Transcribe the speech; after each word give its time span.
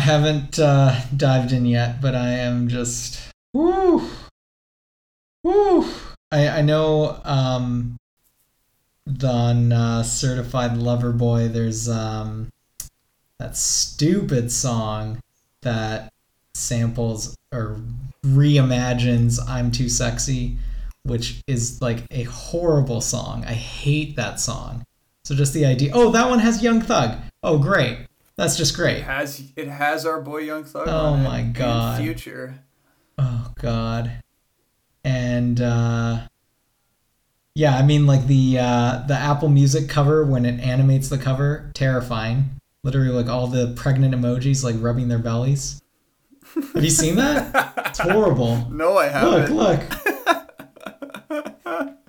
haven't 0.00 0.58
uh, 0.58 1.00
dived 1.16 1.52
in 1.52 1.66
yet, 1.66 2.00
but 2.00 2.14
I 2.14 2.30
am 2.30 2.68
just 2.68 3.20
woo, 3.52 4.08
woo. 5.44 5.86
I 6.32 6.48
I 6.48 6.62
know 6.62 7.20
um, 7.24 7.96
on 9.22 9.72
uh, 9.72 10.02
Certified 10.02 10.76
Lover 10.76 11.12
Boy. 11.12 11.48
There's 11.48 11.88
um, 11.88 12.48
that 13.38 13.56
stupid 13.56 14.50
song 14.52 15.20
that 15.62 16.12
samples 16.54 17.36
or 17.52 17.80
reimagines 18.24 19.38
"I'm 19.46 19.70
Too 19.70 19.88
Sexy," 19.88 20.58
which 21.04 21.40
is 21.46 21.80
like 21.80 22.04
a 22.10 22.24
horrible 22.24 23.00
song. 23.00 23.44
I 23.46 23.54
hate 23.54 24.16
that 24.16 24.40
song. 24.40 24.84
So 25.24 25.34
just 25.34 25.54
the 25.54 25.66
idea. 25.66 25.92
Oh, 25.94 26.10
that 26.10 26.28
one 26.28 26.38
has 26.40 26.62
Young 26.62 26.80
Thug. 26.80 27.18
Oh, 27.42 27.58
great. 27.58 28.06
That's 28.40 28.56
just 28.56 28.74
great. 28.74 28.96
It 28.96 29.02
has 29.02 29.42
it 29.54 29.68
has 29.68 30.06
our 30.06 30.18
boy 30.18 30.38
Young 30.38 30.64
Thug. 30.64 30.88
Oh 30.88 31.14
my 31.14 31.42
god. 31.42 32.00
Future. 32.00 32.64
Oh 33.18 33.52
god. 33.60 34.22
And 35.04 35.60
uh 35.60 36.26
yeah, 37.54 37.76
I 37.76 37.82
mean 37.82 38.06
like 38.06 38.26
the 38.26 38.56
uh 38.58 39.04
the 39.06 39.14
Apple 39.14 39.50
Music 39.50 39.90
cover 39.90 40.24
when 40.24 40.46
it 40.46 40.58
animates 40.58 41.10
the 41.10 41.18
cover, 41.18 41.70
terrifying. 41.74 42.48
Literally 42.82 43.10
like 43.10 43.28
all 43.28 43.46
the 43.46 43.74
pregnant 43.76 44.14
emojis 44.14 44.64
like 44.64 44.76
rubbing 44.78 45.08
their 45.08 45.18
bellies. 45.18 45.82
Have 46.54 46.82
you 46.82 46.88
seen 46.88 47.16
that? 47.16 47.74
It's 47.88 47.98
horrible. 48.02 48.70
No, 48.70 48.96
I 48.96 49.08
haven't. 49.08 49.54
Look, 49.54 49.80
look. 49.90 51.96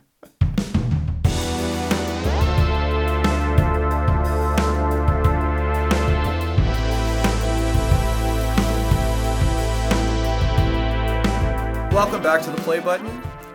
Welcome 12.01 12.23
back 12.23 12.41
to 12.41 12.49
the 12.49 12.61
play 12.63 12.79
button. 12.79 13.05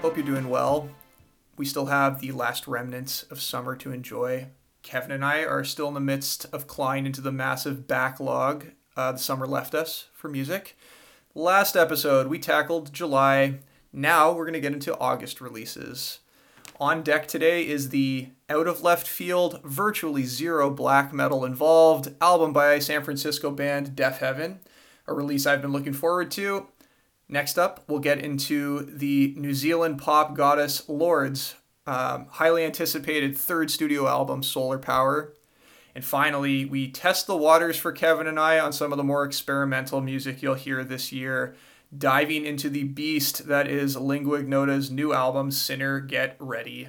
Hope 0.02 0.16
you're 0.16 0.24
doing 0.24 0.48
well. 0.48 0.88
We 1.56 1.66
still 1.66 1.86
have 1.86 2.20
the 2.20 2.30
last 2.30 2.68
remnants 2.68 3.24
of 3.24 3.40
summer 3.40 3.74
to 3.74 3.90
enjoy. 3.90 4.50
Kevin 4.84 5.10
and 5.10 5.24
I 5.24 5.44
are 5.44 5.64
still 5.64 5.88
in 5.88 5.94
the 5.94 6.00
midst 6.00 6.46
of 6.52 6.68
clawing 6.68 7.06
into 7.06 7.20
the 7.20 7.32
massive 7.32 7.88
backlog 7.88 8.66
uh, 8.96 9.10
the 9.10 9.18
summer 9.18 9.48
left 9.48 9.74
us 9.74 10.10
for 10.12 10.28
music. 10.28 10.78
Last 11.34 11.74
episode, 11.74 12.28
we 12.28 12.38
tackled 12.38 12.92
July. 12.92 13.58
Now 13.92 14.30
we're 14.30 14.44
going 14.44 14.52
to 14.52 14.60
get 14.60 14.72
into 14.72 14.96
August 14.96 15.40
releases. 15.40 16.20
On 16.78 17.02
deck 17.02 17.26
today 17.26 17.66
is 17.66 17.88
the 17.88 18.28
out 18.48 18.68
of 18.68 18.80
left 18.80 19.08
field, 19.08 19.60
virtually 19.64 20.22
zero 20.22 20.70
black 20.70 21.12
metal 21.12 21.44
involved 21.44 22.14
album 22.20 22.52
by 22.52 22.78
San 22.78 23.02
Francisco 23.02 23.50
band 23.50 23.96
Deafheaven, 23.96 24.58
a 25.08 25.12
release 25.12 25.46
I've 25.46 25.62
been 25.62 25.72
looking 25.72 25.92
forward 25.92 26.30
to. 26.30 26.68
Next 27.28 27.58
up, 27.58 27.82
we'll 27.88 27.98
get 27.98 28.20
into 28.20 28.82
the 28.82 29.34
New 29.36 29.52
Zealand 29.52 29.98
pop 29.98 30.34
goddess 30.36 30.88
Lorde's, 30.88 31.56
um, 31.86 32.26
highly 32.30 32.64
anticipated 32.64 33.36
third 33.36 33.70
studio 33.70 34.06
album, 34.06 34.42
Solar 34.42 34.78
Power. 34.78 35.34
And 35.94 36.04
finally, 36.04 36.64
we 36.64 36.90
test 36.90 37.26
the 37.26 37.36
waters 37.36 37.76
for 37.76 37.90
Kevin 37.90 38.26
and 38.26 38.38
I 38.38 38.58
on 38.60 38.72
some 38.72 38.92
of 38.92 38.98
the 38.98 39.04
more 39.04 39.24
experimental 39.24 40.00
music 40.00 40.42
you'll 40.42 40.54
hear 40.54 40.84
this 40.84 41.10
year, 41.10 41.56
diving 41.96 42.44
into 42.44 42.68
the 42.68 42.84
beast 42.84 43.48
that 43.48 43.66
is 43.66 43.96
Lingua 43.96 44.42
Ignota's 44.42 44.90
new 44.90 45.12
album, 45.12 45.50
Sinner 45.50 46.00
Get 46.00 46.36
Ready. 46.38 46.88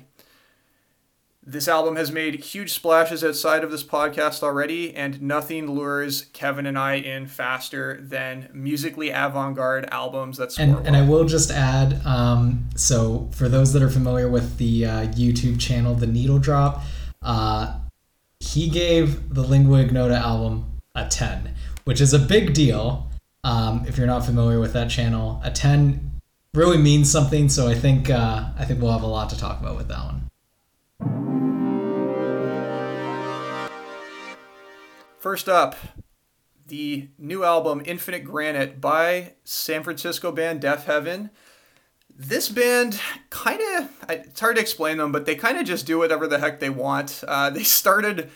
This 1.50 1.70
album 1.70 1.96
has 1.96 2.12
made 2.12 2.44
huge 2.44 2.74
splashes 2.74 3.24
outside 3.24 3.64
of 3.64 3.72
this 3.72 3.82
podcast 3.82 4.44
already, 4.44 4.94
and 4.94 5.22
nothing 5.22 5.72
lures 5.72 6.26
Kevin 6.34 6.66
and 6.66 6.78
I 6.78 6.96
in 6.96 7.26
faster 7.26 8.02
than 8.02 8.50
musically 8.54 9.12
avant 9.12 9.56
garde 9.56 9.88
albums 9.90 10.40
that 10.40 10.52
score 10.52 10.64
And, 10.66 10.74
well. 10.74 10.84
and 10.86 10.98
I 10.98 11.04
will 11.04 11.24
just 11.24 11.50
add 11.50 12.06
um, 12.06 12.68
so, 12.76 13.30
for 13.32 13.48
those 13.48 13.72
that 13.72 13.82
are 13.82 13.90
familiar 13.90 14.28
with 14.28 14.58
the 14.58 14.86
uh, 14.86 15.08
YouTube 15.08 15.58
channel, 15.58 15.96
The 15.96 16.06
Needle 16.06 16.38
Drop, 16.38 16.84
uh, 17.22 17.80
he 18.42 18.68
gave 18.70 19.34
the 19.34 19.42
Lingua 19.42 19.80
Ignota 19.80 20.18
album 20.18 20.82
a 20.96 21.08
10, 21.08 21.56
which 21.86 22.02
is 22.02 22.14
a 22.14 22.20
big 22.20 22.54
deal. 22.54 23.10
Um, 23.46 23.86
if 23.88 23.98
you're 23.98 24.06
not 24.06 24.26
familiar 24.26 24.60
with 24.60 24.74
that 24.74 24.90
channel, 24.90 25.40
a 25.46 25.52
10 25.52 26.12
really 26.54 26.78
means 26.78 27.10
something. 27.10 27.48
So 27.48 27.70
I 27.70 27.74
think 27.74 28.10
uh, 28.10 28.50
I 28.60 28.66
think 28.66 28.82
we'll 28.82 28.92
have 28.92 29.04
a 29.04 29.08
lot 29.08 29.30
to 29.30 29.38
talk 29.38 29.62
about 29.62 29.78
with 29.78 29.88
that 29.88 30.04
one. 30.04 30.28
First 35.18 35.50
up, 35.50 35.76
the 36.68 37.10
new 37.18 37.44
album 37.44 37.82
Infinite 37.86 38.24
Granite 38.24 38.80
by 38.80 39.34
San 39.44 39.82
Francisco 39.82 40.32
band 40.32 40.62
Deafheaven. 40.62 41.32
This 42.16 42.50
band 42.50 43.00
kind 43.32 43.60
of, 43.78 44.06
it's 44.10 44.40
hard 44.40 44.58
to 44.58 44.62
explain 44.62 44.98
them, 44.98 45.12
but 45.12 45.26
they 45.26 45.34
kind 45.34 45.58
of 45.58 45.66
just 45.66 45.88
do 45.88 45.98
whatever 45.98 46.28
the 46.28 46.38
heck 46.38 46.60
they 46.60 46.70
want. 46.70 47.24
Uh, 47.28 47.50
they 47.50 47.64
started 47.64 48.30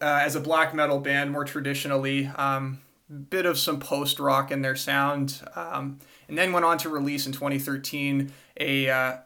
uh, 0.00 0.20
as 0.22 0.34
a 0.34 0.40
black 0.40 0.74
metal 0.74 0.98
band 0.98 1.30
more 1.30 1.44
traditionally, 1.44 2.26
um, 2.36 2.80
bit 3.28 3.44
of 3.44 3.58
some 3.58 3.78
post 3.78 4.18
rock 4.18 4.50
in 4.50 4.62
their 4.62 4.76
sound, 4.76 5.42
um, 5.54 5.98
and 6.26 6.38
then 6.38 6.54
went 6.54 6.64
on 6.64 6.78
to 6.78 6.88
release 6.88 7.26
in 7.26 7.32
2013 7.32 8.32
a 8.60 8.88
uh, 8.88 9.16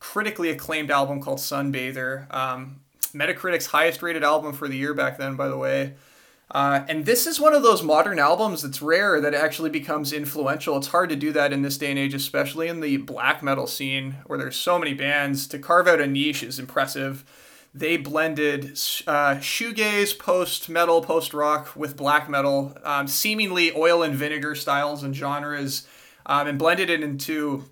critically 0.00 0.50
acclaimed 0.50 0.90
album 0.90 1.22
called 1.22 1.38
Sunbather. 1.38 2.32
Um, 2.32 2.80
Metacritic's 3.14 3.66
highest 3.66 4.02
rated 4.02 4.22
album 4.22 4.52
for 4.52 4.68
the 4.68 4.76
year 4.76 4.92
back 4.92 5.16
then, 5.16 5.34
by 5.34 5.48
the 5.48 5.56
way. 5.56 5.94
Uh, 6.52 6.84
and 6.86 7.06
this 7.06 7.26
is 7.26 7.40
one 7.40 7.54
of 7.54 7.62
those 7.62 7.82
modern 7.82 8.18
albums 8.18 8.60
that's 8.60 8.82
rare 8.82 9.22
that 9.22 9.32
actually 9.32 9.70
becomes 9.70 10.12
influential. 10.12 10.76
It's 10.76 10.88
hard 10.88 11.08
to 11.08 11.16
do 11.16 11.32
that 11.32 11.50
in 11.50 11.62
this 11.62 11.78
day 11.78 11.88
and 11.88 11.98
age, 11.98 12.12
especially 12.12 12.68
in 12.68 12.80
the 12.80 12.98
black 12.98 13.42
metal 13.42 13.66
scene 13.66 14.16
where 14.26 14.38
there's 14.38 14.56
so 14.56 14.78
many 14.78 14.92
bands. 14.92 15.46
To 15.48 15.58
carve 15.58 15.88
out 15.88 16.00
a 16.00 16.06
niche 16.06 16.42
is 16.42 16.58
impressive. 16.58 17.24
They 17.74 17.96
blended 17.96 18.66
uh, 19.06 19.36
shoegaze, 19.36 20.18
post 20.18 20.68
metal, 20.68 21.00
post 21.00 21.32
rock 21.32 21.74
with 21.74 21.96
black 21.96 22.28
metal, 22.28 22.76
um, 22.84 23.06
seemingly 23.06 23.74
oil 23.74 24.02
and 24.02 24.14
vinegar 24.14 24.54
styles 24.54 25.02
and 25.02 25.16
genres, 25.16 25.86
um, 26.26 26.48
and 26.48 26.58
blended 26.58 26.90
it 26.90 27.02
into 27.02 27.64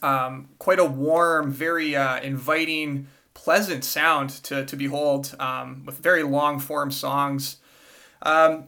um, 0.00 0.48
quite 0.60 0.78
a 0.78 0.84
warm, 0.84 1.50
very 1.50 1.96
uh, 1.96 2.20
inviting, 2.20 3.08
pleasant 3.34 3.84
sound 3.84 4.30
to, 4.30 4.64
to 4.64 4.76
behold 4.76 5.34
um, 5.40 5.82
with 5.86 5.98
very 5.98 6.22
long 6.22 6.60
form 6.60 6.92
songs. 6.92 7.56
Um, 8.22 8.66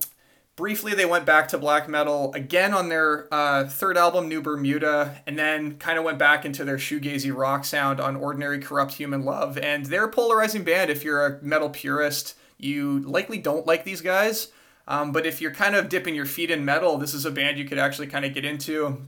briefly, 0.56 0.94
they 0.94 1.06
went 1.06 1.25
back 1.25 1.48
to 1.48 1.59
black 1.59 1.88
metal 1.88 2.32
again 2.34 2.75
on 2.75 2.88
their 2.88 3.32
uh, 3.32 3.66
third 3.66 3.97
album, 3.97 4.28
New 4.28 4.42
Bermuda, 4.42 5.22
and 5.26 5.38
then 5.38 5.78
kind 5.78 5.98
of 5.98 6.04
went 6.04 6.19
back 6.19 6.44
into 6.44 6.65
their 6.65 6.76
shoegazy 6.76 7.34
rock 7.34 7.65
sound 7.65 8.00
on 8.00 8.16
Ordinary 8.16 8.59
Corrupt 8.59 8.94
Human 8.94 9.25
Love. 9.25 9.59
And 9.59 9.87
they're 9.87 10.04
a 10.04 10.10
polarizing 10.10 10.65
band. 10.65 10.91
If 10.91 11.04
you're 11.04 11.26
a 11.26 11.42
metal 11.42 11.70
purist, 11.70 12.37
you 12.59 13.00
likely 13.00 13.38
don't 13.38 13.66
like 13.66 13.84
these 13.84 14.00
guys. 14.00 14.48
Um, 14.87 15.12
but 15.12 15.25
if 15.25 15.41
you're 15.41 15.54
kind 15.54 15.75
of 15.75 15.88
dipping 15.88 16.15
your 16.15 16.26
feet 16.26 16.50
in 16.50 16.65
metal, 16.65 16.98
this 16.98 17.15
is 17.15 17.25
a 17.25 17.31
band 17.31 17.59
you 17.59 17.65
could 17.65 17.78
actually 17.78 18.06
kind 18.06 18.25
of 18.25 18.34
get 18.34 18.44
into. 18.44 19.03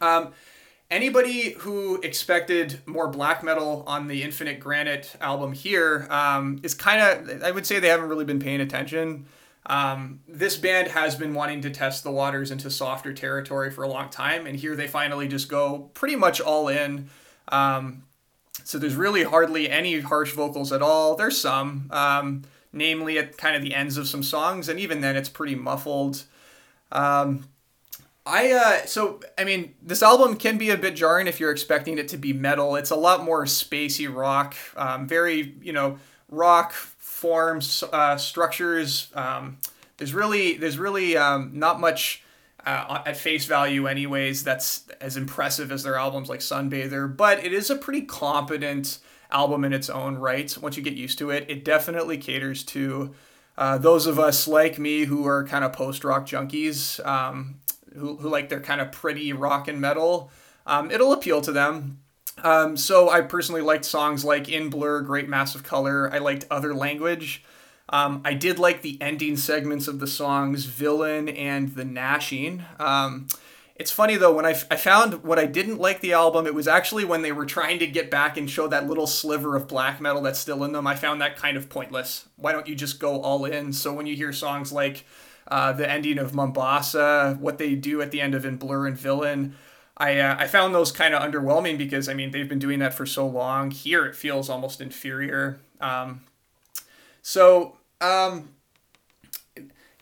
Um, 0.00 0.32
anybody 0.90 1.52
who 1.52 2.00
expected 2.02 2.80
more 2.86 3.08
black 3.08 3.42
metal 3.42 3.84
on 3.86 4.06
the 4.06 4.22
Infinite 4.22 4.60
Granite 4.60 5.16
album 5.20 5.52
here 5.52 6.06
um, 6.10 6.60
is 6.62 6.74
kind 6.74 7.00
of, 7.00 7.42
I 7.42 7.50
would 7.50 7.66
say 7.66 7.78
they 7.78 7.88
haven't 7.88 8.08
really 8.08 8.26
been 8.26 8.38
paying 8.38 8.60
attention. 8.60 9.26
Um, 9.66 10.20
this 10.28 10.56
band 10.56 10.88
has 10.88 11.16
been 11.16 11.32
wanting 11.32 11.62
to 11.62 11.70
test 11.70 12.04
the 12.04 12.10
waters 12.10 12.50
into 12.50 12.70
softer 12.70 13.12
territory 13.12 13.70
for 13.70 13.82
a 13.82 13.88
long 13.88 14.10
time, 14.10 14.46
and 14.46 14.56
here 14.56 14.76
they 14.76 14.86
finally 14.86 15.26
just 15.26 15.48
go 15.48 15.90
pretty 15.94 16.16
much 16.16 16.40
all 16.40 16.68
in. 16.68 17.08
Um, 17.48 18.04
so 18.62 18.78
there's 18.78 18.94
really 18.94 19.24
hardly 19.24 19.70
any 19.70 20.00
harsh 20.00 20.32
vocals 20.32 20.72
at 20.72 20.82
all. 20.82 21.16
There's 21.16 21.38
some, 21.38 21.88
um, 21.90 22.42
namely 22.72 23.18
at 23.18 23.38
kind 23.38 23.56
of 23.56 23.62
the 23.62 23.74
ends 23.74 23.96
of 23.96 24.06
some 24.06 24.22
songs, 24.22 24.68
and 24.68 24.78
even 24.78 25.00
then 25.00 25.16
it's 25.16 25.28
pretty 25.28 25.54
muffled. 25.54 26.24
Um, 26.92 27.46
I 28.26 28.52
uh, 28.52 28.86
so 28.86 29.20
I 29.36 29.44
mean 29.44 29.74
this 29.82 30.02
album 30.02 30.36
can 30.36 30.56
be 30.56 30.70
a 30.70 30.78
bit 30.78 30.96
jarring 30.96 31.26
if 31.26 31.40
you're 31.40 31.50
expecting 31.50 31.98
it 31.98 32.08
to 32.08 32.16
be 32.16 32.32
metal. 32.32 32.76
It's 32.76 32.90
a 32.90 32.96
lot 32.96 33.22
more 33.22 33.44
spacey 33.44 34.12
rock, 34.12 34.54
um, 34.76 35.06
very 35.06 35.54
you 35.60 35.72
know 35.72 35.98
rock 36.30 36.74
forms, 37.14 37.84
uh, 37.92 38.16
structures. 38.16 39.08
Um, 39.14 39.58
there's 39.96 40.12
really 40.12 40.54
there's 40.56 40.78
really 40.78 41.16
um, 41.16 41.52
not 41.54 41.78
much 41.78 42.24
uh, 42.66 43.02
at 43.06 43.16
face 43.16 43.46
value, 43.46 43.86
anyways. 43.86 44.42
That's 44.42 44.88
as 45.00 45.16
impressive 45.16 45.70
as 45.70 45.84
their 45.84 45.94
albums 45.94 46.28
like 46.28 46.40
Sunbather, 46.40 47.16
but 47.16 47.44
it 47.44 47.52
is 47.52 47.70
a 47.70 47.76
pretty 47.76 48.02
competent 48.02 48.98
album 49.30 49.64
in 49.64 49.72
its 49.72 49.88
own 49.88 50.16
right. 50.16 50.56
Once 50.60 50.76
you 50.76 50.82
get 50.82 50.94
used 50.94 51.18
to 51.20 51.30
it, 51.30 51.46
it 51.48 51.64
definitely 51.64 52.18
caters 52.18 52.64
to 52.64 53.14
uh, 53.56 53.78
those 53.78 54.06
of 54.06 54.18
us 54.18 54.48
like 54.48 54.78
me 54.78 55.04
who 55.04 55.24
are 55.24 55.44
kind 55.44 55.64
of 55.64 55.72
post 55.72 56.02
rock 56.02 56.26
junkies, 56.26 57.04
um, 57.06 57.60
who, 57.96 58.16
who 58.16 58.28
like 58.28 58.48
their 58.48 58.60
kind 58.60 58.80
of 58.80 58.90
pretty 58.90 59.32
rock 59.32 59.68
and 59.68 59.80
metal. 59.80 60.30
Um, 60.66 60.90
it'll 60.90 61.12
appeal 61.12 61.40
to 61.42 61.52
them. 61.52 62.00
Um, 62.42 62.76
so 62.76 63.08
I 63.08 63.20
personally 63.20 63.62
liked 63.62 63.84
songs 63.84 64.24
like 64.24 64.48
In 64.48 64.68
Blur, 64.70 65.00
Great 65.00 65.28
Mass 65.28 65.54
of 65.54 65.62
Color. 65.62 66.12
I 66.12 66.18
liked 66.18 66.46
Other 66.50 66.74
Language. 66.74 67.44
Um, 67.88 68.22
I 68.24 68.34
did 68.34 68.58
like 68.58 68.82
the 68.82 68.98
ending 69.00 69.36
segments 69.36 69.88
of 69.88 70.00
the 70.00 70.06
songs 70.06 70.64
Villain 70.64 71.28
and 71.28 71.74
The 71.74 71.84
Gnashing. 71.84 72.64
Um, 72.78 73.28
it's 73.76 73.90
funny 73.90 74.16
though, 74.16 74.32
when 74.32 74.46
I, 74.46 74.52
f- 74.52 74.66
I 74.70 74.76
found 74.76 75.24
what 75.24 75.38
I 75.38 75.46
didn't 75.46 75.78
like 75.78 76.00
the 76.00 76.12
album, 76.12 76.46
it 76.46 76.54
was 76.54 76.68
actually 76.68 77.04
when 77.04 77.22
they 77.22 77.32
were 77.32 77.44
trying 77.44 77.80
to 77.80 77.86
get 77.86 78.10
back 78.10 78.36
and 78.36 78.48
show 78.48 78.68
that 78.68 78.86
little 78.86 79.06
sliver 79.06 79.56
of 79.56 79.66
black 79.66 80.00
metal 80.00 80.22
that's 80.22 80.38
still 80.38 80.62
in 80.64 80.72
them. 80.72 80.86
I 80.86 80.94
found 80.94 81.20
that 81.20 81.36
kind 81.36 81.56
of 81.56 81.68
pointless. 81.68 82.28
Why 82.36 82.52
don't 82.52 82.68
you 82.68 82.74
just 82.74 83.00
go 83.00 83.20
all 83.20 83.44
in? 83.44 83.72
So 83.72 83.92
when 83.92 84.06
you 84.06 84.14
hear 84.14 84.32
songs 84.32 84.72
like 84.72 85.04
uh, 85.48 85.72
the 85.72 85.90
ending 85.90 86.18
of 86.18 86.34
Mombasa, 86.34 87.36
what 87.40 87.58
they 87.58 87.74
do 87.74 88.00
at 88.00 88.12
the 88.12 88.20
end 88.20 88.34
of 88.34 88.44
In 88.44 88.56
Blur 88.56 88.86
and 88.86 88.96
Villain, 88.96 89.56
I, 89.96 90.18
uh, 90.18 90.36
I 90.38 90.46
found 90.48 90.74
those 90.74 90.90
kind 90.90 91.14
of 91.14 91.22
underwhelming 91.22 91.78
because 91.78 92.08
I 92.08 92.14
mean 92.14 92.30
they've 92.32 92.48
been 92.48 92.58
doing 92.58 92.80
that 92.80 92.94
for 92.94 93.06
so 93.06 93.26
long. 93.26 93.70
Here 93.70 94.04
it 94.04 94.16
feels 94.16 94.48
almost 94.50 94.80
inferior. 94.80 95.60
Um, 95.80 96.22
so 97.22 97.76
um, 98.00 98.50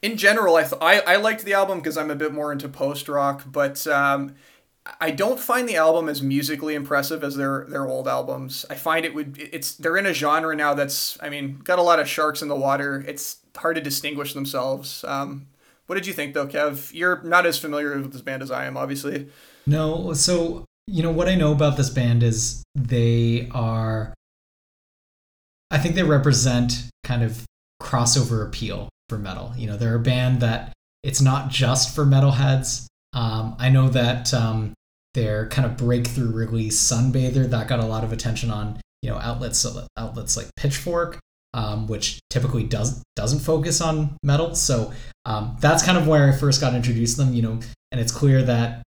in 0.00 0.16
general, 0.16 0.56
I, 0.56 0.62
th- 0.62 0.80
I 0.80 1.00
I 1.00 1.16
liked 1.16 1.44
the 1.44 1.52
album 1.52 1.78
because 1.78 1.96
I'm 1.96 2.10
a 2.10 2.16
bit 2.16 2.32
more 2.32 2.52
into 2.52 2.68
post 2.68 3.08
rock, 3.08 3.44
but 3.46 3.86
um, 3.86 4.34
I 5.00 5.12
don't 5.12 5.38
find 5.38 5.68
the 5.68 5.76
album 5.76 6.08
as 6.08 6.22
musically 6.22 6.74
impressive 6.74 7.22
as 7.22 7.36
their 7.36 7.66
their 7.68 7.86
old 7.86 8.08
albums. 8.08 8.66
I 8.68 8.74
find 8.74 9.04
it 9.04 9.14
would 9.14 9.38
it's 9.38 9.74
they're 9.74 9.96
in 9.96 10.06
a 10.06 10.14
genre 10.14 10.56
now 10.56 10.74
that's 10.74 11.16
I 11.22 11.28
mean 11.28 11.60
got 11.62 11.78
a 11.78 11.82
lot 11.82 12.00
of 12.00 12.08
sharks 12.08 12.42
in 12.42 12.48
the 12.48 12.56
water. 12.56 13.04
It's 13.06 13.36
hard 13.56 13.76
to 13.76 13.82
distinguish 13.82 14.34
themselves. 14.34 15.04
Um, 15.04 15.46
what 15.86 15.94
did 15.94 16.06
you 16.06 16.12
think 16.12 16.34
though, 16.34 16.48
Kev? 16.48 16.92
You're 16.92 17.22
not 17.22 17.46
as 17.46 17.58
familiar 17.58 17.96
with 17.96 18.12
this 18.12 18.22
band 18.22 18.42
as 18.42 18.50
I 18.50 18.64
am, 18.64 18.76
obviously. 18.76 19.28
No, 19.66 20.12
so 20.12 20.64
you 20.86 21.02
know 21.02 21.12
what 21.12 21.28
I 21.28 21.34
know 21.34 21.52
about 21.52 21.76
this 21.76 21.90
band 21.90 22.22
is 22.22 22.62
they 22.74 23.48
are 23.52 24.14
I 25.70 25.78
think 25.78 25.94
they 25.94 26.02
represent 26.02 26.90
kind 27.04 27.22
of 27.22 27.44
crossover 27.82 28.46
appeal 28.46 28.88
for 29.08 29.18
metal. 29.18 29.52
You 29.56 29.66
know, 29.68 29.76
they're 29.76 29.94
a 29.94 30.00
band 30.00 30.40
that 30.40 30.72
it's 31.02 31.20
not 31.20 31.48
just 31.48 31.94
for 31.94 32.04
metalheads. 32.04 32.86
Um, 33.14 33.56
I 33.58 33.70
know 33.70 33.88
that 33.88 34.32
um, 34.34 34.74
their 35.14 35.48
kind 35.48 35.66
of 35.66 35.76
breakthrough 35.76 36.30
release 36.30 36.78
Sunbather 36.78 37.48
that 37.50 37.68
got 37.68 37.80
a 37.80 37.86
lot 37.86 38.04
of 38.04 38.12
attention 38.12 38.50
on 38.50 38.80
you 39.00 39.10
know 39.10 39.18
outlets 39.18 39.66
outlets 39.96 40.36
like 40.36 40.50
Pitchfork, 40.56 41.18
um, 41.54 41.86
which 41.86 42.20
typically 42.30 42.64
does 42.64 43.02
doesn't 43.16 43.40
focus 43.40 43.80
on 43.80 44.16
metal. 44.22 44.54
So 44.54 44.92
um, 45.24 45.56
that's 45.60 45.82
kind 45.82 45.96
of 45.96 46.06
where 46.06 46.28
I 46.28 46.32
first 46.32 46.60
got 46.60 46.74
introduced 46.74 47.16
to 47.16 47.24
them. 47.24 47.34
You 47.34 47.42
know, 47.42 47.60
and 47.90 48.00
it's 48.00 48.12
clear 48.12 48.42
that 48.42 48.82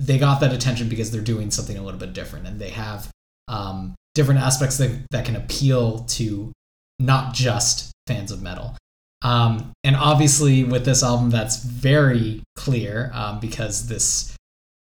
they 0.00 0.18
got 0.18 0.40
that 0.40 0.52
attention 0.52 0.88
because 0.88 1.10
they're 1.10 1.20
doing 1.20 1.50
something 1.50 1.76
a 1.76 1.82
little 1.82 2.00
bit 2.00 2.14
different 2.14 2.46
and 2.46 2.58
they 2.58 2.70
have 2.70 3.08
um, 3.48 3.94
different 4.14 4.40
aspects 4.40 4.78
that, 4.78 5.06
that 5.10 5.26
can 5.26 5.36
appeal 5.36 6.00
to 6.04 6.52
not 6.98 7.34
just 7.34 7.92
fans 8.06 8.32
of 8.32 8.42
metal. 8.42 8.76
Um, 9.22 9.72
and 9.84 9.96
obviously, 9.96 10.64
with 10.64 10.86
this 10.86 11.02
album, 11.02 11.28
that's 11.28 11.62
very 11.62 12.42
clear 12.56 13.10
um, 13.12 13.38
because 13.38 13.86
this 13.86 14.34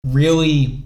really 0.05 0.85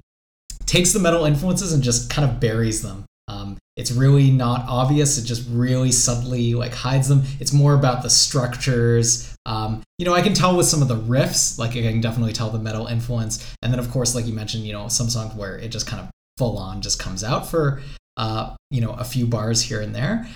takes 0.66 0.92
the 0.92 1.00
metal 1.00 1.24
influences 1.24 1.72
and 1.72 1.82
just 1.82 2.08
kind 2.08 2.30
of 2.30 2.38
buries 2.38 2.82
them. 2.82 3.04
Um, 3.26 3.58
it's 3.76 3.90
really 3.90 4.30
not 4.30 4.64
obvious. 4.68 5.18
It 5.18 5.24
just 5.24 5.48
really 5.50 5.90
subtly 5.90 6.54
like 6.54 6.72
hides 6.72 7.08
them. 7.08 7.24
It's 7.40 7.52
more 7.52 7.74
about 7.74 8.04
the 8.04 8.10
structures. 8.10 9.29
Um, 9.46 9.82
you 9.98 10.04
know, 10.04 10.14
I 10.14 10.22
can 10.22 10.34
tell 10.34 10.56
with 10.56 10.66
some 10.66 10.82
of 10.82 10.88
the 10.88 10.96
riffs, 10.96 11.58
like 11.58 11.70
I 11.70 11.82
can 11.82 12.00
definitely 12.00 12.32
tell 12.32 12.50
the 12.50 12.58
metal 12.58 12.86
influence. 12.86 13.54
And 13.62 13.72
then 13.72 13.80
of 13.80 13.90
course, 13.90 14.14
like 14.14 14.26
you 14.26 14.32
mentioned, 14.32 14.64
you 14.64 14.72
know, 14.72 14.88
some 14.88 15.08
songs 15.08 15.34
where 15.34 15.58
it 15.58 15.68
just 15.68 15.86
kind 15.86 16.02
of 16.02 16.10
full 16.36 16.58
on 16.58 16.80
just 16.80 16.98
comes 16.98 17.22
out 17.22 17.48
for 17.48 17.82
uh, 18.16 18.54
you 18.70 18.80
know 18.80 18.92
a 18.92 19.04
few 19.04 19.26
bars 19.26 19.62
here 19.62 19.80
and 19.80 19.94
there. 19.94 20.26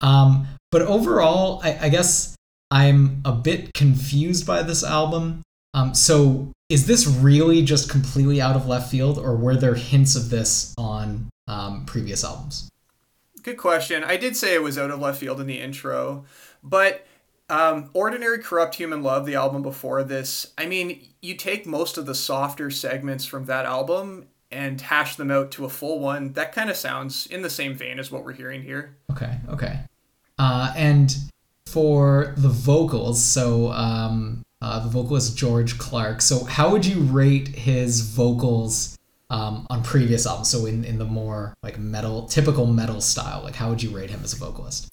Um, 0.00 0.46
but 0.70 0.82
overall, 0.82 1.60
I, 1.62 1.78
I 1.82 1.88
guess 1.88 2.34
I'm 2.70 3.22
a 3.24 3.32
bit 3.32 3.72
confused 3.74 4.46
by 4.46 4.62
this 4.62 4.82
album. 4.82 5.42
Um, 5.72 5.94
so 5.94 6.52
is 6.68 6.86
this 6.86 7.06
really 7.06 7.62
just 7.62 7.90
completely 7.90 8.40
out 8.40 8.56
of 8.56 8.66
left 8.66 8.90
field, 8.90 9.18
or 9.18 9.36
were 9.36 9.56
there 9.56 9.74
hints 9.74 10.16
of 10.16 10.30
this 10.30 10.74
on 10.78 11.28
um, 11.48 11.84
previous 11.86 12.24
albums? 12.24 12.68
Good 13.42 13.58
question. 13.58 14.02
I 14.02 14.16
did 14.16 14.36
say 14.36 14.54
it 14.54 14.62
was 14.62 14.78
out 14.78 14.90
of 14.90 15.00
left 15.00 15.20
field 15.20 15.40
in 15.40 15.46
the 15.46 15.60
intro, 15.60 16.24
but 16.62 17.06
um, 17.48 17.90
Ordinary 17.92 18.38
Corrupt 18.38 18.74
Human 18.76 19.02
Love, 19.02 19.26
the 19.26 19.34
album 19.34 19.62
before 19.62 20.02
this, 20.02 20.52
I 20.56 20.66
mean, 20.66 21.08
you 21.20 21.34
take 21.34 21.66
most 21.66 21.98
of 21.98 22.06
the 22.06 22.14
softer 22.14 22.70
segments 22.70 23.24
from 23.24 23.44
that 23.46 23.66
album 23.66 24.26
and 24.50 24.80
hash 24.80 25.16
them 25.16 25.30
out 25.30 25.50
to 25.52 25.64
a 25.64 25.68
full 25.68 25.98
one. 25.98 26.32
That 26.34 26.52
kind 26.52 26.70
of 26.70 26.76
sounds 26.76 27.26
in 27.26 27.42
the 27.42 27.50
same 27.50 27.74
vein 27.74 27.98
as 27.98 28.10
what 28.10 28.24
we're 28.24 28.32
hearing 28.32 28.62
here. 28.62 28.96
Okay, 29.10 29.38
okay. 29.48 29.80
Uh, 30.38 30.72
and 30.76 31.14
for 31.66 32.34
the 32.36 32.48
vocals, 32.48 33.22
so 33.22 33.72
um, 33.72 34.42
uh, 34.62 34.80
the 34.80 34.88
vocalist 34.88 35.36
George 35.36 35.76
Clarke. 35.78 36.22
So 36.22 36.44
how 36.44 36.70
would 36.70 36.86
you 36.86 37.00
rate 37.00 37.48
his 37.48 38.00
vocals 38.00 38.96
um, 39.30 39.66
on 39.68 39.82
previous 39.82 40.26
albums. 40.26 40.50
So 40.50 40.66
in, 40.66 40.84
in 40.84 40.98
the 40.98 41.04
more 41.04 41.54
like 41.62 41.78
metal, 41.78 42.26
typical 42.26 42.66
metal 42.66 43.00
style, 43.00 43.42
like 43.42 43.54
how 43.54 43.68
would 43.68 43.82
you 43.82 43.90
rate 43.90 44.10
him 44.10 44.20
as 44.22 44.32
a 44.32 44.36
vocalist? 44.36 44.90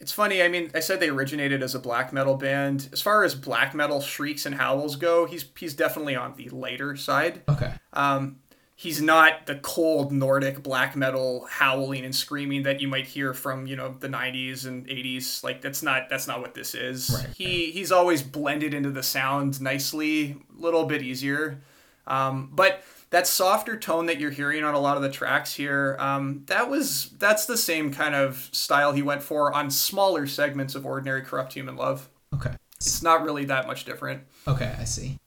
It's 0.00 0.12
funny. 0.12 0.42
I 0.42 0.48
mean, 0.48 0.70
I 0.74 0.80
said 0.80 1.00
they 1.00 1.08
originated 1.08 1.62
as 1.62 1.74
a 1.74 1.78
black 1.78 2.12
metal 2.12 2.36
band. 2.36 2.88
As 2.92 3.02
far 3.02 3.24
as 3.24 3.34
black 3.34 3.74
metal 3.74 4.00
shrieks 4.00 4.46
and 4.46 4.54
howls 4.54 4.96
go, 4.96 5.26
he's 5.26 5.44
he's 5.58 5.74
definitely 5.74 6.14
on 6.14 6.34
the 6.36 6.48
later 6.50 6.96
side. 6.96 7.42
Okay. 7.48 7.72
Um, 7.92 8.36
he's 8.76 9.02
not 9.02 9.46
the 9.46 9.56
cold 9.56 10.12
Nordic 10.12 10.62
black 10.62 10.94
metal 10.94 11.48
howling 11.50 12.04
and 12.04 12.14
screaming 12.14 12.62
that 12.62 12.80
you 12.80 12.86
might 12.86 13.06
hear 13.08 13.34
from 13.34 13.66
you 13.66 13.74
know 13.74 13.96
the 13.98 14.06
90s 14.06 14.66
and 14.66 14.86
80s. 14.86 15.42
Like 15.42 15.60
that's 15.60 15.82
not 15.82 16.08
that's 16.08 16.28
not 16.28 16.40
what 16.40 16.54
this 16.54 16.76
is. 16.76 17.10
Right. 17.12 17.34
He 17.36 17.72
he's 17.72 17.90
always 17.90 18.22
blended 18.22 18.74
into 18.74 18.90
the 18.90 19.02
sound 19.02 19.60
nicely, 19.60 20.36
a 20.56 20.62
little 20.62 20.84
bit 20.84 21.02
easier. 21.02 21.60
Um, 22.06 22.50
but 22.52 22.84
that 23.10 23.26
softer 23.26 23.76
tone 23.76 24.06
that 24.06 24.20
you're 24.20 24.30
hearing 24.30 24.64
on 24.64 24.74
a 24.74 24.78
lot 24.78 24.96
of 24.96 25.02
the 25.02 25.10
tracks 25.10 25.54
here, 25.54 25.96
um, 25.98 26.42
that 26.46 26.68
was 26.68 27.10
that's 27.18 27.46
the 27.46 27.56
same 27.56 27.92
kind 27.92 28.14
of 28.14 28.48
style 28.52 28.92
he 28.92 29.02
went 29.02 29.22
for 29.22 29.52
on 29.54 29.70
smaller 29.70 30.26
segments 30.26 30.74
of 30.74 30.84
Ordinary 30.84 31.22
Corrupt 31.22 31.52
Human 31.54 31.76
Love. 31.76 32.08
Okay. 32.34 32.50
It's 32.76 33.02
not 33.02 33.22
really 33.22 33.44
that 33.46 33.66
much 33.66 33.84
different. 33.84 34.22
Okay, 34.46 34.74
I 34.78 34.84
see. 34.84 35.18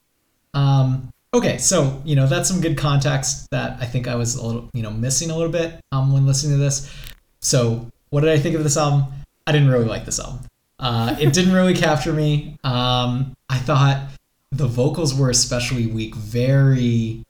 Um, 0.53 1.11
okay, 1.33 1.57
so 1.57 2.01
you 2.05 2.15
know 2.15 2.27
that's 2.27 2.47
some 2.47 2.61
good 2.61 2.77
context 2.77 3.49
that 3.51 3.77
I 3.81 3.85
think 3.85 4.07
I 4.07 4.15
was 4.15 4.35
a 4.35 4.45
little 4.45 4.69
you 4.73 4.83
know 4.83 4.91
missing 4.91 5.31
a 5.31 5.35
little 5.35 5.51
bit 5.51 5.79
um, 5.91 6.13
when 6.13 6.25
listening 6.25 6.57
to 6.57 6.63
this. 6.63 6.93
So 7.39 7.89
what 8.09 8.21
did 8.21 8.29
I 8.29 8.37
think 8.37 8.55
of 8.55 8.63
this 8.63 8.77
album? 8.77 9.11
I 9.47 9.51
didn't 9.51 9.69
really 9.69 9.85
like 9.85 10.05
this 10.05 10.19
album. 10.19 10.41
Uh, 10.79 11.15
it 11.19 11.33
didn't 11.33 11.53
really 11.53 11.73
capture 11.73 12.13
me. 12.13 12.57
Um, 12.63 13.35
I 13.49 13.57
thought 13.57 14.09
the 14.51 14.67
vocals 14.67 15.13
were 15.15 15.29
especially 15.29 15.87
weak, 15.87 16.15
very 16.15 17.23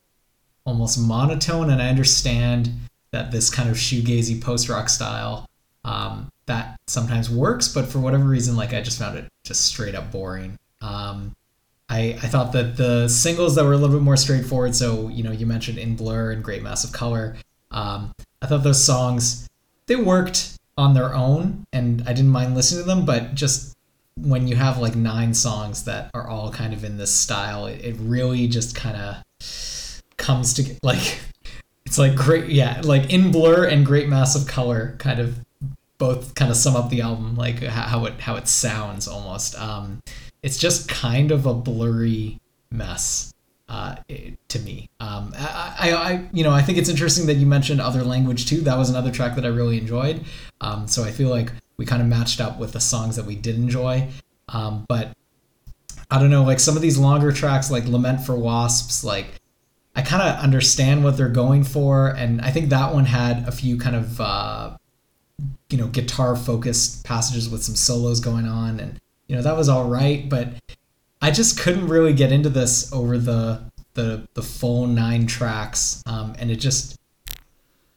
almost 0.65 0.99
monotone, 0.99 1.69
and 1.69 1.81
I 1.81 1.89
understand 1.89 2.71
that 3.11 3.31
this 3.31 3.49
kind 3.49 3.69
of 3.69 3.75
shoegazy 3.75 4.41
post 4.41 4.69
rock 4.69 4.89
style 4.89 5.47
um, 5.83 6.29
that 6.45 6.79
sometimes 6.87 7.29
works, 7.29 7.67
but 7.67 7.87
for 7.87 7.99
whatever 7.99 8.23
reason, 8.23 8.55
like 8.55 8.73
I 8.73 8.81
just 8.81 8.99
found 8.99 9.17
it 9.17 9.27
just 9.43 9.65
straight 9.65 9.95
up 9.95 10.11
boring. 10.11 10.57
Um, 10.81 11.35
I, 11.89 12.17
I 12.21 12.27
thought 12.27 12.53
that 12.53 12.77
the 12.77 13.07
singles 13.07 13.55
that 13.55 13.65
were 13.65 13.73
a 13.73 13.77
little 13.77 13.95
bit 13.95 14.03
more 14.03 14.17
straightforward, 14.17 14.75
so 14.75 15.09
you 15.09 15.23
know 15.23 15.31
you 15.31 15.45
mentioned 15.45 15.77
In 15.77 15.95
Blur 15.95 16.31
and 16.31 16.43
Great 16.43 16.63
Mass 16.63 16.83
of 16.83 16.91
Color, 16.91 17.35
um, 17.71 18.11
I 18.41 18.47
thought 18.47 18.63
those 18.63 18.83
songs 18.83 19.47
they 19.87 19.95
worked 19.95 20.57
on 20.77 20.93
their 20.93 21.13
own, 21.13 21.65
and 21.73 22.01
I 22.07 22.13
didn't 22.13 22.31
mind 22.31 22.55
listening 22.55 22.83
to 22.83 22.87
them, 22.87 23.05
but 23.05 23.35
just 23.35 23.75
when 24.17 24.47
you 24.47 24.55
have 24.55 24.77
like 24.77 24.95
nine 24.95 25.33
songs 25.33 25.83
that 25.85 26.11
are 26.13 26.27
all 26.27 26.51
kind 26.51 26.73
of 26.73 26.83
in 26.83 26.97
this 26.97 27.11
style, 27.11 27.65
it, 27.65 27.83
it 27.83 27.95
really 27.99 28.47
just 28.47 28.75
kind 28.75 28.95
of 28.95 29.15
comes 30.21 30.53
to 30.53 30.75
like 30.83 31.19
it's 31.85 31.97
like 31.97 32.15
great 32.15 32.49
yeah 32.49 32.79
like 32.83 33.11
in 33.11 33.31
blur 33.31 33.65
and 33.65 33.85
great 33.85 34.07
mass 34.07 34.35
of 34.35 34.47
color 34.47 34.95
kind 34.99 35.19
of 35.19 35.39
both 35.97 36.33
kind 36.35 36.49
of 36.49 36.55
sum 36.55 36.75
up 36.75 36.89
the 36.89 37.01
album 37.01 37.35
like 37.35 37.61
how 37.63 38.05
it 38.05 38.19
how 38.21 38.35
it 38.35 38.47
sounds 38.47 39.07
almost 39.07 39.59
um 39.59 39.99
it's 40.43 40.57
just 40.57 40.87
kind 40.87 41.31
of 41.31 41.45
a 41.45 41.53
blurry 41.53 42.39
mess 42.71 43.33
uh, 43.71 43.95
to 44.49 44.59
me. 44.59 44.89
Um, 44.99 45.33
I, 45.37 45.75
I, 45.79 45.93
I, 45.93 46.27
you 46.33 46.43
know, 46.43 46.51
I 46.51 46.61
think 46.61 46.77
it's 46.77 46.89
interesting 46.89 47.25
that 47.27 47.35
you 47.35 47.45
mentioned 47.45 47.79
other 47.79 48.03
language 48.03 48.45
too. 48.45 48.59
That 48.61 48.77
was 48.77 48.89
another 48.89 49.11
track 49.11 49.35
that 49.35 49.45
I 49.45 49.47
really 49.47 49.77
enjoyed. 49.77 50.25
Um, 50.59 50.89
so 50.89 51.05
I 51.05 51.11
feel 51.11 51.29
like 51.29 51.53
we 51.77 51.85
kind 51.85 52.01
of 52.01 52.07
matched 52.09 52.41
up 52.41 52.59
with 52.59 52.73
the 52.73 52.81
songs 52.81 53.15
that 53.15 53.25
we 53.25 53.35
did 53.35 53.55
enjoy. 53.55 54.09
Um, 54.49 54.85
but 54.89 55.15
I 56.09 56.19
don't 56.19 56.29
know, 56.29 56.43
like 56.43 56.59
some 56.59 56.75
of 56.75 56.81
these 56.81 56.97
longer 56.97 57.31
tracks, 57.31 57.71
like 57.71 57.85
Lament 57.85 58.25
for 58.25 58.35
Wasps, 58.35 59.05
like 59.05 59.40
I 59.95 60.01
kind 60.01 60.21
of 60.21 60.41
understand 60.41 61.03
what 61.03 61.17
they're 61.17 61.29
going 61.29 61.63
for, 61.63 62.09
and 62.09 62.41
I 62.41 62.51
think 62.51 62.69
that 62.69 62.93
one 62.93 63.05
had 63.05 63.47
a 63.47 63.51
few 63.51 63.77
kind 63.77 63.95
of 63.95 64.21
uh, 64.21 64.77
you 65.69 65.77
know 65.77 65.87
guitar 65.87 66.35
focused 66.35 67.03
passages 67.03 67.49
with 67.49 67.63
some 67.63 67.75
solos 67.75 68.19
going 68.19 68.47
on, 68.47 68.79
and 68.79 68.99
you 69.27 69.35
know 69.35 69.41
that 69.41 69.57
was 69.57 69.67
all 69.69 69.89
right, 69.89 70.29
but 70.29 70.53
I 71.21 71.31
just 71.31 71.59
couldn't 71.59 71.87
really 71.87 72.13
get 72.13 72.31
into 72.31 72.49
this 72.49 72.91
over 72.93 73.17
the 73.17 73.63
the 73.93 74.27
the 74.33 74.41
full 74.41 74.87
nine 74.87 75.27
tracks, 75.27 76.01
um, 76.05 76.35
and 76.39 76.49
it 76.49 76.57
just 76.57 76.97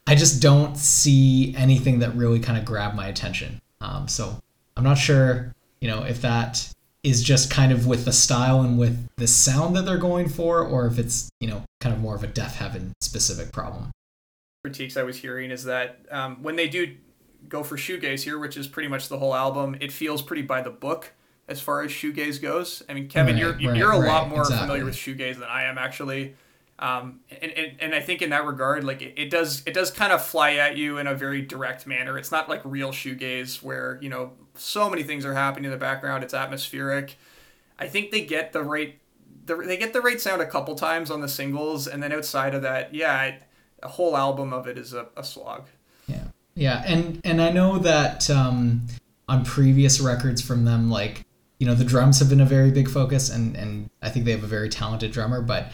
I 0.07 0.15
just 0.15 0.41
don't 0.41 0.77
see 0.77 1.55
anything 1.55 1.99
that 1.99 2.15
really 2.15 2.39
kind 2.39 2.57
of 2.57 2.65
grabbed 2.65 2.95
my 2.95 3.07
attention. 3.07 3.61
Um, 3.81 4.07
so 4.07 4.39
I'm 4.77 4.83
not 4.83 4.97
sure, 4.97 5.55
you 5.79 5.87
know, 5.87 6.03
if 6.03 6.21
that 6.21 6.71
is 7.05 7.21
just 7.21 7.51
kind 7.51 7.71
of 7.71 7.85
with 7.85 8.03
the 8.03 8.11
style 8.11 8.61
and 8.61 8.79
with 8.79 9.07
the 9.17 9.27
sound 9.27 9.75
that 9.75 9.85
they're 9.85 9.97
going 9.97 10.27
for, 10.27 10.61
or 10.61 10.87
if 10.87 10.97
it's, 10.97 11.29
you 11.39 11.47
know, 11.47 11.61
kind 11.79 11.93
of 11.93 12.01
more 12.01 12.15
of 12.15 12.23
a 12.23 12.27
Deafheaven 12.27 12.91
specific 12.99 13.51
problem. 13.53 13.91
Critiques 14.63 14.97
I 14.97 15.03
was 15.03 15.15
hearing 15.15 15.51
is 15.51 15.65
that 15.65 15.99
um, 16.09 16.41
when 16.41 16.55
they 16.55 16.67
do 16.67 16.95
go 17.47 17.61
for 17.61 17.77
shoegaze 17.77 18.23
here, 18.23 18.39
which 18.39 18.57
is 18.57 18.67
pretty 18.67 18.89
much 18.89 19.07
the 19.07 19.19
whole 19.19 19.35
album, 19.35 19.77
it 19.79 19.91
feels 19.91 20.23
pretty 20.23 20.41
by 20.41 20.63
the 20.63 20.71
book 20.71 21.13
as 21.47 21.61
far 21.61 21.83
as 21.83 21.91
shoegaze 21.91 22.41
goes. 22.41 22.81
I 22.89 22.95
mean, 22.95 23.07
Kevin, 23.07 23.35
right, 23.35 23.39
you're 23.39 23.51
right, 23.53 23.77
you're 23.77 23.91
a 23.91 23.99
right, 23.99 24.07
lot 24.07 24.29
more 24.29 24.41
exactly. 24.41 24.65
familiar 24.65 24.85
with 24.85 24.95
shoegaze 24.95 25.35
than 25.35 25.47
I 25.47 25.65
am 25.65 25.77
actually. 25.77 26.35
Um, 26.77 27.21
and, 27.41 27.51
and, 27.53 27.71
and 27.79 27.95
I 27.95 28.01
think 28.01 28.21
in 28.21 28.31
that 28.31 28.45
regard, 28.45 28.83
like 28.83 29.01
it, 29.01 29.13
it 29.15 29.29
does 29.29 29.63
it 29.65 29.73
does 29.73 29.91
kind 29.91 30.11
of 30.11 30.23
fly 30.23 30.55
at 30.55 30.75
you 30.75 30.97
in 30.97 31.07
a 31.07 31.15
very 31.15 31.41
direct 31.41 31.87
manner. 31.87 32.17
It's 32.17 32.31
not 32.31 32.49
like 32.49 32.61
real 32.65 32.91
shoegaze 32.91 33.63
where 33.63 33.97
you 34.01 34.09
know 34.09 34.33
so 34.55 34.89
many 34.89 35.03
things 35.03 35.25
are 35.25 35.33
happening 35.33 35.65
in 35.65 35.71
the 35.71 35.77
background. 35.77 36.23
It's 36.23 36.33
atmospheric. 36.33 37.17
I 37.79 37.87
think 37.87 38.11
they 38.11 38.25
get 38.25 38.51
the 38.51 38.61
right 38.61 38.99
the, 39.45 39.55
they 39.55 39.77
get 39.77 39.93
the 39.93 40.01
right 40.01 40.19
sound 40.19 40.41
a 40.41 40.45
couple 40.45 40.75
times 40.75 41.11
on 41.11 41.21
the 41.21 41.27
singles, 41.27 41.87
and 41.87 42.01
then 42.01 42.11
outside 42.11 42.53
of 42.53 42.61
that, 42.63 42.93
yeah, 42.93 43.35
a 43.81 43.87
whole 43.87 44.17
album 44.17 44.53
of 44.53 44.67
it 44.67 44.77
is 44.77 44.93
a, 44.93 45.07
a 45.15 45.23
slog. 45.23 45.67
Yeah, 46.07 46.25
yeah, 46.55 46.83
and 46.85 47.21
and 47.23 47.41
I 47.41 47.51
know 47.51 47.77
that 47.79 48.29
um, 48.29 48.87
on 49.29 49.45
previous 49.45 49.99
records 49.99 50.41
from 50.41 50.65
them, 50.65 50.89
like 50.89 51.25
you 51.59 51.67
know, 51.67 51.75
the 51.75 51.85
drums 51.85 52.19
have 52.19 52.29
been 52.29 52.41
a 52.41 52.45
very 52.45 52.71
big 52.71 52.89
focus, 52.89 53.29
and 53.29 53.55
and 53.55 53.89
I 54.01 54.09
think 54.09 54.25
they 54.25 54.31
have 54.31 54.43
a 54.43 54.47
very 54.47 54.69
talented 54.69 55.11
drummer, 55.11 55.41
but 55.41 55.71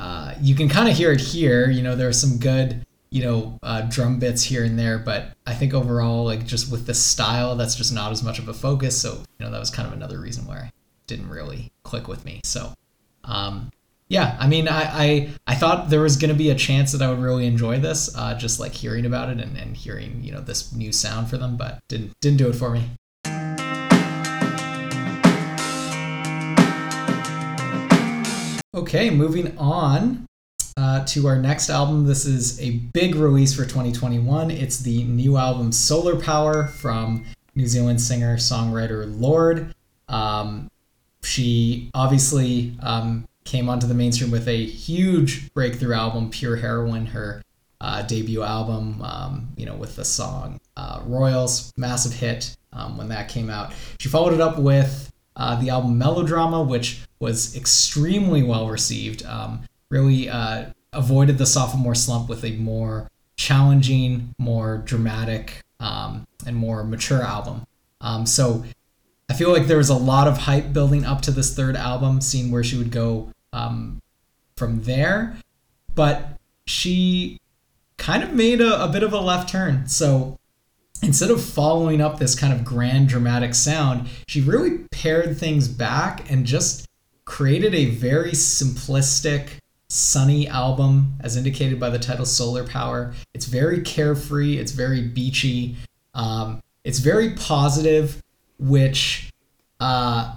uh, 0.00 0.34
you 0.40 0.54
can 0.54 0.66
kind 0.66 0.88
of 0.88 0.96
hear 0.96 1.12
it 1.12 1.20
here. 1.20 1.68
You 1.68 1.82
know, 1.82 1.94
there 1.94 2.08
are 2.08 2.12
some 2.12 2.38
good, 2.38 2.86
you 3.10 3.22
know, 3.22 3.58
uh, 3.62 3.82
drum 3.82 4.18
bits 4.18 4.42
here 4.42 4.64
and 4.64 4.78
there, 4.78 4.98
but 4.98 5.36
I 5.46 5.52
think 5.52 5.74
overall, 5.74 6.24
like 6.24 6.46
just 6.46 6.72
with 6.72 6.86
the 6.86 6.94
style, 6.94 7.54
that's 7.54 7.74
just 7.74 7.92
not 7.92 8.10
as 8.10 8.22
much 8.22 8.38
of 8.38 8.48
a 8.48 8.54
focus. 8.54 8.98
So, 8.98 9.22
you 9.38 9.44
know, 9.44 9.50
that 9.50 9.60
was 9.60 9.68
kind 9.68 9.86
of 9.86 9.92
another 9.92 10.18
reason 10.18 10.46
why 10.46 10.56
it 10.56 10.72
didn't 11.06 11.28
really 11.28 11.70
click 11.82 12.08
with 12.08 12.24
me. 12.24 12.40
So, 12.44 12.72
um, 13.24 13.70
yeah, 14.08 14.38
I 14.40 14.48
mean, 14.48 14.68
I, 14.68 14.82
I, 14.82 15.28
I 15.46 15.54
thought 15.54 15.90
there 15.90 16.00
was 16.00 16.16
going 16.16 16.30
to 16.30 16.34
be 16.34 16.48
a 16.48 16.54
chance 16.54 16.92
that 16.92 17.02
I 17.02 17.10
would 17.10 17.20
really 17.20 17.46
enjoy 17.46 17.78
this, 17.78 18.16
uh, 18.16 18.34
just 18.34 18.58
like 18.58 18.72
hearing 18.72 19.04
about 19.04 19.28
it 19.28 19.38
and, 19.38 19.54
and 19.58 19.76
hearing, 19.76 20.24
you 20.24 20.32
know, 20.32 20.40
this 20.40 20.72
new 20.72 20.92
sound 20.92 21.28
for 21.28 21.36
them, 21.36 21.58
but 21.58 21.80
didn't, 21.88 22.18
didn't 22.20 22.38
do 22.38 22.48
it 22.48 22.54
for 22.54 22.70
me. 22.70 22.90
Okay, 28.72 29.10
moving 29.10 29.58
on 29.58 30.26
uh, 30.76 31.04
to 31.06 31.26
our 31.26 31.36
next 31.36 31.70
album. 31.70 32.06
This 32.06 32.24
is 32.24 32.60
a 32.60 32.70
big 32.70 33.16
release 33.16 33.52
for 33.52 33.64
2021. 33.64 34.52
It's 34.52 34.78
the 34.78 35.02
new 35.02 35.36
album 35.36 35.72
Solar 35.72 36.14
Power 36.14 36.68
from 36.68 37.24
New 37.56 37.66
Zealand 37.66 38.00
singer 38.00 38.36
songwriter 38.36 39.12
Lorde. 39.20 39.74
Um, 40.08 40.70
she 41.24 41.90
obviously 41.94 42.76
um, 42.80 43.26
came 43.42 43.68
onto 43.68 43.88
the 43.88 43.94
mainstream 43.94 44.30
with 44.30 44.46
a 44.46 44.64
huge 44.66 45.52
breakthrough 45.52 45.94
album, 45.94 46.30
Pure 46.30 46.58
Heroine, 46.58 47.06
her 47.06 47.42
uh, 47.80 48.02
debut 48.02 48.44
album, 48.44 49.02
um, 49.02 49.48
you 49.56 49.66
know, 49.66 49.74
with 49.74 49.96
the 49.96 50.04
song 50.04 50.60
uh, 50.76 51.00
Royals, 51.06 51.72
massive 51.76 52.12
hit 52.12 52.56
um, 52.72 52.96
when 52.96 53.08
that 53.08 53.28
came 53.28 53.50
out. 53.50 53.72
She 53.98 54.08
followed 54.08 54.32
it 54.32 54.40
up 54.40 54.60
with 54.60 55.09
uh, 55.36 55.60
the 55.60 55.70
album 55.70 55.98
Melodrama, 55.98 56.62
which 56.62 57.02
was 57.18 57.56
extremely 57.56 58.42
well 58.42 58.68
received. 58.68 59.24
Um, 59.24 59.62
really 59.90 60.28
uh, 60.28 60.66
avoided 60.92 61.38
the 61.38 61.46
sophomore 61.46 61.94
slump 61.94 62.28
with 62.28 62.44
a 62.44 62.52
more 62.52 63.08
challenging, 63.36 64.34
more 64.38 64.78
dramatic, 64.78 65.62
um, 65.80 66.26
and 66.46 66.56
more 66.56 66.84
mature 66.84 67.22
album. 67.22 67.66
Um, 68.00 68.26
so 68.26 68.64
I 69.28 69.34
feel 69.34 69.52
like 69.52 69.66
there 69.66 69.78
was 69.78 69.88
a 69.88 69.94
lot 69.94 70.26
of 70.26 70.38
hype 70.38 70.72
building 70.72 71.04
up 71.04 71.22
to 71.22 71.30
this 71.30 71.54
third 71.54 71.76
album, 71.76 72.20
seeing 72.20 72.50
where 72.50 72.64
she 72.64 72.76
would 72.76 72.90
go 72.90 73.30
um, 73.52 74.00
from 74.56 74.82
there. 74.82 75.36
But 75.94 76.38
she 76.66 77.38
kind 77.96 78.22
of 78.22 78.32
made 78.32 78.60
a, 78.60 78.82
a 78.82 78.88
bit 78.88 79.02
of 79.02 79.12
a 79.12 79.20
left 79.20 79.48
turn. 79.48 79.86
So 79.86 80.38
instead 81.02 81.30
of 81.30 81.42
following 81.42 82.00
up 82.00 82.18
this 82.18 82.34
kind 82.34 82.52
of 82.52 82.64
grand 82.64 83.08
dramatic 83.08 83.54
sound, 83.54 84.08
she 84.26 84.40
really 84.40 84.78
pared 84.90 85.38
things 85.38 85.68
back 85.68 86.30
and 86.30 86.44
just 86.46 86.86
created 87.24 87.74
a 87.74 87.86
very 87.86 88.32
simplistic, 88.32 89.50
sunny 89.88 90.48
album, 90.48 91.14
as 91.20 91.36
indicated 91.36 91.78
by 91.80 91.90
the 91.90 91.98
title 91.98 92.26
Solar 92.26 92.64
Power. 92.64 93.14
It's 93.34 93.46
very 93.46 93.80
carefree, 93.82 94.58
it's 94.58 94.72
very 94.72 95.02
beachy, 95.02 95.76
um, 96.14 96.60
it's 96.84 96.98
very 96.98 97.30
positive, 97.34 98.22
which 98.58 99.30
uh, 99.78 100.36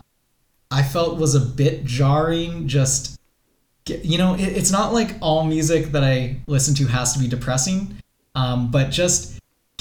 I 0.71 0.83
felt 0.83 1.17
was 1.17 1.35
a 1.35 1.39
bit 1.39 1.83
jarring. 1.83 2.67
Just, 2.67 3.19
you 3.87 4.17
know, 4.17 4.35
it, 4.35 4.41
it's 4.41 4.71
not 4.71 4.93
like 4.93 5.15
all 5.21 5.45
music 5.45 5.87
that 5.93 6.03
I 6.03 6.37
listen 6.47 6.73
to 6.75 6.85
has 6.87 7.13
to 7.13 7.19
be 7.19 7.27
depressing, 7.27 7.97
um, 8.35 8.71
but 8.71 8.89
just 8.91 9.32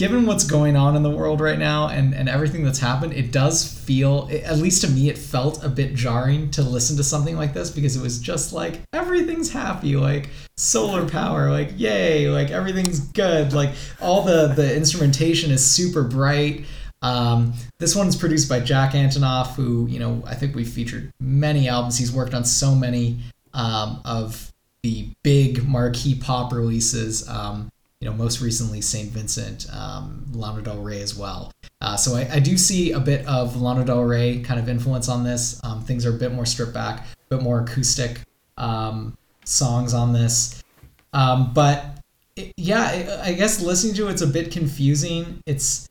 given 0.03 0.27
what's 0.27 0.43
going 0.43 0.75
on 0.75 0.97
in 0.97 1.05
the 1.05 1.11
world 1.11 1.41
right 1.41 1.61
now 1.61 1.87
and, 1.87 2.13
and 2.13 2.29
everything 2.29 2.65
that's 2.65 2.81
happened, 2.81 3.13
it 3.13 3.31
does 3.31 3.65
feel, 3.65 4.29
at 4.33 4.59
least 4.59 4.83
to 4.83 4.91
me, 4.91 5.09
it 5.09 5.17
felt 5.17 5.63
a 5.63 5.69
bit 5.69 5.95
jarring 5.95 6.51
to 6.51 6.61
listen 6.61 6.97
to 6.97 7.05
something 7.05 7.37
like 7.37 7.55
this 7.55 7.71
because 7.71 7.95
it 7.95 8.03
was 8.03 8.19
just 8.19 8.53
like 8.53 8.81
everything's 8.93 9.53
happy, 9.53 9.95
like 9.95 10.29
solar 10.57 11.09
power, 11.09 11.53
like 11.53 11.71
yay, 11.77 12.29
like 12.29 12.51
everything's 12.51 12.99
good, 12.99 13.53
like 13.53 13.71
all 14.01 14.23
the 14.23 14.49
the 14.49 14.77
instrumentation 14.77 15.53
is 15.53 15.65
super 15.65 16.03
bright. 16.03 16.65
Um, 17.03 17.53
this 17.79 17.95
one's 17.95 18.17
produced 18.17 18.49
by 18.49 18.59
Jack 18.59 18.95
Antonoff, 18.95 19.55
who 19.55 19.87
you 19.87 20.01
know 20.01 20.21
I 20.27 20.35
think 20.35 20.57
we've 20.57 20.69
featured 20.69 21.13
many 21.21 21.69
albums. 21.69 21.97
He's 21.97 22.11
worked 22.11 22.35
on 22.35 22.45
so 22.45 22.75
many 22.75 23.21
um, 23.55 24.01
of 24.05 24.51
the 24.83 25.11
big 25.23 25.69
marquee 25.69 26.17
pop 26.17 26.53
releases. 26.53 27.29
Um, 27.29 27.71
you 28.03 28.11
know, 28.11 28.17
most 28.17 28.41
recently 28.41 28.81
St. 28.81 29.11
Vincent, 29.11 29.69
um, 29.73 30.27
Lana 30.33 30.61
Del 30.61 30.79
Rey 30.79 31.01
as 31.01 31.17
well. 31.17 31.53
Uh, 31.81 31.97
so 31.97 32.17
I, 32.17 32.29
I, 32.33 32.41
do 32.41 32.59
see 32.59 32.91
a 32.91 32.99
bit 32.99 33.25
of 33.29 33.63
Lana 33.63 33.85
Del 33.85 34.03
Rey 34.03 34.41
kind 34.41 34.59
of 34.59 34.69
influence 34.69 35.09
on 35.09 35.23
this. 35.23 35.61
Um, 35.63 35.83
things 35.83 36.05
are 36.05 36.11
a 36.11 36.19
bit 36.19 36.33
more 36.33 36.45
stripped 36.45 36.75
back, 36.75 37.03
a 37.31 37.37
bit 37.37 37.43
more 37.45 37.61
acoustic 37.61 38.23
um, 38.59 39.17
songs 39.45 39.95
on 39.95 40.13
this. 40.13 40.65
Um, 41.13 41.53
but 41.55 41.99
it, 42.35 42.53
yeah, 42.57 42.91
it, 42.91 43.21
I 43.21 43.35
guess 43.35 43.63
listening 43.63 43.95
to 43.95 44.09
it's 44.09 44.23
a 44.23 44.27
bit 44.27 44.51
confusing. 44.51 45.41
It's 45.47 45.89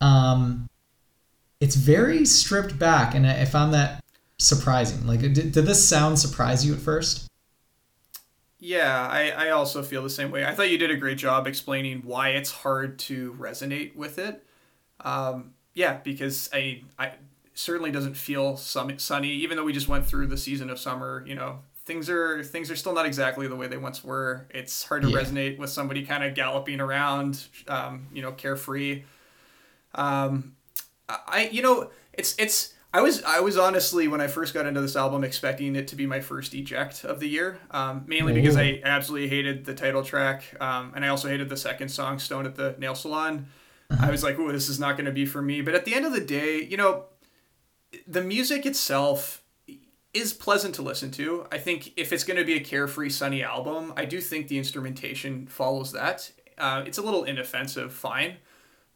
um, 0.00 0.66
it's 1.60 1.76
very 1.76 2.24
stripped 2.24 2.78
back, 2.78 3.14
and 3.14 3.26
I, 3.26 3.42
I 3.42 3.44
found 3.44 3.74
that 3.74 4.02
surprising. 4.38 5.06
Like, 5.06 5.20
did, 5.20 5.34
did 5.34 5.52
this 5.52 5.86
sound 5.86 6.18
surprise 6.18 6.64
you 6.64 6.72
at 6.72 6.80
first? 6.80 7.29
Yeah, 8.60 9.08
I, 9.10 9.30
I 9.30 9.50
also 9.50 9.82
feel 9.82 10.02
the 10.02 10.10
same 10.10 10.30
way. 10.30 10.44
I 10.44 10.54
thought 10.54 10.68
you 10.70 10.76
did 10.76 10.90
a 10.90 10.96
great 10.96 11.16
job 11.16 11.46
explaining 11.46 12.02
why 12.04 12.30
it's 12.30 12.50
hard 12.50 12.98
to 13.00 13.32
resonate 13.34 13.96
with 13.96 14.18
it. 14.18 14.44
Um, 15.00 15.54
yeah, 15.72 15.98
because 16.04 16.50
I 16.52 16.82
I 16.98 17.12
certainly 17.54 17.90
doesn't 17.90 18.16
feel 18.18 18.56
sunny, 18.58 19.30
even 19.30 19.56
though 19.56 19.64
we 19.64 19.72
just 19.72 19.88
went 19.88 20.06
through 20.06 20.26
the 20.26 20.36
season 20.36 20.68
of 20.68 20.78
summer. 20.78 21.24
You 21.26 21.36
know, 21.36 21.60
things 21.86 22.10
are 22.10 22.44
things 22.44 22.70
are 22.70 22.76
still 22.76 22.92
not 22.92 23.06
exactly 23.06 23.48
the 23.48 23.56
way 23.56 23.66
they 23.66 23.78
once 23.78 24.04
were. 24.04 24.46
It's 24.50 24.84
hard 24.84 25.02
to 25.02 25.08
yeah. 25.08 25.18
resonate 25.18 25.58
with 25.58 25.70
somebody 25.70 26.04
kind 26.04 26.22
of 26.22 26.34
galloping 26.34 26.80
around, 26.80 27.46
um, 27.66 28.08
you 28.12 28.20
know, 28.20 28.32
carefree. 28.32 29.04
Um, 29.94 30.54
I 31.08 31.48
you 31.50 31.62
know 31.62 31.90
it's 32.12 32.34
it's 32.38 32.74
I 32.92 33.02
was 33.02 33.22
I 33.22 33.40
was 33.40 33.56
honestly 33.56 34.08
when 34.08 34.20
I 34.20 34.26
first 34.26 34.52
got 34.52 34.66
into 34.66 34.80
this 34.80 34.96
album 34.96 35.22
expecting 35.22 35.76
it 35.76 35.86
to 35.88 35.96
be 35.96 36.06
my 36.06 36.20
first 36.20 36.54
eject 36.54 37.04
of 37.04 37.20
the 37.20 37.28
year, 37.28 37.60
um, 37.70 38.04
mainly 38.06 38.32
because 38.32 38.56
I 38.56 38.80
absolutely 38.84 39.28
hated 39.28 39.64
the 39.64 39.74
title 39.74 40.02
track, 40.02 40.56
um, 40.60 40.92
and 40.96 41.04
I 41.04 41.08
also 41.08 41.28
hated 41.28 41.48
the 41.48 41.56
second 41.56 41.88
song, 41.90 42.18
"Stone 42.18 42.46
at 42.46 42.56
the 42.56 42.74
Nail 42.78 42.96
Salon." 42.96 43.46
Uh-huh. 43.90 44.06
I 44.06 44.10
was 44.10 44.24
like, 44.24 44.38
"Oh, 44.40 44.50
this 44.50 44.68
is 44.68 44.80
not 44.80 44.96
going 44.96 45.04
to 45.04 45.12
be 45.12 45.24
for 45.24 45.40
me." 45.40 45.60
But 45.60 45.74
at 45.74 45.84
the 45.84 45.94
end 45.94 46.04
of 46.04 46.12
the 46.12 46.20
day, 46.20 46.62
you 46.62 46.76
know, 46.76 47.04
the 48.08 48.22
music 48.22 48.66
itself 48.66 49.44
is 50.12 50.32
pleasant 50.32 50.74
to 50.74 50.82
listen 50.82 51.12
to. 51.12 51.46
I 51.52 51.58
think 51.58 51.92
if 51.96 52.12
it's 52.12 52.24
going 52.24 52.38
to 52.38 52.44
be 52.44 52.54
a 52.54 52.60
carefree, 52.60 53.10
sunny 53.10 53.44
album, 53.44 53.92
I 53.96 54.04
do 54.04 54.20
think 54.20 54.48
the 54.48 54.58
instrumentation 54.58 55.46
follows 55.46 55.92
that. 55.92 56.32
Uh, 56.58 56.82
it's 56.84 56.98
a 56.98 57.02
little 57.02 57.22
inoffensive, 57.22 57.92
fine, 57.92 58.38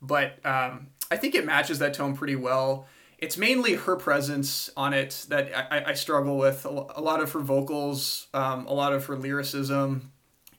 but 0.02 0.44
um, 0.44 0.88
I 1.12 1.16
think 1.16 1.36
it 1.36 1.46
matches 1.46 1.78
that 1.78 1.94
tone 1.94 2.16
pretty 2.16 2.34
well 2.34 2.88
it's 3.24 3.38
mainly 3.38 3.72
her 3.72 3.96
presence 3.96 4.68
on 4.76 4.92
it 4.92 5.24
that 5.30 5.50
I, 5.72 5.92
I 5.92 5.94
struggle 5.94 6.36
with. 6.36 6.66
A 6.66 7.00
lot 7.00 7.22
of 7.22 7.32
her 7.32 7.40
vocals, 7.40 8.26
um, 8.34 8.66
a 8.66 8.74
lot 8.74 8.92
of 8.92 9.06
her 9.06 9.16
lyricism. 9.16 10.12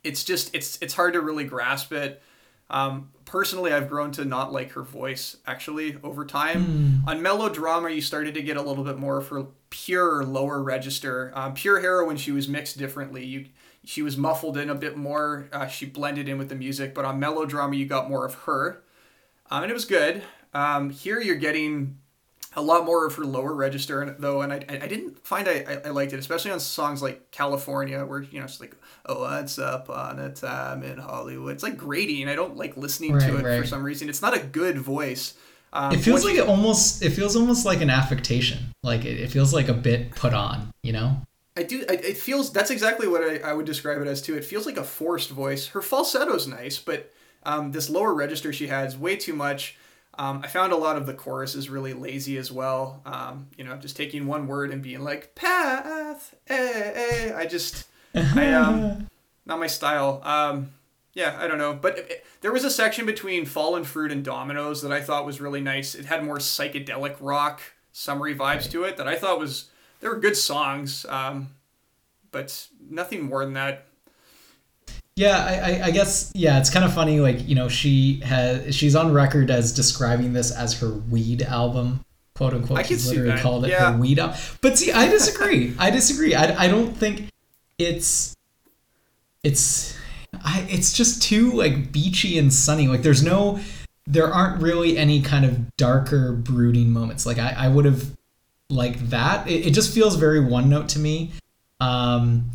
It's 0.04 0.24
just 0.24 0.54
it's 0.56 0.80
it's 0.82 0.96
hard 0.96 1.14
to 1.14 1.22
really 1.22 1.44
grasp 1.44 1.92
it. 1.92 2.24
Um, 2.72 3.12
personally, 3.26 3.72
I've 3.72 3.88
grown 3.88 4.12
to 4.14 4.26
not 4.26 4.52
like 4.52 4.72
her 4.72 4.82
voice 4.82 5.38
actually 5.46 5.98
over 6.04 6.26
time. 6.26 7.04
Mm. 7.06 7.08
On 7.08 7.22
melodrama, 7.22 7.92
you 7.92 8.02
started 8.02 8.34
to 8.34 8.42
get 8.42 8.58
a 8.58 8.64
little 8.64 8.84
bit 8.84 8.98
more 8.98 9.20
of 9.20 9.28
her 9.28 9.46
pure 9.70 10.24
lower 10.24 10.64
register. 10.64 11.32
Um, 11.36 11.54
pure 11.54 11.82
heroine, 11.82 12.18
she 12.18 12.32
was 12.32 12.48
mixed 12.48 12.80
differently. 12.80 13.24
You 13.24 13.46
she 13.84 14.02
was 14.02 14.18
muffled 14.18 14.58
in 14.58 14.72
a 14.72 14.76
bit 14.76 14.98
more. 14.98 15.50
Uh, 15.54 15.68
she 15.68 15.86
blended 15.86 16.28
in 16.28 16.40
with 16.40 16.50
the 16.50 16.56
music, 16.56 16.96
but 16.96 17.06
on 17.06 17.20
melodrama, 17.20 17.76
you 17.76 17.86
got 17.86 18.10
more 18.10 18.26
of 18.26 18.34
her, 18.46 18.82
um, 19.52 19.62
and 19.62 19.70
it 19.70 19.76
was 19.76 19.86
good. 19.86 20.24
Um, 20.52 20.90
here, 20.90 21.22
you're 21.22 21.36
getting 21.36 22.00
a 22.56 22.62
lot 22.62 22.86
more 22.86 23.06
of 23.06 23.16
her 23.16 23.26
lower 23.26 23.54
register 23.54 24.16
though 24.20 24.42
and 24.42 24.54
i, 24.54 24.58
I 24.70 24.88
didn't 24.88 25.26
find 25.26 25.48
I, 25.48 25.82
I 25.86 25.90
liked 25.90 26.14
it 26.14 26.20
especially 26.20 26.52
on 26.52 26.60
songs 26.60 27.02
like 27.02 27.32
california 27.32 28.06
where 28.06 28.22
you 28.22 28.40
know 28.40 28.46
it's 28.46 28.60
like 28.60 28.76
oh 29.06 29.22
what's 29.22 29.60
up 29.60 29.90
on 29.90 30.20
a 30.20 30.32
time 30.32 30.84
in 30.84 30.98
hollywood 30.98 31.54
it's 31.54 31.64
like 31.64 31.78
grating 31.78 32.28
i 32.28 32.36
don't 32.36 32.56
like 32.58 32.78
listening 32.78 33.14
right, 33.14 33.28
to 33.28 33.38
it 33.38 33.44
right. 33.44 33.62
for 33.62 33.68
some 33.68 33.84
reason 33.84 34.10
it's 34.10 34.22
not 34.22 34.36
a 34.36 34.40
good 34.40 34.78
voice 34.78 35.36
um, 35.74 35.92
it 35.92 35.98
feels 35.98 36.24
like 36.24 36.36
it 36.36 36.48
almost 36.48 37.04
it 37.04 37.12
feels 37.12 37.36
almost 37.36 37.66
like 37.66 37.82
an 37.82 37.90
affectation 37.90 38.60
like 38.84 39.04
it, 39.04 39.20
it 39.20 39.30
feels 39.30 39.54
like 39.54 39.68
a 39.68 39.74
bit 39.74 40.12
put 40.12 40.34
on 40.34 40.72
you 40.84 40.94
know 40.94 41.18
I 41.58 41.64
do. 41.64 41.86
I, 41.90 41.94
it 41.94 42.18
feels 42.18 42.52
that's 42.52 42.70
exactly 42.70 43.08
what 43.08 43.22
I, 43.22 43.38
I 43.38 43.54
would 43.54 43.66
describe 43.66 44.02
it 44.02 44.08
as 44.08 44.22
too. 44.22 44.36
It 44.36 44.44
feels 44.44 44.66
like 44.66 44.76
a 44.76 44.84
forced 44.84 45.30
voice. 45.30 45.68
Her 45.68 45.82
falsetto's 45.82 46.48
nice, 46.48 46.78
but 46.80 47.14
um, 47.44 47.72
this 47.72 47.90
lower 47.90 48.14
register 48.14 48.52
she 48.52 48.68
has 48.68 48.98
way 48.98 49.16
too 49.16 49.34
much. 49.34 49.78
Um, 50.18 50.42
I 50.44 50.48
found 50.48 50.72
a 50.72 50.78
lot 50.78 50.96
of 50.98 51.06
the 51.06 51.14
chorus 51.14 51.56
is 51.56 51.70
really 51.70 51.94
lazy 51.94 52.38
as 52.38 52.52
well. 52.52 53.02
Um, 53.06 53.48
you 53.58 53.64
know, 53.64 53.76
just 53.78 53.98
taking 53.98 54.28
one 54.28 54.48
word 54.48 54.72
and 54.72 54.82
being 54.82 55.04
like 55.04 55.36
path, 55.36 56.36
eh, 56.48 56.92
eh. 56.96 57.34
I 57.36 57.46
just, 57.46 57.86
I 58.14 58.54
um, 58.54 59.08
not 59.46 59.60
my 59.60 59.68
style. 59.68 60.22
Um, 60.24 60.72
yeah, 61.14 61.38
I 61.40 61.48
don't 61.48 61.58
know, 61.58 61.74
but 61.74 61.98
it, 61.98 62.12
it, 62.12 62.26
there 62.42 62.52
was 62.52 62.64
a 62.64 62.70
section 62.70 63.06
between 63.06 63.46
Fallen 63.46 63.84
Fruit 63.84 64.12
and 64.12 64.24
Dominoes 64.24 64.82
that 64.82 64.92
I 64.92 65.02
thought 65.02 65.26
was 65.26 65.42
really 65.42 65.62
nice. 65.62 65.96
It 65.96 66.06
had 66.06 66.24
more 66.24 66.38
psychedelic 66.38 67.16
rock, 67.20 67.62
summery 67.92 68.36
vibes 68.36 68.70
to 68.72 68.84
it 68.84 68.98
that 68.98 69.08
I 69.08 69.16
thought 69.16 69.40
was. 69.40 69.70
there 70.02 70.10
were 70.10 70.20
good 70.20 70.36
songs, 70.38 71.06
um, 71.08 71.50
but 72.32 72.68
nothing 72.90 73.24
more 73.24 73.44
than 73.46 73.54
that. 73.54 73.86
Yeah, 75.16 75.38
I, 75.38 75.88
I 75.88 75.92
guess 75.92 76.32
yeah, 76.36 76.60
it's 76.60 76.70
kind 76.70 76.84
of 76.84 76.94
funny. 76.94 77.22
Like 77.22 77.48
you 77.48 77.56
know, 77.56 77.70
she 77.70 78.20
has 78.22 78.76
she's 78.76 78.96
on 78.96 79.14
record 79.14 79.50
as 79.50 79.72
describing 79.72 80.34
this 80.34 80.52
as 80.52 80.78
her 80.80 80.90
weed 80.90 81.42
album, 81.42 82.04
quote 82.36 82.54
unquote. 82.54 82.80
I 82.80 82.84
she's 82.84 83.08
literally 83.08 83.40
called 83.40 83.64
it 83.64 83.70
yeah. 83.70 83.94
her 83.94 83.98
weed 83.98 84.20
album. 84.20 84.38
But 84.60 84.78
see, 84.78 84.92
I 84.92 85.08
disagree. 85.08 85.74
I 85.80 85.90
disagree. 85.90 86.36
I, 86.36 86.66
I 86.66 86.68
don't 86.68 86.96
think 86.96 87.30
it's 87.78 88.36
it's 89.42 89.98
I 90.44 90.68
it's 90.70 90.92
just 90.92 91.22
too 91.24 91.52
like 91.52 91.94
beachy 91.94 92.38
and 92.38 92.52
sunny. 92.52 92.90
Like 92.90 93.02
there's 93.02 93.24
no 93.24 93.62
there 94.06 94.32
aren't 94.32 94.62
really 94.62 94.98
any 94.98 95.22
kind 95.22 95.46
of 95.46 95.78
darker 95.78 96.34
brooding 96.34 96.92
moments. 96.92 97.26
Like 97.26 97.40
I, 97.40 97.56
I 97.58 97.68
would 97.70 97.86
have 97.86 98.12
liked 98.70 99.12
that. 99.12 99.48
It, 99.48 99.68
it 99.68 99.72
just 99.72 99.94
feels 99.94 100.18
very 100.18 100.42
one 100.42 100.70
note 100.70 100.90
to 100.90 101.00
me. 101.00 101.32
Um, 101.80 102.52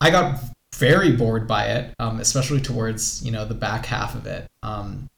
I 0.00 0.10
got 0.10 0.40
very 0.74 1.12
bored 1.12 1.46
by 1.46 1.66
it, 1.66 1.94
um, 1.98 2.20
especially 2.20 2.60
towards 2.60 3.24
you 3.24 3.30
know 3.30 3.44
the 3.44 3.54
back 3.54 3.86
half 3.86 4.14
of 4.14 4.26
it. 4.26 4.48
Um, 4.62 5.08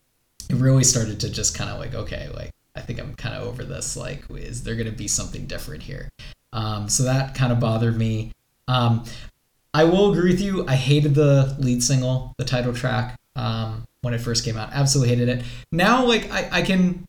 it 0.49 0.57
really 0.57 0.85
started 0.85 1.21
to 1.21 1.31
just 1.31 1.57
kind 1.57 1.71
of 1.71 1.79
like 1.79 1.95
okay, 1.95 2.29
like 2.35 2.51
I 2.75 2.81
think 2.81 2.99
I'm 2.99 3.15
kind 3.15 3.35
of 3.35 3.47
over 3.47 3.65
this. 3.65 3.97
Like, 3.97 4.25
is 4.31 4.65
there 4.65 4.75
going 4.75 4.91
to 4.91 4.97
be 4.97 5.09
something 5.09 5.47
different 5.47 5.83
here? 5.83 6.09
Um, 6.53 6.89
so 6.89 7.05
that 7.05 7.35
kind 7.35 7.53
of 7.53 7.61
bothered 7.61 7.97
me. 7.97 8.33
Um, 8.69 9.05
I 9.75 9.85
will 9.85 10.13
agree 10.13 10.31
with 10.33 10.41
you. 10.41 10.67
I 10.67 10.75
hated 10.75 11.15
the 11.15 11.57
lead 11.59 11.83
single, 11.83 12.35
the 12.37 12.45
title 12.45 12.75
track, 12.75 13.19
um, 13.37 13.85
when 14.03 14.15
it 14.15 14.19
first 14.19 14.45
came 14.45 14.57
out. 14.57 14.71
Absolutely 14.73 15.15
hated 15.15 15.29
it. 15.29 15.45
Now, 15.71 16.05
like 16.05 16.31
I, 16.31 16.49
I 16.53 16.63
can 16.63 17.07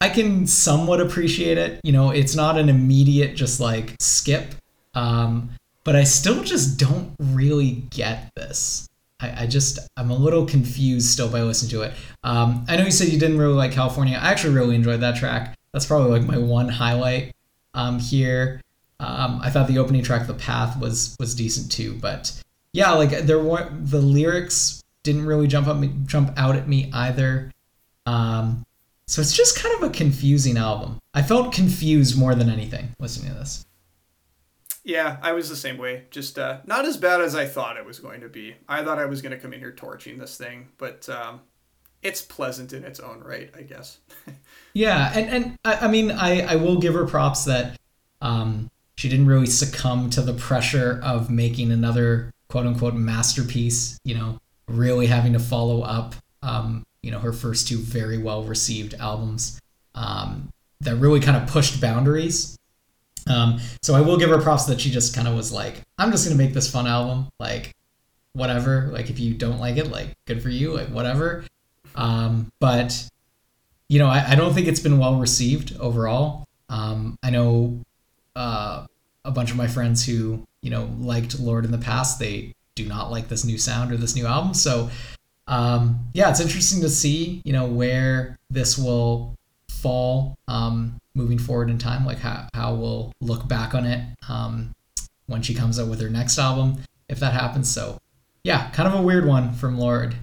I 0.00 0.08
can 0.08 0.46
somewhat 0.46 1.00
appreciate 1.00 1.58
it. 1.58 1.80
You 1.84 1.92
know, 1.92 2.10
it's 2.10 2.34
not 2.34 2.58
an 2.58 2.68
immediate 2.68 3.36
just 3.36 3.60
like 3.60 3.94
skip. 4.00 4.54
Um, 4.94 5.50
but 5.84 5.96
I 5.96 6.04
still 6.04 6.42
just 6.44 6.78
don't 6.78 7.14
really 7.18 7.84
get 7.90 8.30
this. 8.34 8.88
I, 9.20 9.42
I 9.42 9.46
just 9.46 9.78
I'm 9.96 10.10
a 10.10 10.16
little 10.16 10.44
confused 10.46 11.10
still 11.10 11.28
by 11.28 11.42
listening 11.42 11.70
to 11.70 11.82
it. 11.82 11.94
Um, 12.24 12.64
I 12.68 12.76
know 12.76 12.84
you 12.84 12.90
said 12.90 13.08
you 13.08 13.18
didn't 13.18 13.38
really 13.38 13.54
like 13.54 13.72
California. 13.72 14.18
I 14.20 14.30
actually 14.30 14.54
really 14.54 14.74
enjoyed 14.74 15.00
that 15.00 15.16
track. 15.16 15.56
That's 15.72 15.86
probably 15.86 16.10
like 16.10 16.28
my 16.28 16.38
one 16.38 16.68
highlight 16.68 17.34
um, 17.74 17.98
here. 17.98 18.60
Um, 19.00 19.40
I 19.42 19.50
thought 19.50 19.68
the 19.68 19.78
opening 19.78 20.02
track, 20.02 20.26
"The 20.26 20.34
Path," 20.34 20.78
was 20.78 21.16
was 21.18 21.34
decent 21.34 21.72
too. 21.72 21.98
But 22.00 22.32
yeah, 22.72 22.92
like 22.92 23.10
there 23.10 23.40
were 23.40 23.68
the 23.80 24.00
lyrics 24.00 24.82
didn't 25.02 25.26
really 25.26 25.46
jump 25.46 25.66
up 25.66 25.76
me, 25.76 25.92
jump 26.06 26.32
out 26.36 26.56
at 26.56 26.68
me 26.68 26.90
either. 26.92 27.50
Um, 28.06 28.64
so 29.06 29.20
it's 29.20 29.36
just 29.36 29.58
kind 29.58 29.74
of 29.76 29.90
a 29.90 29.92
confusing 29.92 30.56
album. 30.56 30.98
I 31.14 31.22
felt 31.22 31.52
confused 31.52 32.18
more 32.18 32.34
than 32.34 32.48
anything 32.48 32.94
listening 32.98 33.32
to 33.32 33.38
this. 33.38 33.66
Yeah, 34.84 35.18
I 35.22 35.32
was 35.32 35.48
the 35.48 35.56
same 35.56 35.78
way. 35.78 36.04
Just 36.10 36.38
uh, 36.38 36.58
not 36.66 36.84
as 36.84 36.96
bad 36.96 37.20
as 37.20 37.34
I 37.34 37.46
thought 37.46 37.76
it 37.76 37.86
was 37.86 38.00
going 38.00 38.20
to 38.20 38.28
be. 38.28 38.56
I 38.68 38.82
thought 38.82 38.98
I 38.98 39.06
was 39.06 39.22
going 39.22 39.32
to 39.32 39.38
come 39.38 39.52
in 39.52 39.60
here 39.60 39.72
torching 39.72 40.18
this 40.18 40.36
thing, 40.36 40.68
but 40.76 41.08
um, 41.08 41.40
it's 42.02 42.20
pleasant 42.20 42.72
in 42.72 42.82
its 42.82 42.98
own 42.98 43.20
right, 43.20 43.50
I 43.56 43.62
guess. 43.62 43.98
yeah, 44.74 45.12
and 45.14 45.28
and 45.28 45.58
I, 45.64 45.86
I, 45.86 45.88
mean, 45.88 46.10
I 46.10 46.40
I 46.40 46.56
will 46.56 46.78
give 46.78 46.94
her 46.94 47.06
props 47.06 47.44
that 47.44 47.78
um, 48.20 48.70
she 48.96 49.08
didn't 49.08 49.26
really 49.26 49.46
succumb 49.46 50.10
to 50.10 50.20
the 50.20 50.34
pressure 50.34 51.00
of 51.04 51.30
making 51.30 51.70
another 51.70 52.32
quote 52.48 52.66
unquote 52.66 52.94
masterpiece. 52.94 54.00
You 54.04 54.16
know, 54.16 54.40
really 54.66 55.06
having 55.06 55.32
to 55.34 55.38
follow 55.38 55.82
up. 55.82 56.16
Um, 56.42 56.84
you 57.02 57.12
know, 57.12 57.20
her 57.20 57.32
first 57.32 57.68
two 57.68 57.78
very 57.78 58.18
well 58.18 58.42
received 58.42 58.94
albums 58.94 59.60
um, 59.94 60.52
that 60.80 60.96
really 60.96 61.20
kind 61.20 61.36
of 61.36 61.48
pushed 61.48 61.80
boundaries 61.80 62.56
um, 63.26 63.58
so 63.82 63.94
I 63.94 64.00
will 64.00 64.16
give 64.16 64.30
her 64.30 64.40
props 64.40 64.64
that 64.66 64.80
she 64.80 64.90
just 64.90 65.14
kind 65.14 65.28
of 65.28 65.34
was 65.34 65.52
like, 65.52 65.82
I'm 65.98 66.10
just 66.10 66.26
gonna 66.26 66.38
make 66.38 66.54
this 66.54 66.70
fun 66.70 66.86
album, 66.86 67.28
like 67.38 67.74
whatever. 68.32 68.88
Like 68.92 69.10
if 69.10 69.18
you 69.18 69.34
don't 69.34 69.58
like 69.58 69.76
it, 69.76 69.90
like 69.90 70.14
good 70.26 70.42
for 70.42 70.48
you, 70.48 70.72
like 70.72 70.88
whatever. 70.88 71.44
Um, 71.94 72.50
but 72.60 73.08
you 73.88 73.98
know, 73.98 74.08
I, 74.08 74.30
I 74.30 74.34
don't 74.34 74.54
think 74.54 74.68
it's 74.68 74.80
been 74.80 74.98
well 74.98 75.16
received 75.16 75.76
overall. 75.78 76.46
Um, 76.68 77.18
I 77.22 77.30
know 77.30 77.80
uh, 78.34 78.86
a 79.24 79.30
bunch 79.30 79.50
of 79.50 79.56
my 79.56 79.66
friends 79.66 80.06
who 80.06 80.46
you 80.62 80.70
know 80.70 80.90
liked 80.98 81.38
Lorde 81.38 81.64
in 81.64 81.70
the 81.70 81.78
past. 81.78 82.18
They 82.18 82.54
do 82.74 82.86
not 82.86 83.10
like 83.10 83.28
this 83.28 83.44
new 83.44 83.58
sound 83.58 83.92
or 83.92 83.96
this 83.96 84.16
new 84.16 84.26
album. 84.26 84.54
So 84.54 84.90
um, 85.46 86.08
yeah, 86.14 86.30
it's 86.30 86.40
interesting 86.40 86.80
to 86.80 86.88
see 86.88 87.42
you 87.44 87.52
know 87.52 87.66
where 87.66 88.38
this 88.50 88.78
will 88.78 89.36
fall 89.68 90.38
um, 90.48 90.98
moving 91.14 91.38
forward 91.38 91.70
in 91.70 91.78
time, 91.78 92.04
like 92.06 92.18
how, 92.18 92.48
how 92.54 92.74
we'll 92.74 93.12
look 93.20 93.48
back 93.48 93.74
on 93.74 93.84
it 93.84 94.02
um, 94.28 94.72
when 95.26 95.42
she 95.42 95.54
comes 95.54 95.78
out 95.78 95.88
with 95.88 96.00
her 96.00 96.08
next 96.08 96.38
album, 96.38 96.82
if 97.08 97.20
that 97.20 97.32
happens. 97.32 97.70
So, 97.70 97.98
yeah, 98.44 98.70
kind 98.70 98.88
of 98.88 98.98
a 98.98 99.02
weird 99.02 99.26
one 99.26 99.52
from 99.52 99.78
Lorde. 99.78 100.16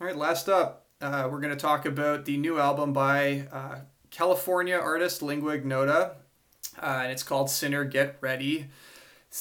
All 0.00 0.08
right, 0.08 0.16
last 0.16 0.48
up, 0.48 0.86
uh, 1.00 1.28
we're 1.30 1.40
going 1.40 1.50
to 1.50 1.56
talk 1.56 1.86
about 1.86 2.24
the 2.24 2.36
new 2.36 2.58
album 2.58 2.92
by 2.92 3.46
uh, 3.50 3.78
California 4.10 4.76
artist 4.76 5.22
Lingua 5.22 5.54
Ignota 5.54 6.16
uh, 6.80 7.00
and 7.02 7.12
it's 7.12 7.22
called 7.22 7.50
Sinner 7.50 7.84
Get 7.84 8.16
Ready. 8.20 8.68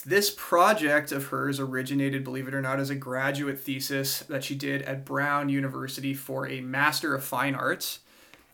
This 0.06 0.30
project 0.30 1.12
of 1.12 1.28
hers 1.28 1.60
originated, 1.60 2.24
believe 2.24 2.48
it 2.48 2.54
or 2.54 2.62
not, 2.62 2.80
as 2.80 2.90
a 2.90 2.96
graduate 2.96 3.60
thesis 3.60 4.20
that 4.20 4.44
she 4.44 4.56
did 4.56 4.82
at 4.84 5.04
Brown 5.04 5.50
University 5.50 6.14
for 6.14 6.48
a 6.48 6.62
Master 6.62 7.14
of 7.14 7.24
Fine 7.24 7.56
Arts. 7.56 8.00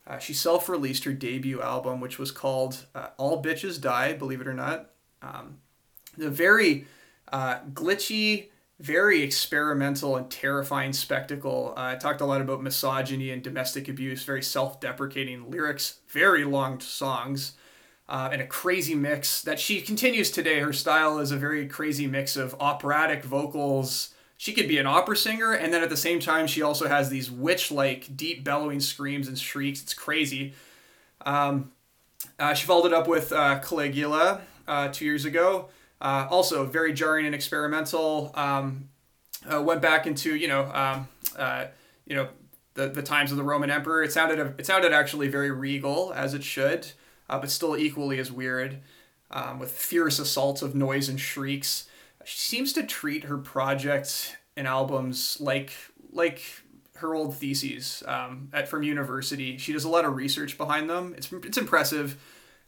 Uh, 0.07 0.17
she 0.17 0.33
self 0.33 0.67
released 0.67 1.03
her 1.03 1.13
debut 1.13 1.61
album, 1.61 1.99
which 1.99 2.17
was 2.17 2.31
called 2.31 2.85
uh, 2.95 3.09
All 3.17 3.43
Bitches 3.43 3.79
Die, 3.79 4.13
believe 4.13 4.41
it 4.41 4.47
or 4.47 4.53
not. 4.53 4.89
Um, 5.21 5.59
the 6.17 6.31
very 6.31 6.87
uh, 7.31 7.59
glitchy, 7.71 8.47
very 8.79 9.21
experimental 9.21 10.15
and 10.15 10.31
terrifying 10.31 10.93
spectacle. 10.93 11.73
Uh, 11.77 11.81
I 11.81 11.95
talked 11.97 12.21
a 12.21 12.25
lot 12.25 12.41
about 12.41 12.63
misogyny 12.63 13.29
and 13.29 13.43
domestic 13.43 13.87
abuse, 13.87 14.23
very 14.23 14.41
self 14.41 14.79
deprecating 14.79 15.51
lyrics, 15.51 15.99
very 16.07 16.45
long 16.45 16.79
songs 16.79 17.53
uh, 18.09 18.29
and 18.31 18.41
a 18.41 18.47
crazy 18.47 18.95
mix 18.95 19.41
that 19.41 19.59
she 19.59 19.81
continues 19.81 20.31
today. 20.31 20.59
Her 20.59 20.73
style 20.73 21.19
is 21.19 21.31
a 21.31 21.37
very 21.37 21.67
crazy 21.67 22.07
mix 22.07 22.37
of 22.37 22.55
operatic 22.59 23.23
vocals. 23.23 24.13
She 24.37 24.53
could 24.53 24.67
be 24.67 24.77
an 24.77 24.87
opera 24.87 25.17
singer, 25.17 25.51
and 25.51 25.73
then 25.73 25.83
at 25.83 25.89
the 25.89 25.97
same 25.97 26.19
time, 26.19 26.47
she 26.47 26.61
also 26.61 26.87
has 26.87 27.09
these 27.09 27.29
witch 27.29 27.71
like 27.71 28.15
deep 28.15 28.43
bellowing 28.43 28.79
screams 28.79 29.27
and 29.27 29.37
shrieks. 29.37 29.81
It's 29.81 29.93
crazy. 29.93 30.53
Um, 31.25 31.71
uh, 32.39 32.53
she 32.53 32.65
followed 32.65 32.87
it 32.87 32.93
up 32.93 33.07
with 33.07 33.33
uh, 33.33 33.59
Caligula 33.59 34.41
uh, 34.67 34.89
two 34.89 35.05
years 35.05 35.25
ago. 35.25 35.69
Uh, 35.99 36.27
also, 36.29 36.65
very 36.65 36.93
jarring 36.93 37.25
and 37.25 37.33
experimental. 37.33 38.31
Um, 38.35 38.89
uh, 39.51 39.61
went 39.61 39.81
back 39.81 40.07
into 40.07 40.35
you 40.35 40.47
know 40.47 40.71
um, 40.71 41.07
you 42.05 42.15
know 42.15 42.29
the, 42.75 42.87
the 42.87 43.01
times 43.01 43.31
of 43.31 43.37
the 43.37 43.43
Roman 43.43 43.71
Emperor. 43.71 44.03
It 44.03 44.13
sounded 44.13 44.39
it 44.59 44.65
sounded 44.65 44.93
actually 44.93 45.27
very 45.27 45.51
regal 45.51 46.13
as 46.15 46.33
it 46.33 46.43
should 46.43 46.87
uh, 47.29 47.39
but 47.39 47.51
still 47.51 47.75
equally 47.77 48.19
as 48.19 48.31
weird, 48.31 48.79
um, 49.31 49.59
with 49.59 49.71
fierce 49.71 50.19
assaults 50.19 50.61
of 50.61 50.75
noise 50.75 51.09
and 51.09 51.19
shrieks. 51.19 51.87
She 52.23 52.37
seems 52.37 52.73
to 52.73 52.83
treat 52.83 53.25
her 53.25 53.37
projects 53.37 54.33
and 54.55 54.67
albums 54.67 55.37
like 55.39 55.71
like 56.11 56.41
her 56.95 57.13
old 57.13 57.35
theses 57.35 58.03
um, 58.07 58.49
at 58.53 58.67
from 58.67 58.83
university. 58.83 59.57
She 59.57 59.71
does 59.71 59.83
a 59.83 59.89
lot 59.89 60.03
of 60.05 60.15
research 60.15 60.57
behind 60.57 60.89
them. 60.89 61.13
It's 61.17 61.31
it's 61.31 61.57
impressive. 61.57 62.17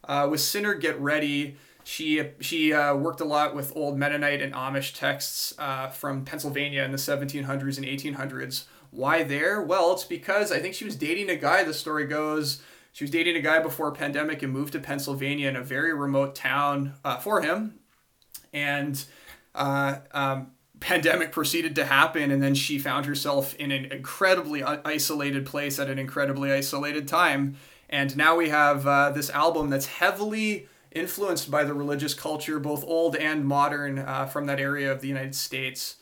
Uh, 0.04 0.28
with 0.30 0.40
Sinner 0.40 0.74
Get 0.74 0.98
Ready, 1.00 1.56
She 1.84 2.22
she 2.40 2.72
uh, 2.72 2.94
worked 2.94 3.20
a 3.20 3.24
lot 3.24 3.54
with 3.54 3.74
old 3.76 3.98
Mennonite 3.98 4.40
and 4.42 4.54
Amish 4.54 4.94
texts 4.94 5.52
uh, 5.58 5.88
from 5.88 6.24
Pennsylvania 6.24 6.82
in 6.84 6.92
the 6.92 6.98
1700s 6.98 7.76
and 7.76 7.86
1800s. 7.86 8.64
Why 8.90 9.22
there? 9.22 9.62
Well, 9.62 9.92
it's 9.92 10.04
because 10.04 10.50
I 10.52 10.58
think 10.60 10.74
she 10.74 10.84
was 10.84 10.96
dating 10.96 11.30
a 11.30 11.36
guy. 11.36 11.64
The 11.64 11.74
story 11.74 12.06
goes 12.06 12.62
she 12.92 13.04
was 13.04 13.10
dating 13.10 13.36
a 13.36 13.40
guy 13.40 13.58
before 13.58 13.90
the 13.90 13.96
pandemic 13.96 14.42
and 14.42 14.52
moved 14.52 14.72
to 14.72 14.80
Pennsylvania 14.80 15.48
in 15.48 15.56
a 15.56 15.62
very 15.62 15.94
remote 15.94 16.34
town 16.34 16.94
uh, 17.04 17.18
for 17.18 17.42
him, 17.42 17.78
and 18.52 19.04
uh, 19.54 19.96
um, 20.12 20.52
pandemic 20.80 21.30
proceeded 21.30 21.74
to 21.76 21.84
happen, 21.84 22.30
and 22.30 22.42
then 22.42 22.54
she 22.54 22.78
found 22.78 23.06
herself 23.06 23.54
in 23.56 23.70
an 23.70 23.86
incredibly 23.86 24.62
isolated 24.62 25.46
place 25.46 25.78
at 25.78 25.88
an 25.88 25.98
incredibly 25.98 26.50
isolated 26.52 27.06
time. 27.06 27.56
And 27.88 28.16
now 28.16 28.36
we 28.36 28.48
have 28.48 28.86
uh, 28.86 29.10
this 29.10 29.30
album 29.30 29.68
that's 29.68 29.86
heavily 29.86 30.68
influenced 30.90 31.50
by 31.50 31.64
the 31.64 31.74
religious 31.74 32.14
culture, 32.14 32.58
both 32.58 32.84
old 32.84 33.14
and 33.16 33.44
modern, 33.44 33.98
uh, 33.98 34.26
from 34.26 34.46
that 34.46 34.58
area 34.58 34.90
of 34.90 35.00
the 35.00 35.08
United 35.08 35.34
States. 35.34 35.96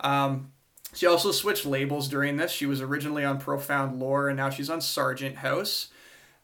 Um, 0.00 0.52
she 0.92 1.06
also 1.06 1.30
switched 1.30 1.66
labels 1.66 2.08
during 2.08 2.36
this. 2.36 2.50
She 2.50 2.66
was 2.66 2.80
originally 2.80 3.24
on 3.24 3.38
Profound 3.38 3.98
Lore, 3.98 4.28
and 4.28 4.36
now 4.36 4.50
she's 4.50 4.70
on 4.70 4.80
Sargent 4.80 5.36
House. 5.36 5.88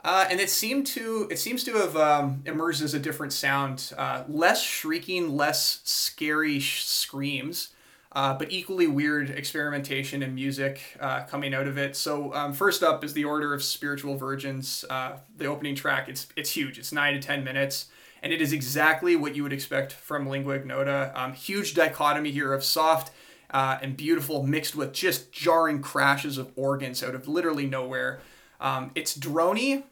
Uh, 0.04 0.26
and 0.28 0.40
it 0.40 0.50
seemed 0.50 0.84
to 0.84 1.28
it 1.30 1.38
seems 1.38 1.62
to 1.62 1.72
have 1.74 1.96
um, 1.96 2.42
emerged 2.44 2.82
as 2.82 2.92
a 2.92 2.98
different 2.98 3.32
sound, 3.32 3.92
uh, 3.96 4.24
less 4.28 4.60
shrieking, 4.60 5.36
less 5.36 5.80
scary 5.84 6.58
sh- 6.58 6.82
screams, 6.84 7.68
uh, 8.10 8.34
but 8.34 8.50
equally 8.50 8.88
weird 8.88 9.30
experimentation 9.30 10.22
and 10.24 10.34
music 10.34 10.80
uh, 10.98 11.22
coming 11.24 11.54
out 11.54 11.68
of 11.68 11.78
it. 11.78 11.94
So 11.94 12.34
um, 12.34 12.52
first 12.52 12.82
up 12.82 13.04
is 13.04 13.12
the 13.12 13.24
Order 13.24 13.54
of 13.54 13.62
Spiritual 13.62 14.16
Virgins, 14.16 14.84
uh, 14.90 15.18
the 15.36 15.46
opening 15.46 15.76
track. 15.76 16.08
It's 16.08 16.26
it's 16.34 16.50
huge. 16.50 16.78
It's 16.78 16.90
nine 16.90 17.14
to 17.14 17.20
ten 17.20 17.44
minutes, 17.44 17.86
and 18.24 18.32
it 18.32 18.42
is 18.42 18.52
exactly 18.52 19.14
what 19.14 19.36
you 19.36 19.44
would 19.44 19.52
expect 19.52 19.92
from 19.92 20.26
Lingua 20.26 20.54
Ignota. 20.54 21.12
Um, 21.14 21.32
huge 21.32 21.74
dichotomy 21.74 22.32
here 22.32 22.52
of 22.52 22.64
soft. 22.64 23.12
Uh, 23.50 23.78
and 23.82 23.98
beautiful 23.98 24.42
mixed 24.42 24.74
with 24.74 24.94
just 24.94 25.30
jarring 25.30 25.82
crashes 25.82 26.38
of 26.38 26.50
organs 26.56 27.02
out 27.02 27.14
of 27.14 27.28
literally 27.28 27.66
nowhere. 27.66 28.18
Um, 28.62 28.92
it's 28.94 29.18
drony, 29.18 29.82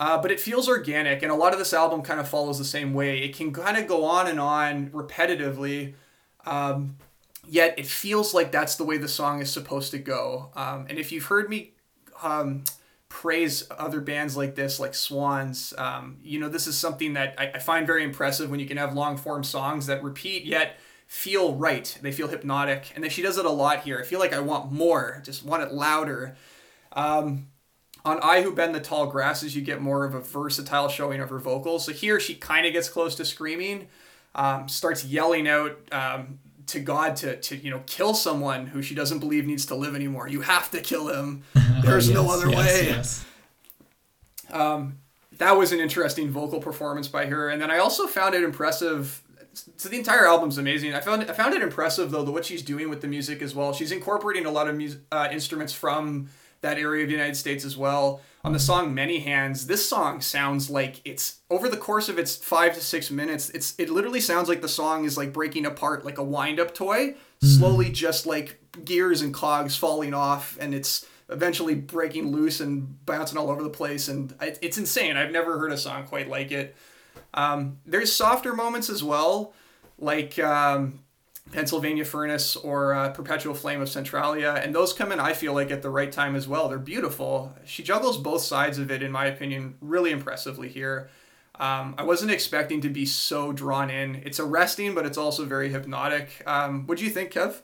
uh, 0.00 0.16
but 0.20 0.30
it 0.30 0.40
feels 0.40 0.66
organic, 0.66 1.22
and 1.22 1.30
a 1.30 1.34
lot 1.34 1.52
of 1.52 1.58
this 1.58 1.74
album 1.74 2.00
kind 2.00 2.18
of 2.18 2.26
follows 2.26 2.56
the 2.56 2.64
same 2.64 2.94
way. 2.94 3.18
It 3.18 3.36
can 3.36 3.52
kind 3.52 3.76
of 3.76 3.86
go 3.86 4.06
on 4.06 4.26
and 4.26 4.40
on 4.40 4.88
repetitively, 4.88 5.92
um, 6.46 6.96
yet 7.46 7.78
it 7.78 7.86
feels 7.86 8.32
like 8.32 8.50
that's 8.50 8.76
the 8.76 8.84
way 8.84 8.96
the 8.96 9.08
song 9.08 9.42
is 9.42 9.52
supposed 9.52 9.90
to 9.90 9.98
go. 9.98 10.50
Um, 10.56 10.86
and 10.88 10.98
if 10.98 11.12
you've 11.12 11.26
heard 11.26 11.50
me 11.50 11.74
um, 12.22 12.64
praise 13.10 13.68
other 13.78 14.00
bands 14.00 14.38
like 14.38 14.54
this, 14.54 14.80
like 14.80 14.94
Swans, 14.94 15.74
um, 15.76 16.16
you 16.22 16.40
know, 16.40 16.48
this 16.48 16.66
is 16.66 16.78
something 16.78 17.12
that 17.12 17.34
I, 17.36 17.48
I 17.56 17.58
find 17.58 17.86
very 17.86 18.02
impressive 18.02 18.50
when 18.50 18.58
you 18.58 18.66
can 18.66 18.78
have 18.78 18.94
long 18.94 19.18
form 19.18 19.44
songs 19.44 19.84
that 19.84 20.02
repeat 20.02 20.46
yet 20.46 20.78
feel 21.08 21.54
right. 21.56 21.98
They 22.00 22.12
feel 22.12 22.28
hypnotic, 22.28 22.90
and 22.94 23.04
then 23.04 23.10
she 23.10 23.20
does 23.20 23.36
it 23.36 23.44
a 23.44 23.50
lot 23.50 23.80
here. 23.80 24.00
I 24.00 24.04
feel 24.04 24.18
like 24.18 24.32
I 24.32 24.40
want 24.40 24.72
more, 24.72 25.20
just 25.26 25.44
want 25.44 25.62
it 25.62 25.74
louder. 25.74 26.36
Um, 26.92 27.48
on 28.04 28.18
I 28.22 28.42
Who 28.42 28.54
Bend 28.54 28.74
the 28.74 28.80
Tall 28.80 29.06
Grasses, 29.06 29.54
you 29.54 29.62
get 29.62 29.80
more 29.80 30.04
of 30.04 30.14
a 30.14 30.20
versatile 30.20 30.88
showing 30.88 31.20
of 31.20 31.30
her 31.30 31.38
vocals. 31.38 31.84
So 31.84 31.92
here 31.92 32.18
she 32.20 32.34
kind 32.34 32.66
of 32.66 32.72
gets 32.72 32.88
close 32.88 33.14
to 33.16 33.24
screaming, 33.24 33.88
um, 34.34 34.68
starts 34.68 35.04
yelling 35.04 35.48
out 35.48 35.76
um, 35.92 36.38
to 36.68 36.80
God 36.80 37.16
to, 37.16 37.36
to, 37.36 37.56
you 37.56 37.70
know, 37.70 37.82
kill 37.86 38.14
someone 38.14 38.66
who 38.66 38.82
she 38.82 38.94
doesn't 38.94 39.18
believe 39.18 39.46
needs 39.46 39.66
to 39.66 39.74
live 39.74 39.94
anymore. 39.94 40.28
You 40.28 40.40
have 40.42 40.70
to 40.70 40.80
kill 40.80 41.08
him. 41.08 41.42
There's 41.82 42.08
yes, 42.08 42.14
no 42.14 42.30
other 42.30 42.48
yes, 42.48 42.58
way. 42.58 42.86
Yes. 42.86 43.26
Um, 44.50 44.98
that 45.38 45.56
was 45.56 45.72
an 45.72 45.80
interesting 45.80 46.30
vocal 46.30 46.60
performance 46.60 47.08
by 47.08 47.26
her. 47.26 47.48
And 47.48 47.60
then 47.60 47.70
I 47.70 47.78
also 47.78 48.06
found 48.06 48.34
it 48.34 48.42
impressive. 48.42 49.22
So 49.52 49.88
the 49.88 49.98
entire 49.98 50.26
album's 50.26 50.58
amazing. 50.58 50.94
I 50.94 51.00
found 51.00 51.24
I 51.24 51.32
found 51.32 51.54
it 51.54 51.62
impressive 51.62 52.10
though 52.10 52.22
the 52.22 52.30
what 52.30 52.44
she's 52.44 52.62
doing 52.62 52.88
with 52.88 53.00
the 53.00 53.08
music 53.08 53.42
as 53.42 53.54
well. 53.54 53.72
She's 53.72 53.90
incorporating 53.90 54.46
a 54.46 54.50
lot 54.50 54.68
of 54.68 54.76
music, 54.76 55.00
uh, 55.10 55.28
instruments 55.32 55.72
from 55.72 56.28
that 56.62 56.78
area 56.78 57.04
of 57.04 57.08
the 57.08 57.14
United 57.14 57.36
States 57.36 57.64
as 57.64 57.76
well. 57.76 58.20
On 58.42 58.52
the 58.52 58.58
song 58.58 58.94
Many 58.94 59.20
Hands, 59.20 59.66
this 59.66 59.86
song 59.86 60.20
sounds 60.20 60.70
like 60.70 61.00
it's 61.04 61.40
over 61.50 61.68
the 61.68 61.76
course 61.76 62.08
of 62.08 62.18
its 62.18 62.36
five 62.36 62.74
to 62.74 62.80
six 62.80 63.10
minutes, 63.10 63.50
it's 63.50 63.74
it 63.78 63.90
literally 63.90 64.20
sounds 64.20 64.48
like 64.48 64.62
the 64.62 64.68
song 64.68 65.04
is 65.04 65.16
like 65.18 65.32
breaking 65.32 65.66
apart 65.66 66.06
like 66.06 66.16
a 66.16 66.24
wind-up 66.24 66.74
toy, 66.74 67.08
mm-hmm. 67.08 67.46
slowly 67.46 67.90
just 67.90 68.24
like 68.24 68.58
gears 68.84 69.20
and 69.20 69.34
cogs 69.34 69.76
falling 69.76 70.14
off, 70.14 70.56
and 70.58 70.74
it's 70.74 71.06
eventually 71.28 71.74
breaking 71.74 72.32
loose 72.32 72.60
and 72.60 73.04
bouncing 73.04 73.38
all 73.38 73.50
over 73.50 73.62
the 73.62 73.70
place. 73.70 74.08
And 74.08 74.34
it's 74.40 74.78
insane. 74.78 75.16
I've 75.16 75.30
never 75.30 75.58
heard 75.58 75.72
a 75.72 75.78
song 75.78 76.06
quite 76.06 76.28
like 76.28 76.50
it. 76.50 76.74
Um, 77.34 77.78
there's 77.86 78.12
softer 78.12 78.54
moments 78.54 78.88
as 78.90 79.04
well, 79.04 79.52
like 79.98 80.38
um, 80.38 81.00
Pennsylvania 81.52 82.04
Furnace 82.04 82.56
or 82.56 82.94
uh, 82.94 83.10
Perpetual 83.10 83.54
Flame 83.54 83.80
of 83.80 83.88
Centralia, 83.88 84.54
and 84.54 84.74
those 84.74 84.92
come 84.92 85.12
in, 85.12 85.20
I 85.20 85.32
feel 85.32 85.52
like, 85.52 85.70
at 85.70 85.82
the 85.82 85.90
right 85.90 86.10
time 86.10 86.36
as 86.36 86.46
well. 86.46 86.68
They're 86.68 86.78
beautiful. 86.78 87.54
She 87.64 87.82
juggles 87.82 88.18
both 88.18 88.42
sides 88.42 88.78
of 88.78 88.90
it, 88.90 89.02
in 89.02 89.12
my 89.12 89.26
opinion, 89.26 89.76
really 89.80 90.10
impressively 90.10 90.68
here. 90.68 91.10
Um, 91.60 91.94
I 91.98 92.04
wasn't 92.04 92.30
expecting 92.30 92.80
to 92.80 92.88
be 92.88 93.04
so 93.04 93.52
drawn 93.52 93.90
in. 93.90 94.22
It's 94.24 94.40
arresting, 94.40 94.94
but 94.94 95.04
it's 95.04 95.18
also 95.18 95.44
very 95.44 95.68
hypnotic. 95.68 96.42
Um, 96.46 96.86
what 96.86 96.96
do 96.98 97.04
you 97.04 97.10
think, 97.10 97.32
Kev? 97.32 97.60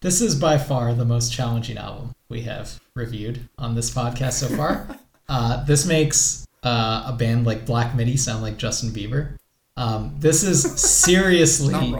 This 0.00 0.20
is 0.20 0.34
by 0.36 0.58
far 0.58 0.94
the 0.94 1.04
most 1.04 1.32
challenging 1.32 1.78
album 1.78 2.14
we 2.28 2.42
have 2.42 2.80
reviewed 2.94 3.48
on 3.56 3.74
this 3.74 3.90
podcast 3.90 4.34
so 4.34 4.48
far. 4.48 4.98
uh, 5.28 5.64
this 5.64 5.86
makes 5.86 6.46
uh, 6.62 7.04
a 7.06 7.12
band 7.12 7.46
like 7.46 7.64
Black 7.64 7.94
Midi 7.94 8.16
sound 8.16 8.42
like 8.42 8.58
Justin 8.58 8.90
Bieber. 8.90 9.38
Um, 9.76 10.14
this 10.18 10.42
is 10.42 10.62
seriously 10.80 11.94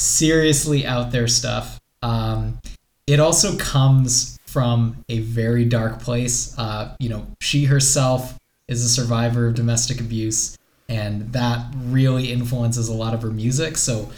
seriously 0.00 0.86
out 0.86 1.12
there 1.12 1.28
stuff. 1.28 1.78
Um, 2.02 2.58
it 3.06 3.20
also 3.20 3.56
comes 3.56 4.38
from 4.46 5.04
a 5.08 5.20
very 5.20 5.64
dark 5.64 6.00
place. 6.00 6.58
Uh, 6.58 6.94
you 6.98 7.08
know, 7.08 7.26
she 7.40 7.66
herself 7.66 8.38
is 8.66 8.84
a 8.84 8.88
survivor 8.88 9.46
of 9.48 9.54
domestic 9.54 10.00
abuse, 10.00 10.56
and 10.88 11.32
that 11.32 11.66
really 11.76 12.32
influences 12.32 12.88
a 12.88 12.94
lot 12.94 13.14
of 13.14 13.22
her 13.22 13.30
music. 13.30 13.76
So 13.76 14.10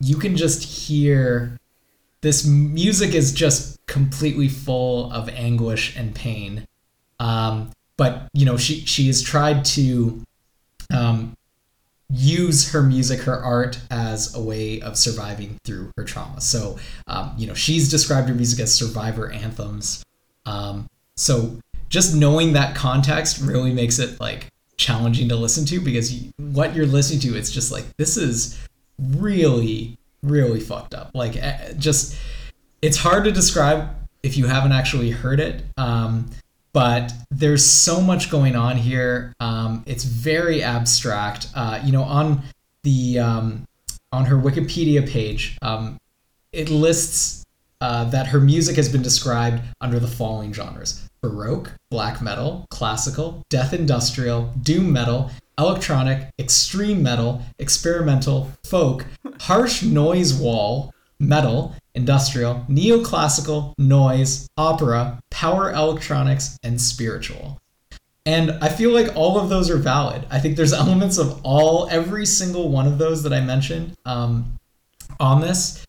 you 0.00 0.16
can 0.16 0.36
just 0.36 0.62
hear 0.62 1.56
this 2.20 2.46
music 2.46 3.14
is 3.14 3.32
just 3.32 3.78
completely 3.86 4.48
full 4.48 5.12
of 5.12 5.28
anguish 5.28 5.96
and 5.96 6.14
pain. 6.14 6.66
Um, 7.20 7.70
but 7.96 8.28
you 8.32 8.44
know, 8.44 8.56
she 8.56 8.80
she 8.86 9.06
has 9.06 9.22
tried 9.22 9.64
to 9.66 10.22
um, 10.92 11.34
use 12.10 12.72
her 12.72 12.82
music, 12.82 13.20
her 13.20 13.36
art 13.36 13.78
as 13.90 14.34
a 14.34 14.40
way 14.40 14.80
of 14.80 14.96
surviving 14.96 15.58
through 15.64 15.90
her 15.96 16.04
trauma. 16.04 16.40
So, 16.40 16.78
um, 17.06 17.34
you 17.36 17.46
know, 17.46 17.54
she's 17.54 17.90
described 17.90 18.28
her 18.28 18.34
music 18.34 18.60
as 18.60 18.74
survivor 18.74 19.30
anthems. 19.30 20.02
Um, 20.46 20.86
so, 21.16 21.58
just 21.88 22.14
knowing 22.14 22.52
that 22.52 22.74
context 22.74 23.40
really 23.40 23.72
makes 23.72 23.98
it 23.98 24.20
like 24.20 24.46
challenging 24.76 25.28
to 25.28 25.36
listen 25.36 25.64
to 25.66 25.80
because 25.80 26.14
what 26.36 26.74
you're 26.74 26.86
listening 26.86 27.20
to, 27.20 27.36
it's 27.36 27.50
just 27.50 27.72
like 27.72 27.84
this 27.96 28.16
is 28.16 28.58
really, 28.98 29.96
really 30.22 30.60
fucked 30.60 30.94
up. 30.94 31.10
Like, 31.14 31.36
eh, 31.36 31.72
just 31.78 32.16
it's 32.80 32.96
hard 32.96 33.24
to 33.24 33.32
describe 33.32 33.88
if 34.22 34.36
you 34.36 34.46
haven't 34.46 34.72
actually 34.72 35.10
heard 35.10 35.40
it. 35.40 35.64
Um, 35.76 36.30
but 36.78 37.12
there's 37.32 37.64
so 37.64 38.00
much 38.00 38.30
going 38.30 38.54
on 38.54 38.76
here. 38.76 39.34
Um, 39.40 39.82
it's 39.84 40.04
very 40.04 40.62
abstract. 40.62 41.48
Uh, 41.52 41.80
you 41.84 41.90
know, 41.90 42.04
on 42.04 42.42
the 42.84 43.18
um, 43.18 43.64
on 44.12 44.26
her 44.26 44.36
Wikipedia 44.36 45.04
page, 45.04 45.58
um, 45.60 45.98
it 46.52 46.70
lists 46.70 47.44
uh, 47.80 48.04
that 48.10 48.28
her 48.28 48.38
music 48.38 48.76
has 48.76 48.88
been 48.88 49.02
described 49.02 49.60
under 49.80 49.98
the 49.98 50.06
following 50.06 50.52
genres: 50.52 51.02
baroque, 51.20 51.72
black 51.90 52.22
metal, 52.22 52.64
classical, 52.70 53.44
death 53.48 53.74
industrial, 53.74 54.54
doom 54.62 54.92
metal, 54.92 55.32
electronic, 55.58 56.30
extreme 56.38 57.02
metal, 57.02 57.42
experimental, 57.58 58.52
folk, 58.62 59.04
harsh 59.40 59.82
noise 59.82 60.32
wall, 60.32 60.94
metal, 61.20 61.74
industrial, 61.94 62.64
neoclassical, 62.68 63.74
noise, 63.78 64.48
opera, 64.56 65.20
power 65.30 65.72
electronics, 65.72 66.58
and 66.62 66.80
spiritual. 66.80 67.60
And 68.24 68.52
I 68.62 68.68
feel 68.68 68.90
like 68.90 69.16
all 69.16 69.38
of 69.38 69.48
those 69.48 69.70
are 69.70 69.78
valid. 69.78 70.26
I 70.30 70.38
think 70.38 70.56
there's 70.56 70.72
elements 70.84 71.18
of 71.18 71.40
all, 71.44 71.88
every 71.90 72.26
single 72.26 72.68
one 72.70 72.86
of 72.86 72.98
those 72.98 73.22
that 73.22 73.32
I 73.32 73.40
mentioned 73.40 73.94
um, 74.04 74.58
on 75.18 75.40
this. 75.40 75.84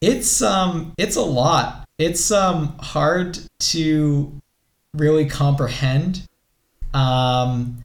It's 0.00 0.40
um, 0.40 0.94
it's 0.96 1.16
a 1.16 1.22
lot. 1.22 1.86
It's 1.98 2.30
um, 2.30 2.74
hard 2.78 3.38
to 3.58 4.40
really 4.94 5.26
comprehend. 5.26 6.26
Um, 6.94 7.84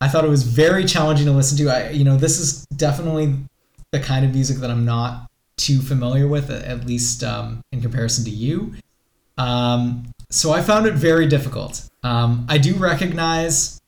I 0.00 0.08
thought 0.08 0.24
it 0.24 0.28
was 0.28 0.42
very 0.42 0.84
challenging 0.84 1.26
to 1.26 1.32
listen 1.32 1.56
to. 1.58 1.68
I, 1.68 1.90
you 1.90 2.02
know, 2.02 2.16
this 2.16 2.40
is 2.40 2.66
definitely 2.66 3.36
the 3.92 4.00
kind 4.00 4.24
of 4.24 4.34
music 4.34 4.56
that 4.58 4.70
I'm 4.70 4.84
not 4.84 5.30
too 5.56 5.80
familiar 5.80 6.26
with, 6.26 6.50
at 6.50 6.86
least 6.86 7.22
um, 7.22 7.62
in 7.72 7.80
comparison 7.80 8.24
to 8.24 8.30
you. 8.30 8.74
Um, 9.38 10.12
so 10.30 10.52
I 10.52 10.62
found 10.62 10.86
it 10.86 10.94
very 10.94 11.26
difficult. 11.26 11.88
Um, 12.02 12.46
I 12.48 12.58
do 12.58 12.74
recognize 12.74 13.80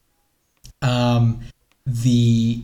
um, 0.82 1.40
the 1.86 2.62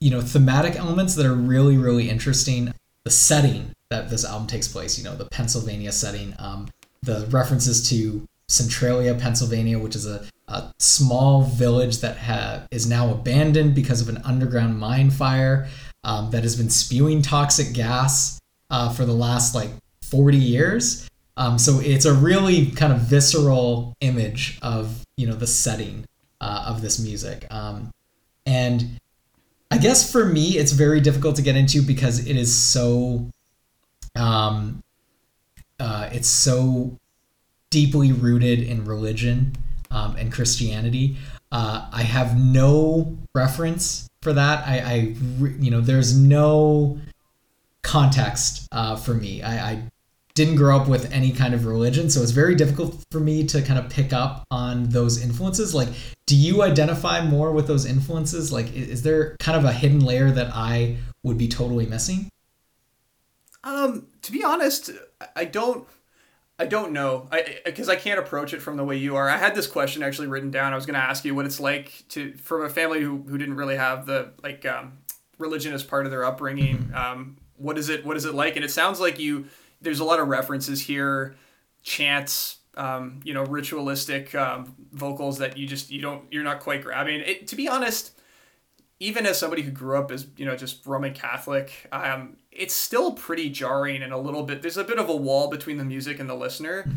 you 0.00 0.10
know 0.10 0.20
thematic 0.20 0.76
elements 0.76 1.14
that 1.14 1.26
are 1.26 1.34
really 1.34 1.78
really 1.78 2.08
interesting. 2.10 2.72
The 3.04 3.10
setting 3.10 3.72
that 3.90 4.10
this 4.10 4.24
album 4.24 4.48
takes 4.48 4.66
place, 4.66 4.98
you 4.98 5.04
know, 5.04 5.14
the 5.14 5.26
Pennsylvania 5.26 5.92
setting, 5.92 6.34
um, 6.40 6.68
the 7.02 7.26
references 7.30 7.88
to 7.90 8.26
Centralia, 8.48 9.14
Pennsylvania, 9.14 9.78
which 9.78 9.94
is 9.94 10.06
a, 10.06 10.24
a 10.48 10.72
small 10.78 11.42
village 11.42 11.98
that 11.98 12.16
ha- 12.16 12.62
is 12.70 12.88
now 12.88 13.12
abandoned 13.12 13.74
because 13.74 14.00
of 14.00 14.08
an 14.08 14.18
underground 14.24 14.78
mine 14.78 15.10
fire 15.10 15.68
um, 16.06 16.30
that 16.30 16.44
has 16.44 16.56
been 16.56 16.70
spewing 16.70 17.20
toxic 17.20 17.74
gas 17.74 18.40
uh, 18.70 18.88
for 18.88 19.04
the 19.04 19.12
last 19.12 19.54
like 19.54 19.70
40 20.02 20.38
years. 20.38 21.10
Um, 21.36 21.58
so 21.58 21.80
it's 21.80 22.06
a 22.06 22.14
really 22.14 22.70
kind 22.70 22.92
of 22.92 23.00
visceral 23.00 23.94
image 24.00 24.58
of 24.62 25.04
you 25.18 25.26
know 25.26 25.34
the 25.34 25.46
setting 25.46 26.06
uh, 26.40 26.64
of 26.68 26.80
this 26.80 26.98
music, 26.98 27.46
um, 27.50 27.90
and 28.46 28.98
I 29.70 29.78
guess 29.78 30.10
for 30.10 30.24
me 30.24 30.56
it's 30.56 30.72
very 30.72 31.00
difficult 31.00 31.36
to 31.36 31.42
get 31.42 31.56
into 31.56 31.82
because 31.82 32.26
it 32.26 32.36
is 32.36 32.54
so, 32.54 33.28
um, 34.14 34.82
uh, 35.78 36.08
it's 36.12 36.28
so 36.28 36.96
deeply 37.68 38.12
rooted 38.12 38.60
in 38.60 38.84
religion 38.86 39.56
um, 39.90 40.16
and 40.16 40.32
Christianity. 40.32 41.16
Uh, 41.52 41.88
I 41.92 42.02
have 42.02 42.38
no 42.38 43.18
reference 43.34 44.08
for 44.26 44.32
that. 44.32 44.66
I, 44.66 44.78
I 44.80 44.94
you 45.60 45.70
know, 45.70 45.80
there's 45.80 46.18
no 46.18 46.98
context 47.82 48.66
uh, 48.72 48.96
for 48.96 49.14
me. 49.14 49.40
I, 49.40 49.70
I 49.70 49.82
didn't 50.34 50.56
grow 50.56 50.76
up 50.76 50.88
with 50.88 51.12
any 51.12 51.30
kind 51.30 51.54
of 51.54 51.64
religion, 51.64 52.10
so 52.10 52.22
it's 52.22 52.32
very 52.32 52.56
difficult 52.56 53.04
for 53.12 53.20
me 53.20 53.46
to 53.46 53.62
kind 53.62 53.78
of 53.78 53.88
pick 53.88 54.12
up 54.12 54.42
on 54.50 54.88
those 54.88 55.22
influences. 55.22 55.76
Like, 55.76 55.90
do 56.26 56.34
you 56.34 56.64
identify 56.64 57.24
more 57.24 57.52
with 57.52 57.68
those 57.68 57.86
influences? 57.86 58.52
Like, 58.52 58.74
is 58.74 59.04
there 59.04 59.36
kind 59.38 59.56
of 59.56 59.64
a 59.64 59.72
hidden 59.72 60.00
layer 60.00 60.32
that 60.32 60.50
I 60.52 60.96
would 61.22 61.38
be 61.38 61.46
totally 61.46 61.86
missing? 61.86 62.28
Um, 63.62 64.08
to 64.22 64.32
be 64.32 64.42
honest, 64.42 64.90
I 65.36 65.44
don't. 65.44 65.86
I 66.58 66.64
don't 66.64 66.92
know, 66.92 67.28
I 67.30 67.58
because 67.66 67.90
I 67.90 67.96
can't 67.96 68.18
approach 68.18 68.54
it 68.54 68.62
from 68.62 68.78
the 68.78 68.84
way 68.84 68.96
you 68.96 69.16
are. 69.16 69.28
I 69.28 69.36
had 69.36 69.54
this 69.54 69.66
question 69.66 70.02
actually 70.02 70.28
written 70.28 70.50
down. 70.50 70.72
I 70.72 70.76
was 70.76 70.86
going 70.86 70.94
to 70.94 71.00
ask 71.00 71.24
you 71.24 71.34
what 71.34 71.44
it's 71.44 71.60
like 71.60 72.04
to 72.10 72.32
from 72.34 72.62
a 72.62 72.70
family 72.70 73.02
who, 73.02 73.24
who 73.28 73.36
didn't 73.36 73.56
really 73.56 73.76
have 73.76 74.06
the 74.06 74.32
like 74.42 74.64
um, 74.64 74.98
religion 75.38 75.74
as 75.74 75.82
part 75.82 76.06
of 76.06 76.10
their 76.10 76.24
upbringing. 76.24 76.78
Mm-hmm. 76.78 76.94
Um, 76.94 77.36
what 77.56 77.76
is 77.76 77.90
it? 77.90 78.06
What 78.06 78.16
is 78.16 78.24
it 78.24 78.34
like? 78.34 78.56
And 78.56 78.64
it 78.64 78.70
sounds 78.70 79.00
like 79.00 79.18
you 79.18 79.46
there's 79.82 80.00
a 80.00 80.04
lot 80.04 80.18
of 80.18 80.28
references 80.28 80.80
here, 80.80 81.36
chants, 81.82 82.58
um, 82.76 83.20
you 83.22 83.34
know, 83.34 83.44
ritualistic 83.44 84.34
um, 84.34 84.74
vocals 84.92 85.38
that 85.38 85.58
you 85.58 85.66
just 85.66 85.90
you 85.90 86.00
don't 86.00 86.24
you're 86.30 86.44
not 86.44 86.60
quite 86.60 86.82
grabbing. 86.82 87.20
It, 87.20 87.48
to 87.48 87.56
be 87.56 87.68
honest, 87.68 88.15
even 88.98 89.26
as 89.26 89.38
somebody 89.38 89.62
who 89.62 89.70
grew 89.70 89.98
up 89.98 90.10
as 90.10 90.26
you 90.36 90.44
know 90.44 90.56
just 90.56 90.86
Roman 90.86 91.12
Catholic, 91.12 91.88
um, 91.92 92.36
it's 92.50 92.74
still 92.74 93.12
pretty 93.12 93.50
jarring 93.50 94.02
and 94.02 94.12
a 94.12 94.18
little 94.18 94.42
bit. 94.42 94.62
There's 94.62 94.76
a 94.76 94.84
bit 94.84 94.98
of 94.98 95.08
a 95.08 95.16
wall 95.16 95.48
between 95.48 95.76
the 95.76 95.84
music 95.84 96.18
and 96.18 96.28
the 96.28 96.34
listener. 96.34 96.88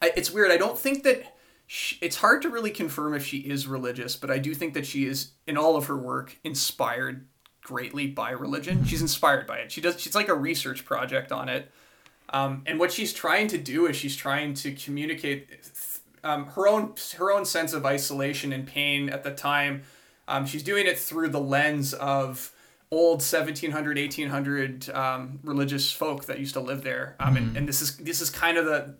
I, 0.00 0.12
it's 0.16 0.30
weird. 0.30 0.50
I 0.50 0.56
don't 0.56 0.78
think 0.78 1.02
that. 1.04 1.34
She, 1.70 1.98
it's 2.00 2.16
hard 2.16 2.40
to 2.42 2.48
really 2.48 2.70
confirm 2.70 3.12
if 3.12 3.26
she 3.26 3.40
is 3.40 3.66
religious, 3.66 4.16
but 4.16 4.30
I 4.30 4.38
do 4.38 4.54
think 4.54 4.72
that 4.72 4.86
she 4.86 5.04
is 5.04 5.32
in 5.46 5.58
all 5.58 5.76
of 5.76 5.84
her 5.84 5.98
work 5.98 6.38
inspired 6.42 7.26
greatly 7.62 8.06
by 8.06 8.30
religion. 8.30 8.86
She's 8.86 9.02
inspired 9.02 9.46
by 9.46 9.58
it. 9.58 9.70
She 9.70 9.82
does. 9.82 10.00
She's 10.00 10.14
like 10.14 10.28
a 10.28 10.34
research 10.34 10.86
project 10.86 11.30
on 11.30 11.50
it. 11.50 11.70
Um, 12.30 12.62
and 12.64 12.78
what 12.78 12.90
she's 12.90 13.12
trying 13.12 13.48
to 13.48 13.58
do 13.58 13.86
is 13.86 13.96
she's 13.96 14.16
trying 14.16 14.54
to 14.54 14.72
communicate 14.72 15.48
um, 16.24 16.46
her 16.46 16.66
own 16.66 16.94
her 17.16 17.30
own 17.30 17.44
sense 17.44 17.74
of 17.74 17.84
isolation 17.84 18.52
and 18.52 18.66
pain 18.66 19.10
at 19.10 19.22
the 19.22 19.30
time. 19.30 19.82
Um, 20.28 20.46
she's 20.46 20.62
doing 20.62 20.86
it 20.86 20.98
through 20.98 21.30
the 21.30 21.40
lens 21.40 21.94
of 21.94 22.52
old 22.90 23.18
1700 23.18 23.98
1800 23.98 24.90
um, 24.90 25.40
religious 25.42 25.92
folk 25.92 26.26
that 26.26 26.38
used 26.38 26.54
to 26.54 26.60
live 26.60 26.82
there 26.82 27.16
um, 27.20 27.34
mm-hmm. 27.34 27.48
and, 27.48 27.56
and 27.58 27.68
this 27.68 27.82
is 27.82 27.96
this 27.98 28.20
is 28.20 28.30
kind 28.30 28.56
of 28.56 28.64
the 28.64 28.94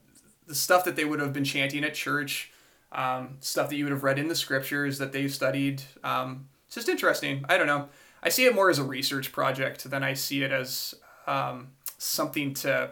the 0.47 0.55
stuff 0.55 0.85
that 0.85 0.97
they 0.97 1.05
would 1.07 1.21
have 1.21 1.33
been 1.33 1.45
chanting 1.45 1.85
at 1.85 1.95
church 1.95 2.53
um, 2.93 3.37
stuff 3.41 3.69
that 3.71 3.77
you 3.77 3.85
would 3.85 3.93
have 3.93 4.03
read 4.03 4.19
in 4.19 4.29
the 4.29 4.35
scriptures 4.35 4.99
that 4.99 5.13
they've 5.13 5.33
studied 5.33 5.83
um, 6.05 6.49
it's 6.67 6.75
just 6.75 6.89
interesting 6.89 7.45
i 7.49 7.57
don't 7.57 7.67
know 7.67 7.89
i 8.23 8.29
see 8.29 8.45
it 8.45 8.55
more 8.55 8.69
as 8.69 8.79
a 8.79 8.85
research 8.85 9.33
project 9.33 9.89
than 9.89 10.03
i 10.03 10.13
see 10.13 10.43
it 10.43 10.53
as 10.53 10.95
um, 11.27 11.69
something 11.97 12.53
to 12.53 12.91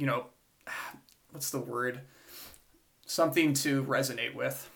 you 0.00 0.06
know, 0.06 0.24
what's 1.30 1.50
the 1.50 1.60
word? 1.60 2.00
Something 3.06 3.52
to 3.54 3.84
resonate 3.84 4.34
with. 4.34 4.69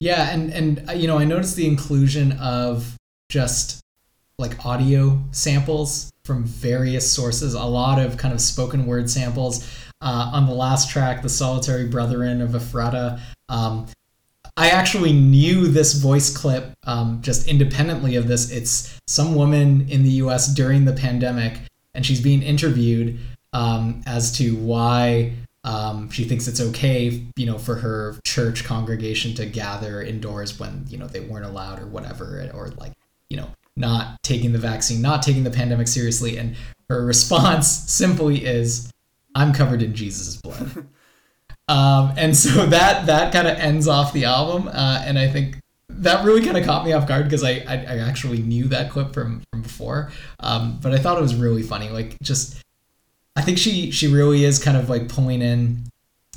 Yeah, 0.00 0.30
and 0.30 0.52
and 0.52 0.90
uh, 0.90 0.92
you 0.92 1.06
know, 1.06 1.18
I 1.18 1.24
noticed 1.24 1.56
the 1.56 1.66
inclusion 1.66 2.32
of 2.32 2.96
just 3.28 3.80
like 4.38 4.64
audio 4.64 5.20
samples 5.32 6.12
from 6.24 6.44
various 6.44 7.10
sources, 7.10 7.54
a 7.54 7.64
lot 7.64 7.98
of 7.98 8.16
kind 8.16 8.32
of 8.32 8.40
spoken 8.40 8.86
word 8.86 9.10
samples. 9.10 9.66
Uh, 10.00 10.30
on 10.32 10.46
the 10.46 10.54
last 10.54 10.90
track, 10.90 11.22
The 11.22 11.28
Solitary 11.28 11.88
Brethren 11.88 12.40
of 12.40 12.54
Ephrata, 12.54 13.20
um, 13.48 13.86
I 14.56 14.70
actually 14.70 15.12
knew 15.12 15.68
this 15.68 15.94
voice 15.94 16.36
clip 16.36 16.72
um, 16.84 17.20
just 17.22 17.48
independently 17.48 18.16
of 18.16 18.28
this. 18.28 18.50
It's 18.50 18.98
some 19.06 19.34
woman 19.34 19.88
in 19.88 20.02
the 20.02 20.10
US 20.22 20.52
during 20.52 20.84
the 20.84 20.92
pandemic 20.92 21.60
and 21.94 22.04
she's 22.04 22.20
being 22.20 22.42
interviewed 22.42 23.18
um, 23.52 24.02
as 24.06 24.32
to 24.38 24.56
why 24.56 25.32
um, 25.68 26.08
she 26.08 26.24
thinks 26.24 26.48
it's 26.48 26.62
okay, 26.62 27.22
you 27.36 27.44
know, 27.44 27.58
for 27.58 27.74
her 27.74 28.16
church 28.24 28.64
congregation 28.64 29.34
to 29.34 29.44
gather 29.44 30.00
indoors 30.00 30.58
when 30.58 30.86
you 30.88 30.96
know 30.96 31.06
they 31.06 31.20
weren't 31.20 31.44
allowed 31.44 31.78
or 31.78 31.86
whatever, 31.86 32.50
or 32.54 32.70
like 32.78 32.94
you 33.28 33.36
know 33.36 33.50
not 33.76 34.22
taking 34.22 34.52
the 34.52 34.58
vaccine, 34.58 35.02
not 35.02 35.22
taking 35.22 35.44
the 35.44 35.50
pandemic 35.50 35.86
seriously, 35.86 36.38
and 36.38 36.56
her 36.88 37.04
response 37.04 37.68
simply 37.86 38.46
is, 38.46 38.90
"I'm 39.34 39.52
covered 39.52 39.82
in 39.82 39.94
Jesus' 39.94 40.36
blood." 40.36 40.86
um, 41.68 42.14
and 42.16 42.34
so 42.34 42.64
that 42.64 43.04
that 43.04 43.34
kind 43.34 43.46
of 43.46 43.58
ends 43.58 43.86
off 43.88 44.14
the 44.14 44.24
album, 44.24 44.68
uh, 44.68 45.02
and 45.04 45.18
I 45.18 45.28
think 45.28 45.58
that 45.90 46.24
really 46.24 46.42
kind 46.42 46.56
of 46.56 46.64
caught 46.64 46.86
me 46.86 46.94
off 46.94 47.06
guard 47.06 47.24
because 47.24 47.44
I, 47.44 47.62
I, 47.68 47.74
I 47.74 47.98
actually 48.08 48.38
knew 48.38 48.68
that 48.68 48.90
clip 48.90 49.12
from 49.12 49.42
from 49.52 49.60
before, 49.60 50.12
um, 50.40 50.78
but 50.80 50.94
I 50.94 50.98
thought 50.98 51.18
it 51.18 51.22
was 51.22 51.34
really 51.34 51.62
funny. 51.62 51.90
Like 51.90 52.16
just, 52.22 52.56
I 53.38 53.40
think 53.40 53.56
she 53.56 53.92
she 53.92 54.08
really 54.08 54.44
is 54.44 54.58
kind 54.58 54.76
of 54.76 54.90
like 54.90 55.08
pulling 55.08 55.42
in 55.42 55.84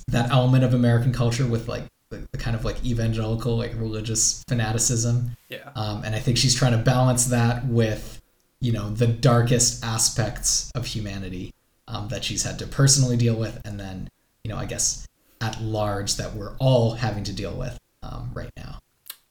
that 0.10 0.30
element 0.30 0.64
of 0.64 0.76
American 0.76 1.12
culture 1.12 1.48
with 1.48 1.68
like 1.68 1.84
the, 2.10 2.28
the 2.32 2.38
kind 2.38 2.56
of 2.56 2.64
like 2.64 2.86
evangelical 2.86 3.58
like 3.58 3.72
religious 3.76 4.44
fanaticism. 4.48 5.36
Yeah. 5.50 5.72
Um, 5.76 6.04
and 6.04 6.16
I 6.16 6.20
think 6.20 6.38
she's 6.38 6.54
trying 6.54 6.74
to 6.74 6.78
balance 6.78 7.26
that 7.26 7.66
with 7.66 8.22
you 8.60 8.72
know 8.72 8.92
the 8.92 9.08
darkest 9.08 9.84
aspects 9.84 10.70
of 10.76 10.86
humanity 10.86 11.56
um, 11.88 12.08
that 12.10 12.24
she's 12.24 12.44
had 12.44 12.60
to 12.60 12.68
personally 12.68 13.18
deal 13.18 13.36
with, 13.36 13.60
and 13.66 13.80
then 13.80 14.08
you 14.44 14.52
know 14.52 14.58
I 14.58 14.66
guess 14.66 15.08
at 15.42 15.60
large 15.60 16.18
that 16.18 16.36
we're 16.36 16.56
all 16.60 16.92
having 16.92 17.24
to 17.24 17.34
deal 17.34 17.56
with 17.56 17.80
um, 18.04 18.30
right 18.36 18.52
now. 18.56 18.78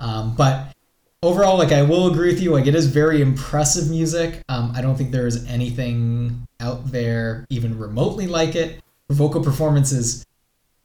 Um, 0.00 0.34
but 0.34 0.74
overall, 1.22 1.58
like 1.58 1.72
I 1.72 1.82
will 1.82 2.10
agree 2.10 2.32
with 2.32 2.40
you, 2.40 2.52
like 2.52 2.66
it 2.66 2.74
is 2.74 2.86
very 2.86 3.20
impressive 3.20 3.90
music. 3.90 4.42
Um, 4.48 4.72
I 4.74 4.80
don't 4.80 4.96
think 4.96 5.10
there 5.10 5.26
is 5.26 5.46
anything 5.46 6.46
out 6.60 6.90
there 6.90 7.46
even 7.50 7.78
remotely 7.78 8.26
like 8.26 8.54
it. 8.54 8.82
Her 9.08 9.14
vocal 9.14 9.42
performance 9.42 9.92
is 9.92 10.24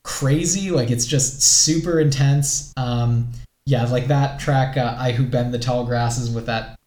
crazy, 0.03 0.71
like 0.71 0.91
it's 0.91 1.05
just 1.05 1.41
super 1.41 1.99
intense. 1.99 2.73
Um, 2.77 3.31
yeah, 3.65 3.85
like 3.85 4.07
that 4.07 4.39
track, 4.39 4.77
uh, 4.77 4.95
"I 4.97 5.11
Who 5.11 5.25
Bend 5.25 5.53
the 5.53 5.59
Tall 5.59 5.85
Grasses" 5.85 6.29
with 6.29 6.45
that 6.47 6.77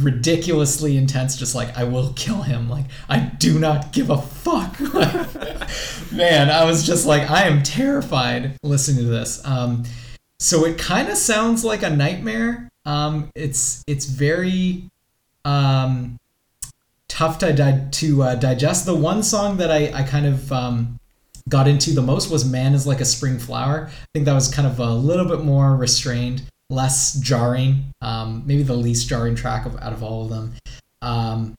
ridiculously 0.00 0.96
intense 0.96 1.36
just 1.36 1.54
like 1.54 1.78
i 1.78 1.84
will 1.84 2.12
kill 2.14 2.42
him 2.42 2.68
like 2.68 2.84
i 3.08 3.20
do 3.20 3.60
not 3.60 3.92
give 3.92 4.10
a 4.10 4.20
fuck 4.20 4.80
man 6.12 6.50
i 6.50 6.64
was 6.64 6.84
just 6.84 7.06
like 7.06 7.30
i 7.30 7.44
am 7.44 7.62
terrified 7.62 8.56
listening 8.64 9.04
to 9.04 9.08
this 9.08 9.40
um 9.46 9.84
so 10.42 10.64
it 10.64 10.76
kind 10.76 11.08
of 11.08 11.16
sounds 11.16 11.64
like 11.64 11.84
a 11.84 11.90
nightmare. 11.90 12.68
Um, 12.84 13.30
it's 13.34 13.84
it's 13.86 14.06
very 14.06 14.90
um, 15.44 16.18
tough 17.08 17.38
to 17.38 17.52
di- 17.52 17.88
to 17.92 18.22
uh, 18.22 18.34
digest. 18.34 18.86
The 18.86 18.94
one 18.94 19.22
song 19.22 19.56
that 19.58 19.70
I 19.70 19.92
I 19.92 20.02
kind 20.02 20.26
of 20.26 20.52
um, 20.52 20.98
got 21.48 21.68
into 21.68 21.92
the 21.92 22.02
most 22.02 22.30
was 22.30 22.44
"Man 22.44 22.74
Is 22.74 22.86
Like 22.86 23.00
a 23.00 23.04
Spring 23.04 23.38
Flower." 23.38 23.88
I 23.90 24.06
think 24.14 24.26
that 24.26 24.34
was 24.34 24.52
kind 24.52 24.66
of 24.66 24.78
a 24.78 24.92
little 24.94 25.26
bit 25.26 25.44
more 25.44 25.76
restrained, 25.76 26.42
less 26.70 27.14
jarring. 27.14 27.84
Um, 28.00 28.42
maybe 28.46 28.62
the 28.62 28.74
least 28.74 29.08
jarring 29.08 29.34
track 29.34 29.66
of, 29.66 29.76
out 29.76 29.92
of 29.92 30.02
all 30.02 30.24
of 30.24 30.30
them. 30.30 30.54
Um, 31.02 31.54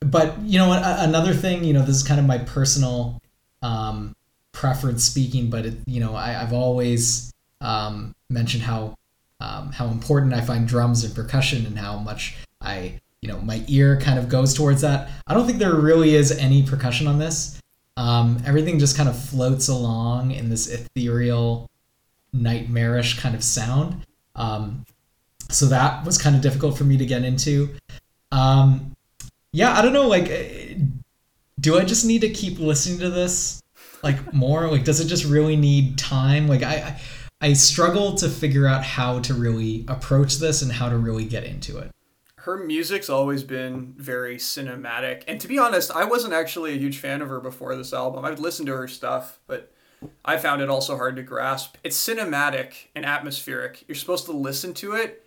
but 0.00 0.38
you 0.42 0.58
know, 0.58 0.72
a- 0.72 0.96
another 1.00 1.34
thing, 1.34 1.64
you 1.64 1.72
know, 1.72 1.80
this 1.82 1.96
is 1.96 2.02
kind 2.02 2.20
of 2.20 2.26
my 2.26 2.38
personal 2.38 3.20
um, 3.62 4.14
preference 4.52 5.04
speaking, 5.04 5.50
but 5.50 5.66
it, 5.66 5.74
you 5.86 6.00
know, 6.00 6.14
I, 6.14 6.40
I've 6.40 6.52
always 6.52 7.32
um, 7.60 8.14
mentioned 8.30 8.62
how 8.62 8.94
um, 9.40 9.72
how 9.72 9.86
important 9.88 10.32
I 10.34 10.40
find 10.40 10.66
drums 10.66 11.04
and 11.04 11.14
percussion 11.14 11.66
and 11.66 11.78
how 11.78 11.98
much 11.98 12.36
I 12.60 13.00
you 13.22 13.28
know 13.28 13.38
my 13.40 13.64
ear 13.68 13.98
kind 14.00 14.18
of 14.18 14.28
goes 14.28 14.54
towards 14.54 14.80
that. 14.82 15.10
I 15.26 15.34
don't 15.34 15.46
think 15.46 15.58
there 15.58 15.74
really 15.74 16.14
is 16.14 16.30
any 16.32 16.62
percussion 16.62 17.06
on 17.06 17.18
this. 17.18 17.60
Um, 17.96 18.42
everything 18.44 18.78
just 18.78 18.96
kind 18.96 19.08
of 19.08 19.18
floats 19.18 19.68
along 19.68 20.32
in 20.32 20.50
this 20.50 20.68
ethereal, 20.68 21.70
nightmarish 22.32 23.18
kind 23.18 23.34
of 23.34 23.42
sound. 23.42 24.04
Um, 24.34 24.84
so 25.48 25.66
that 25.66 26.04
was 26.04 26.18
kind 26.18 26.36
of 26.36 26.42
difficult 26.42 26.76
for 26.76 26.84
me 26.84 26.96
to 26.98 27.06
get 27.06 27.24
into. 27.24 27.74
Um, 28.32 28.94
yeah, 29.52 29.72
I 29.72 29.82
don't 29.82 29.92
know. 29.92 30.08
Like, 30.08 30.28
eh, 30.28 30.74
do 31.58 31.78
I 31.78 31.84
just 31.84 32.04
need 32.04 32.20
to 32.20 32.28
keep 32.28 32.58
listening 32.58 32.98
to 32.98 33.10
this 33.10 33.62
like 34.02 34.34
more? 34.34 34.68
Like, 34.68 34.84
does 34.84 35.00
it 35.00 35.06
just 35.06 35.24
really 35.24 35.56
need 35.56 35.96
time? 35.96 36.46
Like, 36.46 36.62
I, 36.62 36.74
I 36.74 37.00
I 37.40 37.52
struggle 37.52 38.14
to 38.16 38.28
figure 38.28 38.66
out 38.66 38.82
how 38.82 39.20
to 39.20 39.34
really 39.34 39.84
approach 39.88 40.36
this 40.36 40.62
and 40.62 40.72
how 40.72 40.88
to 40.88 40.96
really 40.96 41.24
get 41.24 41.44
into 41.44 41.78
it. 41.78 41.90
Her 42.38 42.56
music's 42.56 43.10
always 43.10 43.42
been 43.42 43.94
very 43.96 44.36
cinematic. 44.36 45.24
And 45.26 45.40
to 45.40 45.48
be 45.48 45.58
honest, 45.58 45.90
I 45.90 46.04
wasn't 46.04 46.32
actually 46.32 46.72
a 46.72 46.78
huge 46.78 46.98
fan 46.98 47.20
of 47.20 47.28
her 47.28 47.40
before 47.40 47.74
this 47.76 47.92
album. 47.92 48.24
I've 48.24 48.40
listened 48.40 48.66
to 48.68 48.76
her 48.76 48.88
stuff, 48.88 49.40
but 49.46 49.72
I 50.24 50.38
found 50.38 50.62
it 50.62 50.70
also 50.70 50.96
hard 50.96 51.16
to 51.16 51.22
grasp. 51.22 51.76
It's 51.82 51.96
cinematic 51.96 52.86
and 52.94 53.04
atmospheric. 53.04 53.84
You're 53.88 53.96
supposed 53.96 54.26
to 54.26 54.32
listen 54.32 54.72
to 54.74 54.92
it 54.92 55.26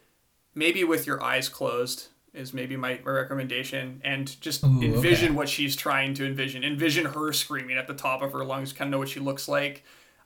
maybe 0.55 0.83
with 0.83 1.07
your 1.07 1.23
eyes 1.23 1.49
closed 1.49 2.07
is 2.33 2.53
maybe 2.53 2.75
my, 2.75 2.99
my 3.03 3.11
recommendation 3.11 4.01
and 4.03 4.39
just 4.41 4.63
Ooh, 4.63 4.81
envision 4.81 5.29
okay. 5.29 5.35
what 5.35 5.49
she's 5.49 5.75
trying 5.75 6.13
to 6.15 6.25
envision 6.25 6.63
envision 6.63 7.05
her 7.05 7.33
screaming 7.33 7.77
at 7.77 7.87
the 7.87 7.93
top 7.93 8.21
of 8.21 8.33
her 8.33 8.45
lungs 8.45 8.73
kind 8.73 8.89
of 8.89 8.91
know 8.91 8.99
what 8.99 9.09
she 9.09 9.19
looks 9.19 9.47
like 9.47 9.83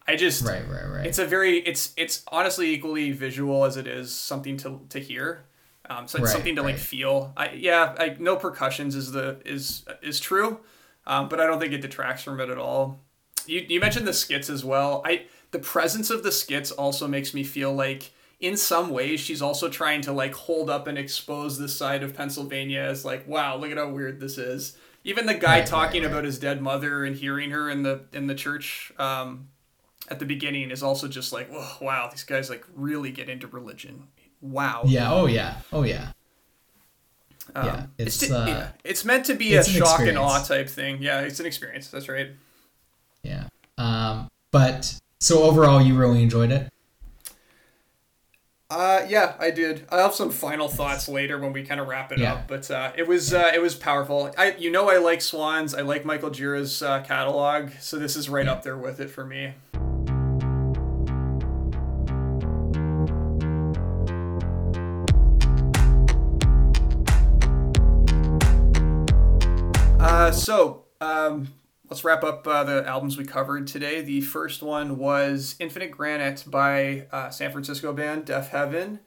I 0.07 0.15
just 0.15 0.45
right, 0.45 0.67
right, 0.69 0.89
right. 0.89 1.05
It's 1.05 1.19
a 1.19 1.25
very 1.25 1.59
it's 1.59 1.93
it's 1.95 2.23
honestly 2.27 2.73
equally 2.73 3.11
visual 3.11 3.63
as 3.63 3.77
it 3.77 3.87
is 3.87 4.13
something 4.13 4.57
to 4.57 4.81
to 4.89 4.99
hear. 4.99 5.45
Um, 5.89 6.07
so 6.07 6.17
it's 6.17 6.27
right, 6.27 6.33
something 6.33 6.55
to 6.55 6.61
right. 6.61 6.73
like 6.73 6.79
feel. 6.79 7.33
I 7.37 7.51
yeah, 7.51 7.95
I 7.97 8.15
no 8.19 8.35
percussions 8.35 8.95
is 8.95 9.11
the 9.11 9.41
is 9.45 9.85
is 10.01 10.19
true, 10.19 10.59
um, 11.07 11.29
but 11.29 11.39
I 11.39 11.45
don't 11.45 11.59
think 11.59 11.73
it 11.73 11.81
detracts 11.81 12.23
from 12.23 12.39
it 12.39 12.49
at 12.49 12.57
all. 12.57 12.99
You 13.45 13.65
you 13.67 13.79
mentioned 13.79 14.07
the 14.07 14.13
skits 14.13 14.49
as 14.49 14.65
well. 14.65 15.01
I 15.05 15.25
the 15.51 15.59
presence 15.59 16.09
of 16.09 16.23
the 16.23 16.31
skits 16.31 16.71
also 16.71 17.07
makes 17.07 17.33
me 17.33 17.43
feel 17.43 17.73
like 17.73 18.11
in 18.39 18.57
some 18.57 18.89
ways 18.89 19.21
she's 19.21 19.41
also 19.41 19.69
trying 19.69 20.01
to 20.01 20.11
like 20.11 20.33
hold 20.33 20.69
up 20.69 20.87
and 20.87 20.97
expose 20.97 21.57
this 21.57 21.77
side 21.77 22.03
of 22.03 22.13
Pennsylvania 22.13 22.81
as 22.81 23.05
like 23.05 23.25
wow 23.27 23.55
look 23.55 23.71
at 23.71 23.77
how 23.77 23.89
weird 23.89 24.19
this 24.19 24.37
is. 24.37 24.77
Even 25.05 25.25
the 25.25 25.33
guy 25.33 25.59
right, 25.59 25.65
talking 25.65 26.05
about 26.05 26.23
his 26.23 26.39
dead 26.39 26.61
mother 26.61 27.03
and 27.03 27.15
hearing 27.15 27.51
her 27.51 27.69
in 27.69 27.83
the 27.83 28.05
in 28.13 28.27
the 28.27 28.35
church 28.35 28.93
um, 28.97 29.49
at 30.13 30.19
the 30.19 30.25
beginning 30.27 30.69
is 30.69 30.83
also 30.83 31.07
just 31.07 31.33
like, 31.33 31.49
oh, 31.51 31.77
wow, 31.81 32.07
these 32.11 32.23
guys 32.23 32.47
like 32.47 32.63
really 32.75 33.09
get 33.09 33.29
into 33.29 33.47
religion. 33.47 34.07
Wow. 34.41 34.83
Yeah. 34.85 35.11
Oh 35.11 35.25
yeah. 35.25 35.55
Oh 35.71 35.81
yeah. 35.81 36.11
Um, 37.55 37.65
yeah. 37.65 37.85
It's 37.97 38.21
it's, 38.21 38.31
uh, 38.31 38.45
yeah, 38.47 38.67
it's 38.83 39.03
meant 39.03 39.25
to 39.25 39.33
be 39.33 39.55
a 39.55 39.63
shock 39.63 40.01
experience. 40.01 40.09
and 40.09 40.17
awe 40.19 40.43
type 40.43 40.69
thing. 40.69 41.01
Yeah, 41.01 41.21
it's 41.21 41.39
an 41.39 41.47
experience. 41.47 41.87
That's 41.87 42.07
right. 42.07 42.29
Yeah. 43.23 43.47
Um. 43.79 44.29
But 44.51 44.99
so 45.19 45.41
overall, 45.41 45.81
you 45.81 45.97
really 45.97 46.21
enjoyed 46.21 46.51
it. 46.51 46.71
Uh, 48.69 49.05
yeah, 49.07 49.33
I 49.39 49.49
did. 49.49 49.85
I 49.89 49.97
have 49.97 50.13
some 50.13 50.29
final 50.29 50.67
thoughts 50.67 51.09
later 51.09 51.39
when 51.39 51.53
we 51.53 51.63
kind 51.63 51.79
of 51.79 51.87
wrap 51.87 52.11
it 52.11 52.19
yeah. 52.19 52.33
up, 52.33 52.47
but 52.47 52.69
uh, 52.69 52.91
it 52.95 53.07
was 53.07 53.33
uh, 53.33 53.51
it 53.53 53.61
was 53.61 53.73
powerful. 53.73 54.31
I 54.37 54.51
you 54.57 54.69
know 54.69 54.89
I 54.89 54.97
like 54.97 55.21
Swans. 55.21 55.73
I 55.73 55.81
like 55.81 56.05
Michael 56.05 56.29
Gira's 56.29 56.83
uh, 56.83 57.01
catalog, 57.01 57.71
so 57.79 57.97
this 57.97 58.15
is 58.15 58.29
right 58.29 58.45
yeah. 58.45 58.51
up 58.51 58.63
there 58.63 58.77
with 58.77 58.99
it 58.99 59.09
for 59.09 59.25
me. 59.25 59.53
Uh, 70.23 70.31
so 70.31 70.85
um, 71.01 71.49
let's 71.89 72.05
wrap 72.05 72.23
up 72.23 72.47
uh, 72.47 72.63
the 72.63 72.87
albums 72.87 73.17
we 73.17 73.25
covered 73.25 73.67
today. 73.67 73.99
The 73.99 74.21
first 74.21 74.63
one 74.63 74.97
was 74.97 75.57
Infinite 75.59 75.91
Granite 75.91 76.45
by 76.47 77.07
uh, 77.11 77.29
San 77.29 77.51
Francisco 77.51 77.91
band 77.91 78.27
Deafheaven. 78.27 78.99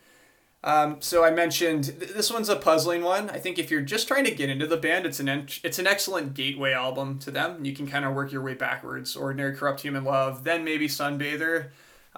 Um, 0.62 0.98
so 1.00 1.24
I 1.24 1.30
mentioned 1.30 1.84
th- 1.84 2.12
this 2.12 2.30
one's 2.30 2.50
a 2.50 2.56
puzzling 2.56 3.02
one. 3.02 3.30
I 3.30 3.38
think 3.38 3.58
if 3.58 3.70
you're 3.70 3.80
just 3.80 4.06
trying 4.06 4.24
to 4.24 4.30
get 4.30 4.50
into 4.50 4.66
the 4.66 4.76
band, 4.76 5.06
it's 5.06 5.18
an 5.18 5.30
en- 5.30 5.48
it's 5.64 5.78
an 5.78 5.86
excellent 5.86 6.34
gateway 6.34 6.72
album 6.72 7.18
to 7.20 7.30
them. 7.30 7.64
You 7.64 7.72
can 7.72 7.86
kind 7.86 8.04
of 8.04 8.12
work 8.14 8.30
your 8.30 8.42
way 8.42 8.52
backwards. 8.52 9.16
Ordinary 9.16 9.56
Corrupt 9.56 9.80
Human 9.80 10.04
Love, 10.04 10.44
then 10.44 10.64
maybe 10.64 10.86
Sunbather, 10.86 11.70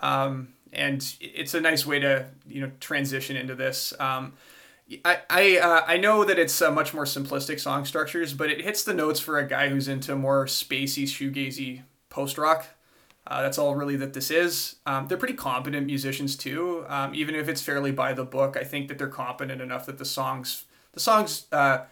um, 0.03 0.49
and 0.73 1.15
it's 1.21 1.55
a 1.55 1.61
nice 1.61 1.87
way 1.87 2.01
to 2.01 2.27
you 2.49 2.63
know 2.63 2.73
transition 2.81 3.37
into 3.37 3.55
this. 3.55 3.95
Um, 4.01 4.33
I 5.05 5.19
I, 5.29 5.59
uh, 5.59 5.85
I 5.87 5.97
know 5.99 6.25
that 6.25 6.39
it's 6.39 6.61
uh, 6.63 6.71
much 6.71 6.95
more 6.95 7.05
simplistic 7.05 7.61
song 7.61 7.85
structures, 7.85 8.35
but 8.35 8.51
it 8.51 8.63
hits 8.63 8.85
the 8.85 8.95
notes 8.95 9.21
for 9.21 9.39
a 9.39 9.47
guy 9.47 9.69
who's 9.69 9.89
into 9.89 10.17
more 10.17 10.47
spacey, 10.47 11.05
shoegazy 11.05 11.83
post 12.09 12.39
rock. 12.39 12.67
Uh, 13.27 13.43
that's 13.43 13.59
all 13.59 13.75
really 13.75 13.97
that 13.97 14.15
this 14.15 14.31
is. 14.31 14.77
Um, 14.87 15.07
they're 15.07 15.19
pretty 15.19 15.35
competent 15.35 15.87
musicians 15.87 16.35
too, 16.35 16.87
um, 16.89 17.15
even 17.15 17.35
if 17.35 17.49
it's 17.49 17.61
fairly 17.61 17.93
by 17.93 18.15
the 18.15 18.25
book. 18.25 18.57
I 18.57 18.65
think 18.65 18.89
that 18.89 18.97
they're 18.97 19.09
competent 19.09 19.61
enough 19.61 19.85
that 19.87 19.99
the 19.99 20.07
songs 20.07 20.65
the 20.93 21.01
songs 21.01 21.47
uh, 21.53 21.85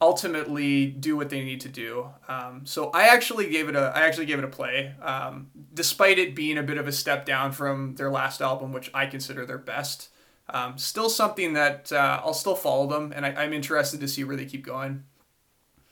ultimately 0.00 0.86
do 0.86 1.16
what 1.16 1.30
they 1.30 1.44
need 1.44 1.60
to 1.60 1.68
do. 1.68 2.08
Um, 2.26 2.62
so 2.64 2.90
I 2.90 3.04
actually 3.04 3.48
gave 3.48 3.68
it 3.68 3.76
a 3.76 3.92
I 3.94 4.00
actually 4.00 4.26
gave 4.26 4.38
it 4.38 4.44
a 4.44 4.48
play, 4.48 4.94
um, 5.00 5.50
despite 5.72 6.18
it 6.18 6.34
being 6.34 6.58
a 6.58 6.62
bit 6.64 6.78
of 6.78 6.88
a 6.88 6.92
step 6.92 7.24
down 7.24 7.52
from 7.52 7.94
their 7.94 8.10
last 8.10 8.42
album, 8.42 8.72
which 8.72 8.90
I 8.92 9.06
consider 9.06 9.46
their 9.46 9.58
best. 9.58 10.08
Um, 10.52 10.76
still 10.76 11.08
something 11.08 11.54
that 11.54 11.90
uh, 11.90 12.20
I'll 12.24 12.34
still 12.34 12.54
follow 12.54 12.86
them, 12.86 13.12
and 13.16 13.24
I, 13.24 13.44
am 13.44 13.52
interested 13.52 14.00
to 14.00 14.08
see 14.08 14.22
where 14.22 14.36
they 14.36 14.44
keep 14.44 14.64
going. 14.64 15.04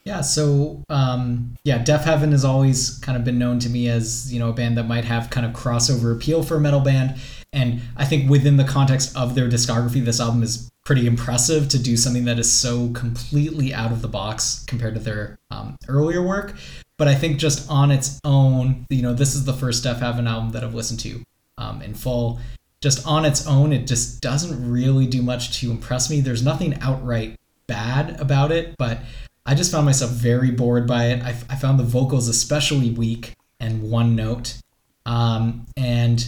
Yeah, 0.05 0.21
so 0.21 0.85
um, 0.89 1.57
yeah, 1.65 1.85
Heaven 1.85 2.33
has 2.33 2.45
always 2.45 2.99
kind 2.99 3.17
of 3.17 3.25
been 3.25 3.39
known 3.39 3.59
to 3.61 3.69
me 3.69 3.89
as 3.89 4.33
you 4.33 4.39
know 4.39 4.51
a 4.51 4.53
band 4.53 4.77
that 4.79 4.85
might 4.85 5.05
have 5.05 5.31
kind 5.31 5.47
of 5.47 5.53
crossover 5.53 6.15
appeal 6.15 6.43
for 6.43 6.57
a 6.57 6.61
metal 6.61 6.81
band, 6.81 7.19
and 7.53 7.81
I 7.97 8.05
think 8.05 8.31
within 8.31 8.57
the 8.57 8.65
context 8.65 9.17
of 9.17 9.35
their 9.35 9.49
discography, 9.49 10.05
this 10.05 10.21
album 10.21 10.43
is 10.43 10.71
pretty 10.85 11.07
impressive 11.07 11.69
to 11.69 11.79
do 11.79 11.97
something 11.97 12.25
that 12.25 12.39
is 12.39 12.51
so 12.51 12.91
completely 12.91 13.73
out 13.73 13.93
of 13.93 14.03
the 14.03 14.09
box 14.09 14.65
compared 14.67 14.95
to 14.95 15.01
their 15.01 15.39
um, 15.51 15.77
earlier 15.89 16.23
work. 16.23 16.55
But 16.97 17.09
I 17.09 17.15
think 17.15 17.39
just 17.39 17.71
on 17.71 17.91
its 17.91 18.21
own, 18.25 18.87
you 18.91 19.03
know, 19.03 19.15
this 19.15 19.35
is 19.35 19.45
the 19.45 19.53
first 19.53 19.85
Deafheaven 19.85 20.29
album 20.29 20.51
that 20.51 20.65
I've 20.65 20.75
listened 20.75 21.01
to 21.01 21.23
um, 21.59 21.83
in 21.83 21.95
full, 21.95 22.41
just 22.81 23.07
on 23.07 23.25
its 23.25 23.47
own, 23.47 23.73
it 23.73 23.87
just 23.87 24.21
doesn't 24.21 24.71
really 24.71 25.07
do 25.07 25.23
much 25.23 25.61
to 25.61 25.71
impress 25.71 26.09
me. 26.09 26.21
There's 26.21 26.43
nothing 26.43 26.79
outright 26.81 27.37
bad 27.67 28.19
about 28.21 28.51
it, 28.53 28.75
but 28.79 29.01
I 29.45 29.55
just 29.55 29.71
found 29.71 29.87
myself 29.87 30.11
very 30.13 30.51
bored 30.51 30.87
by 30.87 31.07
it. 31.07 31.23
I, 31.23 31.31
I 31.49 31.57
found 31.57 31.79
the 31.79 31.85
vocals 31.85 32.29
especially 32.29 32.91
weak 32.91 33.35
and 33.59 33.91
one 33.91 34.17
note. 34.17 34.57
Um, 35.05 35.67
and 35.77 36.27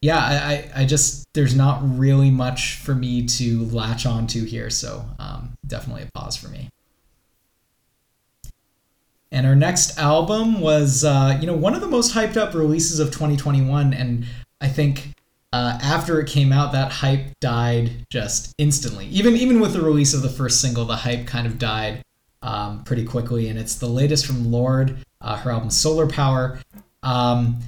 yeah, 0.00 0.18
I, 0.18 0.70
I, 0.82 0.84
just, 0.84 1.26
there's 1.34 1.54
not 1.54 1.80
really 1.82 2.30
much 2.30 2.76
for 2.76 2.94
me 2.94 3.26
to 3.26 3.64
latch 3.66 4.06
onto 4.06 4.44
here. 4.44 4.70
So 4.70 5.04
um, 5.18 5.54
definitely 5.66 6.04
a 6.04 6.18
pause 6.18 6.36
for 6.36 6.48
me. 6.48 6.70
And 9.30 9.46
our 9.46 9.56
next 9.56 9.98
album 9.98 10.60
was, 10.60 11.04
uh, 11.04 11.36
you 11.40 11.46
know, 11.46 11.54
one 11.54 11.74
of 11.74 11.80
the 11.80 11.88
most 11.88 12.14
hyped 12.14 12.36
up 12.36 12.54
releases 12.54 12.98
of 12.98 13.08
2021. 13.08 13.92
And 13.92 14.24
I 14.60 14.68
think 14.68 15.14
uh, 15.52 15.78
after 15.82 16.20
it 16.20 16.28
came 16.28 16.52
out, 16.52 16.72
that 16.72 16.92
hype 16.92 17.38
died 17.40 18.06
just 18.10 18.54
instantly. 18.58 19.06
Even 19.06 19.34
even 19.34 19.60
with 19.60 19.72
the 19.72 19.80
release 19.80 20.12
of 20.14 20.22
the 20.22 20.28
first 20.28 20.60
single, 20.60 20.84
the 20.84 20.96
hype 20.96 21.26
kind 21.26 21.46
of 21.46 21.58
died 21.58 22.02
um, 22.42 22.84
pretty 22.84 23.04
quickly. 23.04 23.48
And 23.48 23.58
it's 23.58 23.76
the 23.76 23.86
latest 23.86 24.26
from 24.26 24.50
Lorde, 24.50 24.98
uh, 25.20 25.36
her 25.36 25.50
album 25.50 25.70
Solar 25.70 26.06
Power. 26.06 26.58
Um, 27.02 27.58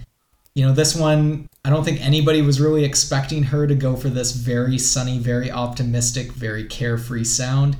you 0.54 0.66
know, 0.66 0.72
this 0.72 0.96
one, 0.96 1.48
I 1.64 1.70
don't 1.70 1.84
think 1.84 2.04
anybody 2.04 2.42
was 2.42 2.60
really 2.60 2.84
expecting 2.84 3.44
her 3.44 3.66
to 3.66 3.74
go 3.74 3.96
for 3.96 4.08
this 4.08 4.32
very 4.32 4.76
sunny, 4.76 5.18
very 5.18 5.50
optimistic, 5.50 6.32
very 6.32 6.64
carefree 6.64 7.24
sound. 7.24 7.76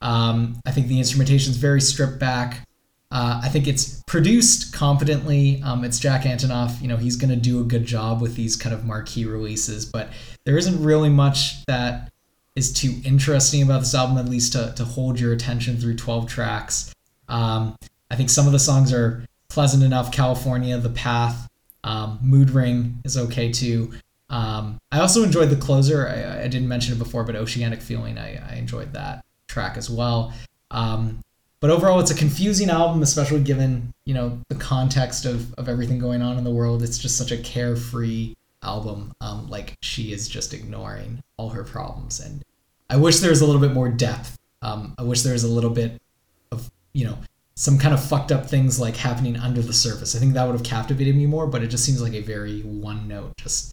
Um, 0.00 0.60
I 0.64 0.70
think 0.70 0.86
the 0.86 0.98
instrumentation 0.98 1.50
is 1.50 1.56
very 1.56 1.80
stripped 1.80 2.18
back. 2.18 2.66
Uh, 3.12 3.42
I 3.44 3.50
think 3.50 3.68
it's 3.68 4.02
produced 4.06 4.72
competently. 4.72 5.62
Um, 5.62 5.84
it's 5.84 5.98
Jack 5.98 6.22
Antonoff. 6.22 6.80
You 6.80 6.88
know, 6.88 6.96
he's 6.96 7.16
going 7.16 7.28
to 7.28 7.36
do 7.36 7.60
a 7.60 7.64
good 7.64 7.84
job 7.84 8.22
with 8.22 8.36
these 8.36 8.56
kind 8.56 8.74
of 8.74 8.86
marquee 8.86 9.26
releases, 9.26 9.84
but 9.84 10.08
there 10.44 10.56
isn't 10.56 10.82
really 10.82 11.10
much 11.10 11.62
that 11.66 12.10
is 12.56 12.72
too 12.72 12.94
interesting 13.04 13.62
about 13.62 13.80
this 13.80 13.94
album, 13.94 14.16
at 14.16 14.30
least 14.30 14.54
to, 14.54 14.72
to 14.76 14.84
hold 14.84 15.20
your 15.20 15.34
attention 15.34 15.76
through 15.76 15.96
12 15.96 16.26
tracks. 16.26 16.94
Um, 17.28 17.76
I 18.10 18.16
think 18.16 18.30
some 18.30 18.46
of 18.46 18.52
the 18.52 18.58
songs 18.58 18.94
are 18.94 19.26
pleasant 19.50 19.82
enough. 19.82 20.10
California, 20.10 20.78
The 20.78 20.90
Path, 20.90 21.48
um, 21.84 22.18
Mood 22.22 22.48
Ring 22.50 22.98
is 23.04 23.18
okay 23.18 23.52
too. 23.52 23.92
Um, 24.30 24.78
I 24.90 25.00
also 25.00 25.22
enjoyed 25.22 25.50
the 25.50 25.56
closer. 25.56 26.08
I, 26.08 26.44
I, 26.44 26.48
didn't 26.48 26.68
mention 26.68 26.94
it 26.94 26.98
before, 26.98 27.22
but 27.22 27.36
Oceanic 27.36 27.82
Feeling, 27.82 28.16
I, 28.16 28.40
I 28.50 28.54
enjoyed 28.54 28.94
that 28.94 29.26
track 29.46 29.76
as 29.76 29.90
well. 29.90 30.32
Um, 30.70 31.20
but 31.62 31.70
overall, 31.70 32.00
it's 32.00 32.10
a 32.10 32.16
confusing 32.16 32.70
album, 32.70 33.02
especially 33.02 33.40
given 33.40 33.94
you 34.04 34.14
know 34.14 34.40
the 34.48 34.56
context 34.56 35.24
of 35.24 35.54
of 35.54 35.68
everything 35.68 36.00
going 36.00 36.20
on 36.20 36.36
in 36.36 36.42
the 36.42 36.50
world. 36.50 36.82
It's 36.82 36.98
just 36.98 37.16
such 37.16 37.30
a 37.30 37.38
carefree 37.38 38.34
album. 38.64 39.14
Um, 39.20 39.48
like 39.48 39.74
she 39.80 40.12
is 40.12 40.28
just 40.28 40.52
ignoring 40.52 41.22
all 41.36 41.50
her 41.50 41.62
problems, 41.62 42.18
and 42.18 42.42
I 42.90 42.96
wish 42.96 43.20
there 43.20 43.30
was 43.30 43.42
a 43.42 43.46
little 43.46 43.60
bit 43.60 43.72
more 43.72 43.88
depth. 43.88 44.36
Um, 44.60 44.96
I 44.98 45.04
wish 45.04 45.22
there 45.22 45.34
was 45.34 45.44
a 45.44 45.48
little 45.48 45.70
bit 45.70 46.02
of 46.50 46.68
you 46.94 47.04
know 47.06 47.16
some 47.54 47.78
kind 47.78 47.94
of 47.94 48.02
fucked 48.02 48.32
up 48.32 48.50
things 48.50 48.80
like 48.80 48.96
happening 48.96 49.36
under 49.36 49.62
the 49.62 49.72
surface. 49.72 50.16
I 50.16 50.18
think 50.18 50.34
that 50.34 50.44
would 50.44 50.56
have 50.56 50.64
captivated 50.64 51.14
me 51.14 51.26
more, 51.26 51.46
but 51.46 51.62
it 51.62 51.68
just 51.68 51.84
seems 51.84 52.02
like 52.02 52.14
a 52.14 52.22
very 52.22 52.62
one 52.62 53.06
note. 53.06 53.36
Just 53.36 53.72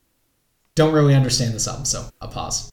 don't 0.75 0.93
really 0.93 1.15
understand 1.15 1.55
this 1.55 1.67
album, 1.67 1.85
so 1.85 2.07
a 2.21 2.27
pause. 2.27 2.71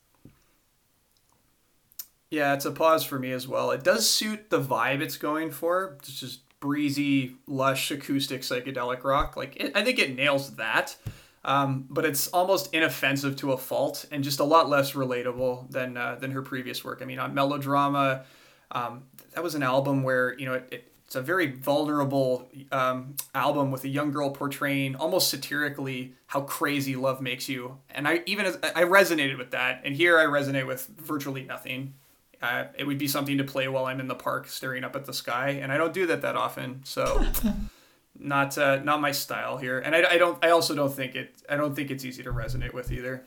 Yeah, 2.30 2.54
it's 2.54 2.64
a 2.64 2.72
pause 2.72 3.04
for 3.04 3.18
me 3.18 3.32
as 3.32 3.46
well. 3.46 3.70
It 3.70 3.84
does 3.84 4.08
suit 4.08 4.50
the 4.50 4.60
vibe 4.60 5.00
it's 5.00 5.16
going 5.16 5.50
for. 5.50 5.96
It's 6.00 6.18
just 6.18 6.40
breezy, 6.58 7.36
lush, 7.46 7.90
acoustic 7.90 8.42
psychedelic 8.42 9.04
rock. 9.04 9.36
Like 9.36 9.56
it, 9.56 9.72
I 9.74 9.84
think 9.84 9.98
it 9.98 10.16
nails 10.16 10.56
that. 10.56 10.96
Um, 11.44 11.86
but 11.88 12.04
it's 12.04 12.26
almost 12.28 12.74
inoffensive 12.74 13.36
to 13.36 13.52
a 13.52 13.56
fault 13.56 14.04
and 14.10 14.24
just 14.24 14.40
a 14.40 14.44
lot 14.44 14.68
less 14.68 14.92
relatable 14.92 15.70
than 15.70 15.96
uh, 15.96 16.16
than 16.16 16.32
her 16.32 16.42
previous 16.42 16.84
work. 16.84 16.98
I 17.00 17.04
mean, 17.04 17.20
on 17.20 17.34
Melodrama, 17.34 18.24
um, 18.72 19.04
that 19.32 19.44
was 19.44 19.54
an 19.54 19.62
album 19.62 20.02
where 20.02 20.36
you 20.36 20.46
know 20.46 20.54
it, 20.54 20.68
it 20.72 20.92
it's 21.06 21.14
a 21.14 21.22
very 21.22 21.52
vulnerable 21.52 22.48
um, 22.72 23.14
album 23.32 23.70
with 23.70 23.84
a 23.84 23.88
young 23.88 24.10
girl 24.10 24.30
portraying 24.30 24.96
almost 24.96 25.28
satirically 25.30 26.14
how 26.26 26.40
crazy 26.40 26.96
love 26.96 27.20
makes 27.20 27.48
you, 27.48 27.78
and 27.90 28.08
I 28.08 28.22
even 28.26 28.44
as 28.44 28.56
I 28.56 28.82
resonated 28.82 29.38
with 29.38 29.52
that, 29.52 29.82
and 29.84 29.94
here 29.94 30.18
I 30.18 30.24
resonate 30.24 30.66
with 30.66 30.88
virtually 30.98 31.44
nothing. 31.44 31.94
Uh, 32.43 32.64
it 32.78 32.87
would 32.87 32.99
be 32.99 33.09
something 33.09 33.39
to 33.39 33.45
play 33.45 33.66
while 33.68 33.87
I'm 33.87 34.01
in 34.01 34.09
the 34.09 34.14
park 34.14 34.47
staring 34.49 34.84
up 34.84 34.95
at 34.95 35.07
the 35.07 35.14
sky, 35.14 35.51
and 35.51 35.72
I 35.72 35.76
don't 35.76 35.95
do 35.95 36.07
that 36.07 36.22
that 36.22 36.37
often, 36.37 36.82
so 36.84 37.24
not 38.18 38.59
uh, 38.59 38.76
not 38.82 39.01
my 39.01 39.12
style 39.12 39.57
here. 39.57 39.78
And 39.78 39.95
I, 39.95 40.12
I 40.12 40.18
don't 40.18 40.45
I 40.45 40.51
also 40.51 40.74
don't 40.74 40.93
think 40.93 41.14
it 41.14 41.43
I 41.49 41.57
don't 41.57 41.74
think 41.74 41.91
it's 41.91 42.05
easy 42.05 42.22
to 42.22 42.32
resonate 42.32 42.72
with 42.72 42.93
either. 42.93 43.24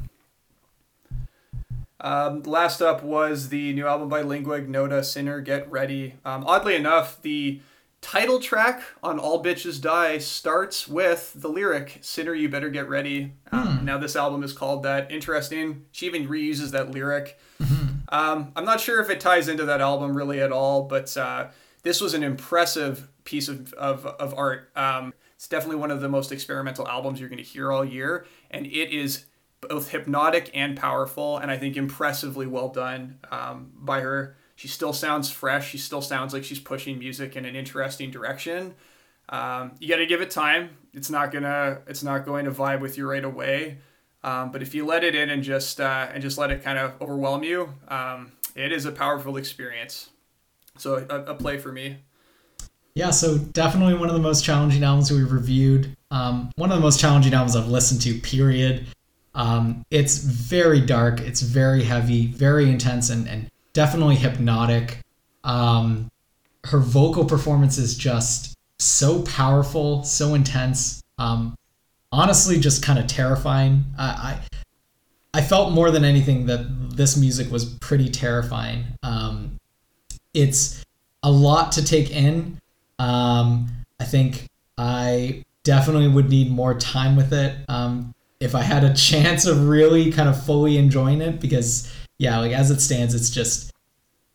Um, 2.02 2.44
last 2.44 2.82
up 2.82 3.04
was 3.04 3.50
the 3.50 3.74
new 3.74 3.86
album 3.86 4.08
by 4.08 4.22
Lingua 4.22 4.58
Ignota, 4.58 5.04
Sinner, 5.04 5.42
Get 5.42 5.70
Ready. 5.70 6.16
Um, 6.24 6.46
oddly 6.48 6.76
enough, 6.76 7.22
the 7.22 7.60
title 8.02 8.40
track 8.40 8.82
on 9.04 9.20
All 9.20 9.44
Bitches 9.44 9.82
Die 9.82 10.18
starts 10.20 10.88
with 10.88 11.34
the 11.36 11.50
lyric, 11.50 12.00
Sinner, 12.02 12.34
you 12.34 12.48
better 12.48 12.70
get 12.70 12.88
ready. 12.88 13.34
Um, 13.52 13.80
hmm. 13.80 13.86
Now, 13.86 13.98
this 13.98 14.16
album 14.16 14.44
is 14.44 14.54
called 14.54 14.84
that. 14.84 15.12
Interesting. 15.12 15.86
She 15.92 16.06
even 16.06 16.28
reuses 16.28 16.72
that 16.72 16.92
lyric. 16.92 17.38
Mm-hmm. 17.62 17.99
Um, 18.10 18.52
I'm 18.56 18.66
not 18.66 18.82
sure 18.82 19.00
if 19.00 19.10
it 19.10 19.20
ties 19.20 19.48
into 19.48 19.66
that 19.66 19.82
album 19.82 20.16
really 20.16 20.42
at 20.42 20.52
all, 20.52 20.84
but 20.84 21.16
uh, 21.16 21.50
this 21.84 22.02
was 22.02 22.14
an 22.14 22.24
impressive 22.24 23.08
piece 23.24 23.48
of, 23.48 23.72
of, 23.74 24.06
of 24.06 24.34
art. 24.36 24.72
Um, 24.76 25.14
it's 25.36 25.48
definitely 25.48 25.78
one 25.78 25.92
of 25.92 26.02
the 26.02 26.10
most 26.10 26.32
experimental 26.32 26.88
albums 26.88 27.20
you're 27.20 27.30
going 27.30 27.38
to 27.38 27.50
hear 27.50 27.72
all 27.72 27.86
year, 27.86 28.26
and 28.52 28.66
it 28.66 28.92
is 28.92 29.26
both 29.62 29.90
hypnotic 29.90 30.50
and 30.54 30.76
powerful, 30.76 31.38
and 31.38 31.52
I 31.52 31.58
think 31.58 31.78
impressively 31.78 32.48
well 32.48 32.70
done 32.70 33.20
um, 33.32 33.72
by 33.76 34.02
her. 34.02 34.36
She 34.56 34.68
still 34.68 34.92
sounds 34.92 35.32
fresh. 35.32 35.70
She 35.70 35.78
still 35.78 36.02
sounds 36.02 36.34
like 36.34 36.44
she's 36.44 36.60
pushing 36.60 37.00
music 37.00 37.36
in 37.38 37.46
an 37.46 37.56
interesting 37.56 38.12
direction. 38.12 38.76
Um, 39.30 39.72
you 39.80 39.88
got 39.88 39.98
to 39.98 40.06
give 40.06 40.22
it 40.22 40.32
time. 40.32 40.72
It's 40.94 41.10
not 41.10 41.32
gonna. 41.32 41.82
It's 41.88 42.04
not 42.04 42.26
going 42.26 42.46
to 42.46 42.52
vibe 42.52 42.82
with 42.82 42.98
you 42.98 43.10
right 43.10 43.24
away. 43.24 43.78
Um, 44.24 44.52
but 44.52 44.62
if 44.62 44.76
you 44.76 44.86
let 44.86 45.04
it 45.04 45.16
in 45.16 45.30
and 45.30 45.44
just 45.44 45.80
uh, 45.80 46.10
and 46.14 46.22
just 46.22 46.38
let 46.38 46.52
it 46.52 46.64
kind 46.64 46.78
of 46.78 47.02
overwhelm 47.02 47.44
you, 47.44 47.74
um, 47.88 48.34
it 48.56 48.72
is 48.72 48.86
a 48.86 48.92
powerful 48.92 49.38
experience. 49.38 50.10
So 50.78 51.06
a, 51.10 51.32
a, 51.32 51.36
play 51.36 51.58
for 51.58 51.72
me. 51.72 51.98
Yeah, 52.96 53.12
so 53.12 53.38
definitely 53.38 53.96
one 53.96 54.08
of 54.08 54.16
the 54.16 54.22
most 54.22 54.44
challenging 54.44 54.84
albums 54.84 55.12
we've 55.12 55.32
reviewed. 55.32 55.96
Um, 56.12 56.52
one 56.56 56.72
of 56.72 56.78
the 56.78 56.82
most 56.82 57.00
challenging 57.00 57.34
albums 57.34 57.56
I've 57.56 57.68
listened 57.68 58.02
to. 58.02 58.20
Period. 58.20 58.88
Um, 59.36 59.86
it's 59.92 60.18
very 60.18 60.82
dark. 60.82 61.22
It's 61.22 61.42
very 61.42 61.84
heavy, 61.84 62.28
very 62.28 62.70
intense, 62.70 63.10
and, 63.10 63.28
and 63.28 63.50
definitely 63.74 64.16
hypnotic. 64.16 65.00
Um, 65.44 66.10
her 66.66 66.80
vocal 66.80 67.26
performance 67.26 67.78
is 67.78 67.96
just 67.96 68.56
so 68.80 69.22
powerful, 69.24 70.04
so 70.04 70.34
intense. 70.34 71.02
Um, 71.18 71.56
honestly, 72.12 72.60
just 72.60 72.84
kind 72.84 73.00
of 73.00 73.08
terrifying. 73.08 73.86
I, 73.98 74.06
I, 75.34 75.40
I 75.40 75.42
felt 75.42 75.74
more 75.74 75.92
than 75.92 76.04
anything 76.04 76.48
that 76.48 76.96
this 76.96 77.16
music 77.16 77.52
was 77.52 77.66
pretty 77.66 78.10
terrifying. 78.10 78.86
Um, 79.04 79.58
it's 80.34 80.84
a 81.24 81.32
lot 81.32 81.72
to 81.74 81.86
take 81.86 82.12
in. 82.12 82.60
Um, 82.98 83.70
I 84.00 84.06
think 84.06 84.48
I 84.78 85.44
definitely 85.64 86.08
would 86.08 86.30
need 86.30 86.52
more 86.52 86.74
time 86.74 87.16
with 87.16 87.34
it. 87.34 87.56
Um, 87.68 88.14
if 88.40 88.56
I 88.56 88.62
had 88.62 88.84
a 88.84 88.94
chance 88.96 89.46
of 89.46 89.68
really 89.68 90.12
kind 90.12 90.30
of 90.30 90.44
fully 90.44 90.78
enjoying 90.78 91.22
it 91.22 91.40
because 91.40 91.94
yeah, 92.18 92.40
like 92.40 92.52
as 92.52 92.72
it 92.72 92.82
stands, 92.82 93.14
it's 93.14 93.30
just 93.30 93.72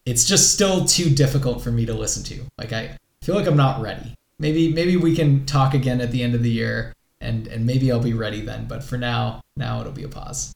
it's 0.06 0.24
just 0.24 0.52
still 0.52 0.84
too 0.84 1.10
difficult 1.10 1.62
for 1.62 1.70
me 1.70 1.86
to 1.86 1.94
listen 1.94 2.22
to. 2.24 2.44
Like 2.56 2.72
I 2.72 2.96
feel 3.22 3.34
like 3.34 3.46
I'm 3.46 3.56
not 3.56 3.80
ready. 3.80 4.14
Maybe 4.38 4.72
maybe 4.72 4.96
we 4.96 5.14
can 5.14 5.44
talk 5.44 5.74
again 5.74 6.00
at 6.00 6.10
the 6.10 6.22
end 6.22 6.34
of 6.34 6.42
the 6.42 6.50
year 6.50 6.93
and 7.24 7.46
and 7.48 7.66
maybe 7.66 7.90
I'll 7.90 8.00
be 8.00 8.12
ready 8.12 8.40
then, 8.40 8.66
but 8.66 8.84
for 8.84 8.98
now, 8.98 9.40
now 9.56 9.80
it'll 9.80 9.92
be 9.92 10.04
a 10.04 10.08
pause. 10.08 10.54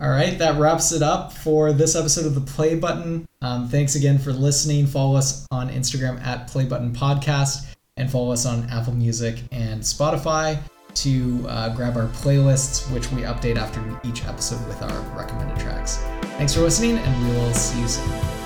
All 0.00 0.10
right, 0.10 0.36
that 0.38 0.58
wraps 0.58 0.90
it 0.90 1.00
up 1.00 1.32
for 1.32 1.72
this 1.72 1.94
episode 1.94 2.26
of 2.26 2.34
the 2.34 2.40
Play 2.40 2.74
Button. 2.74 3.24
Um, 3.40 3.68
thanks 3.68 3.94
again 3.94 4.18
for 4.18 4.32
listening. 4.32 4.86
Follow 4.86 5.16
us 5.16 5.46
on 5.52 5.70
Instagram 5.70 6.20
at 6.24 6.48
Play 6.48 6.64
Button 6.64 6.92
Podcast 6.92 7.72
and 7.96 8.10
follow 8.10 8.32
us 8.32 8.44
on 8.44 8.68
Apple 8.68 8.94
Music 8.94 9.38
and 9.52 9.80
Spotify 9.80 10.58
to 10.94 11.46
uh, 11.48 11.74
grab 11.74 11.96
our 11.96 12.08
playlists, 12.08 12.92
which 12.92 13.10
we 13.12 13.22
update 13.22 13.56
after 13.56 13.80
each 14.04 14.24
episode 14.24 14.66
with 14.66 14.82
our 14.82 15.00
recommended 15.16 15.58
tracks. 15.58 15.98
Thanks 16.36 16.54
for 16.54 16.60
listening, 16.60 16.98
and 16.98 17.28
we 17.28 17.36
will 17.36 17.54
see 17.54 17.80
you 17.80 17.88
soon. 17.88 18.41